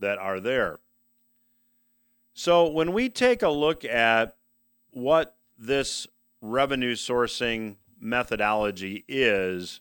that 0.00 0.16
are 0.16 0.40
there. 0.40 0.78
So 2.32 2.70
when 2.70 2.94
we 2.94 3.10
take 3.10 3.42
a 3.42 3.50
look 3.50 3.84
at 3.84 4.34
what 4.92 5.34
this 5.58 6.06
revenue 6.40 6.94
sourcing 6.94 7.76
methodology 8.00 9.04
is, 9.08 9.80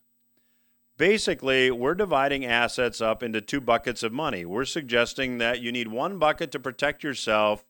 basically, 0.98 1.70
we're 1.70 1.94
dividing 1.94 2.46
assets 2.46 3.00
up 3.00 3.22
into 3.22 3.42
two 3.42 3.62
buckets 3.62 4.02
of 4.02 4.12
money. 4.12 4.44
We're 4.44 4.66
suggesting 4.66 5.38
that 5.38 5.60
you 5.60 5.72
need 5.72 5.90
one 5.90 6.18
bucket 6.18 6.52
to 6.54 6.60
protect 6.60 7.04
yourself 7.04 7.64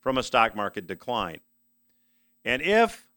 from 0.00 0.18
a 0.18 0.22
stock 0.22 0.54
market 0.54 0.86
decline. 0.86 1.40
And 2.44 2.60
if 2.62 3.08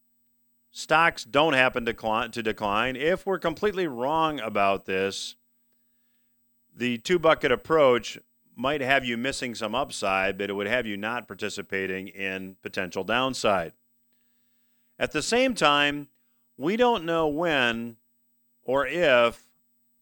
stocks 0.72 1.24
don't 1.26 1.54
happen 1.54 1.86
to 1.86 2.42
decline, 2.42 2.96
if 2.96 3.26
we're 3.26 3.40
completely 3.40 3.88
wrong 3.88 4.40
about 4.40 4.86
this, 4.86 5.36
the 6.76 6.98
two 7.00 7.20
bucket 7.20 7.52
approach 7.52 8.18
might 8.56 8.82
have 8.82 9.06
you 9.06 9.18
missing 9.18 9.54
some 9.54 9.76
upside, 9.76 10.38
but 10.38 10.50
it 10.50 10.54
would 10.54 10.68
have 10.68 10.86
you 10.86 10.98
not 10.98 11.28
participating 11.28 12.08
in 12.08 12.56
potential 12.62 13.04
downside. 13.04 13.74
At 15.00 15.12
the 15.12 15.22
same 15.22 15.56
time, 15.56 16.10
we 16.58 16.76
don't 16.76 17.06
know 17.06 17.28
when 17.28 17.96
or 18.64 18.86
if 18.86 19.48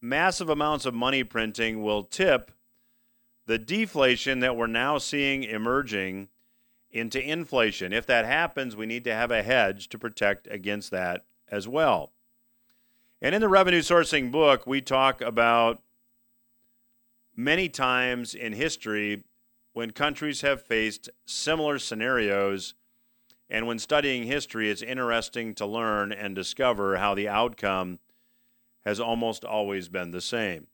massive 0.02 0.50
amounts 0.50 0.86
of 0.86 0.94
money 0.94 1.24
printing 1.24 1.84
will 1.84 2.04
tip 2.04 2.52
the 3.46 3.60
deflation 3.60 4.40
that 4.40 4.58
we're 4.58 4.68
now 4.68 4.98
seeing 4.98 5.44
emerging 5.44 6.28
into 6.92 7.22
inflation. 7.22 7.94
If 7.94 8.06
that 8.08 8.26
happens, 8.26 8.76
we 8.76 8.86
need 8.86 9.04
to 9.04 9.14
have 9.14 9.32
a 9.32 9.44
hedge 9.44 9.88
to 9.90 10.00
protect 10.00 10.48
against 10.48 10.92
that 10.92 11.26
as 11.50 11.68
well. 11.68 12.12
And 13.22 13.34
in 13.34 13.42
the 13.42 13.50
revenue 13.50 13.82
sourcing 13.82 14.32
book, 14.32 14.68
we 14.68 14.82
talk 14.82 15.22
about 15.22 15.82
many 17.36 17.70
times 17.70 18.34
in 18.34 18.54
history 18.54 19.24
when 19.74 19.92
countries 19.92 20.42
have 20.42 20.62
faced 20.62 21.10
similar 21.26 21.78
scenarios. 21.80 22.74
And 23.50 23.66
when 23.66 23.80
studying 23.80 24.24
history, 24.24 24.70
it's 24.70 24.82
interesting 24.82 25.56
to 25.56 25.66
learn 25.66 26.12
and 26.12 26.36
discover 26.36 26.98
how 26.98 27.16
the 27.16 27.30
outcome 27.30 28.00
has 28.86 29.00
almost 29.00 29.46
always 29.46 29.90
been 29.90 30.12
the 30.12 30.22
same. 30.22 30.68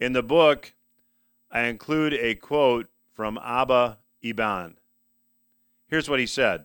In 0.00 0.12
the 0.12 0.22
book, 0.22 0.74
I 1.50 1.62
include 1.62 2.14
a 2.14 2.34
quote 2.34 2.88
from 3.12 3.38
Abba 3.42 3.98
Eban. 4.22 4.78
Here's 5.88 6.08
what 6.08 6.20
he 6.20 6.26
said 6.26 6.64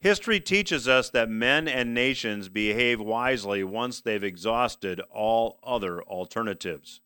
History 0.00 0.40
teaches 0.40 0.88
us 0.88 1.10
that 1.10 1.28
men 1.28 1.68
and 1.68 1.94
nations 1.94 2.48
behave 2.48 3.00
wisely 3.00 3.62
once 3.62 4.00
they've 4.00 4.24
exhausted 4.24 5.00
all 5.10 5.58
other 5.62 6.02
alternatives. 6.02 7.00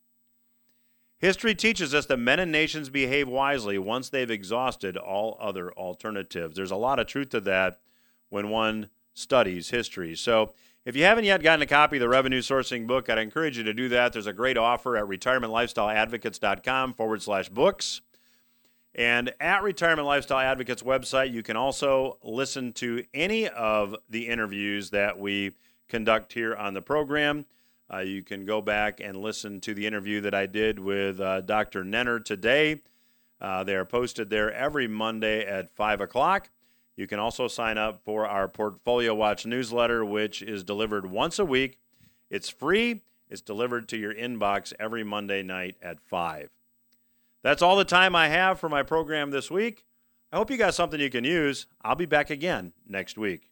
History 1.24 1.54
teaches 1.54 1.94
us 1.94 2.04
that 2.04 2.18
men 2.18 2.38
and 2.38 2.52
nations 2.52 2.90
behave 2.90 3.28
wisely 3.28 3.78
once 3.78 4.10
they've 4.10 4.30
exhausted 4.30 4.98
all 4.98 5.38
other 5.40 5.72
alternatives. 5.72 6.54
There's 6.54 6.70
a 6.70 6.76
lot 6.76 6.98
of 6.98 7.06
truth 7.06 7.30
to 7.30 7.40
that 7.40 7.80
when 8.28 8.50
one 8.50 8.90
studies 9.14 9.70
history. 9.70 10.16
So, 10.16 10.52
if 10.84 10.94
you 10.94 11.04
haven't 11.04 11.24
yet 11.24 11.42
gotten 11.42 11.62
a 11.62 11.66
copy 11.66 11.96
of 11.96 12.02
the 12.02 12.10
revenue 12.10 12.42
sourcing 12.42 12.86
book, 12.86 13.08
I'd 13.08 13.16
encourage 13.16 13.56
you 13.56 13.64
to 13.64 13.72
do 13.72 13.88
that. 13.88 14.12
There's 14.12 14.26
a 14.26 14.34
great 14.34 14.58
offer 14.58 14.98
at 14.98 15.04
retirementlifestyleadvocates.com 15.04 16.92
forward 16.92 17.22
slash 17.22 17.48
books. 17.48 18.02
And 18.94 19.32
at 19.40 19.62
Retirement 19.62 20.06
Lifestyle 20.06 20.40
Advocates 20.40 20.82
website, 20.82 21.32
you 21.32 21.42
can 21.42 21.56
also 21.56 22.18
listen 22.22 22.74
to 22.74 23.02
any 23.14 23.48
of 23.48 23.96
the 24.10 24.28
interviews 24.28 24.90
that 24.90 25.18
we 25.18 25.52
conduct 25.88 26.34
here 26.34 26.54
on 26.54 26.74
the 26.74 26.82
program. 26.82 27.46
Uh, 27.92 27.98
you 27.98 28.22
can 28.22 28.44
go 28.44 28.60
back 28.60 29.00
and 29.00 29.16
listen 29.16 29.60
to 29.60 29.74
the 29.74 29.86
interview 29.86 30.20
that 30.22 30.34
I 30.34 30.46
did 30.46 30.78
with 30.78 31.20
uh, 31.20 31.42
Dr. 31.42 31.84
Nenner 31.84 32.24
today. 32.24 32.80
Uh, 33.40 33.62
they 33.62 33.74
are 33.74 33.84
posted 33.84 34.30
there 34.30 34.52
every 34.52 34.88
Monday 34.88 35.44
at 35.44 35.74
5 35.74 36.00
o'clock. 36.00 36.50
You 36.96 37.06
can 37.06 37.18
also 37.18 37.48
sign 37.48 37.76
up 37.76 38.02
for 38.04 38.26
our 38.26 38.48
Portfolio 38.48 39.14
Watch 39.14 39.44
newsletter, 39.44 40.04
which 40.04 40.40
is 40.42 40.62
delivered 40.62 41.06
once 41.06 41.38
a 41.38 41.44
week. 41.44 41.78
It's 42.30 42.48
free, 42.48 43.02
it's 43.28 43.42
delivered 43.42 43.88
to 43.88 43.96
your 43.96 44.14
inbox 44.14 44.72
every 44.78 45.04
Monday 45.04 45.42
night 45.42 45.76
at 45.82 46.00
5. 46.00 46.50
That's 47.42 47.62
all 47.62 47.76
the 47.76 47.84
time 47.84 48.16
I 48.16 48.28
have 48.28 48.58
for 48.58 48.68
my 48.68 48.82
program 48.82 49.30
this 49.30 49.50
week. 49.50 49.84
I 50.32 50.36
hope 50.36 50.50
you 50.50 50.56
got 50.56 50.74
something 50.74 50.98
you 50.98 51.10
can 51.10 51.24
use. 51.24 51.66
I'll 51.82 51.94
be 51.94 52.06
back 52.06 52.30
again 52.30 52.72
next 52.88 53.18
week. 53.18 53.50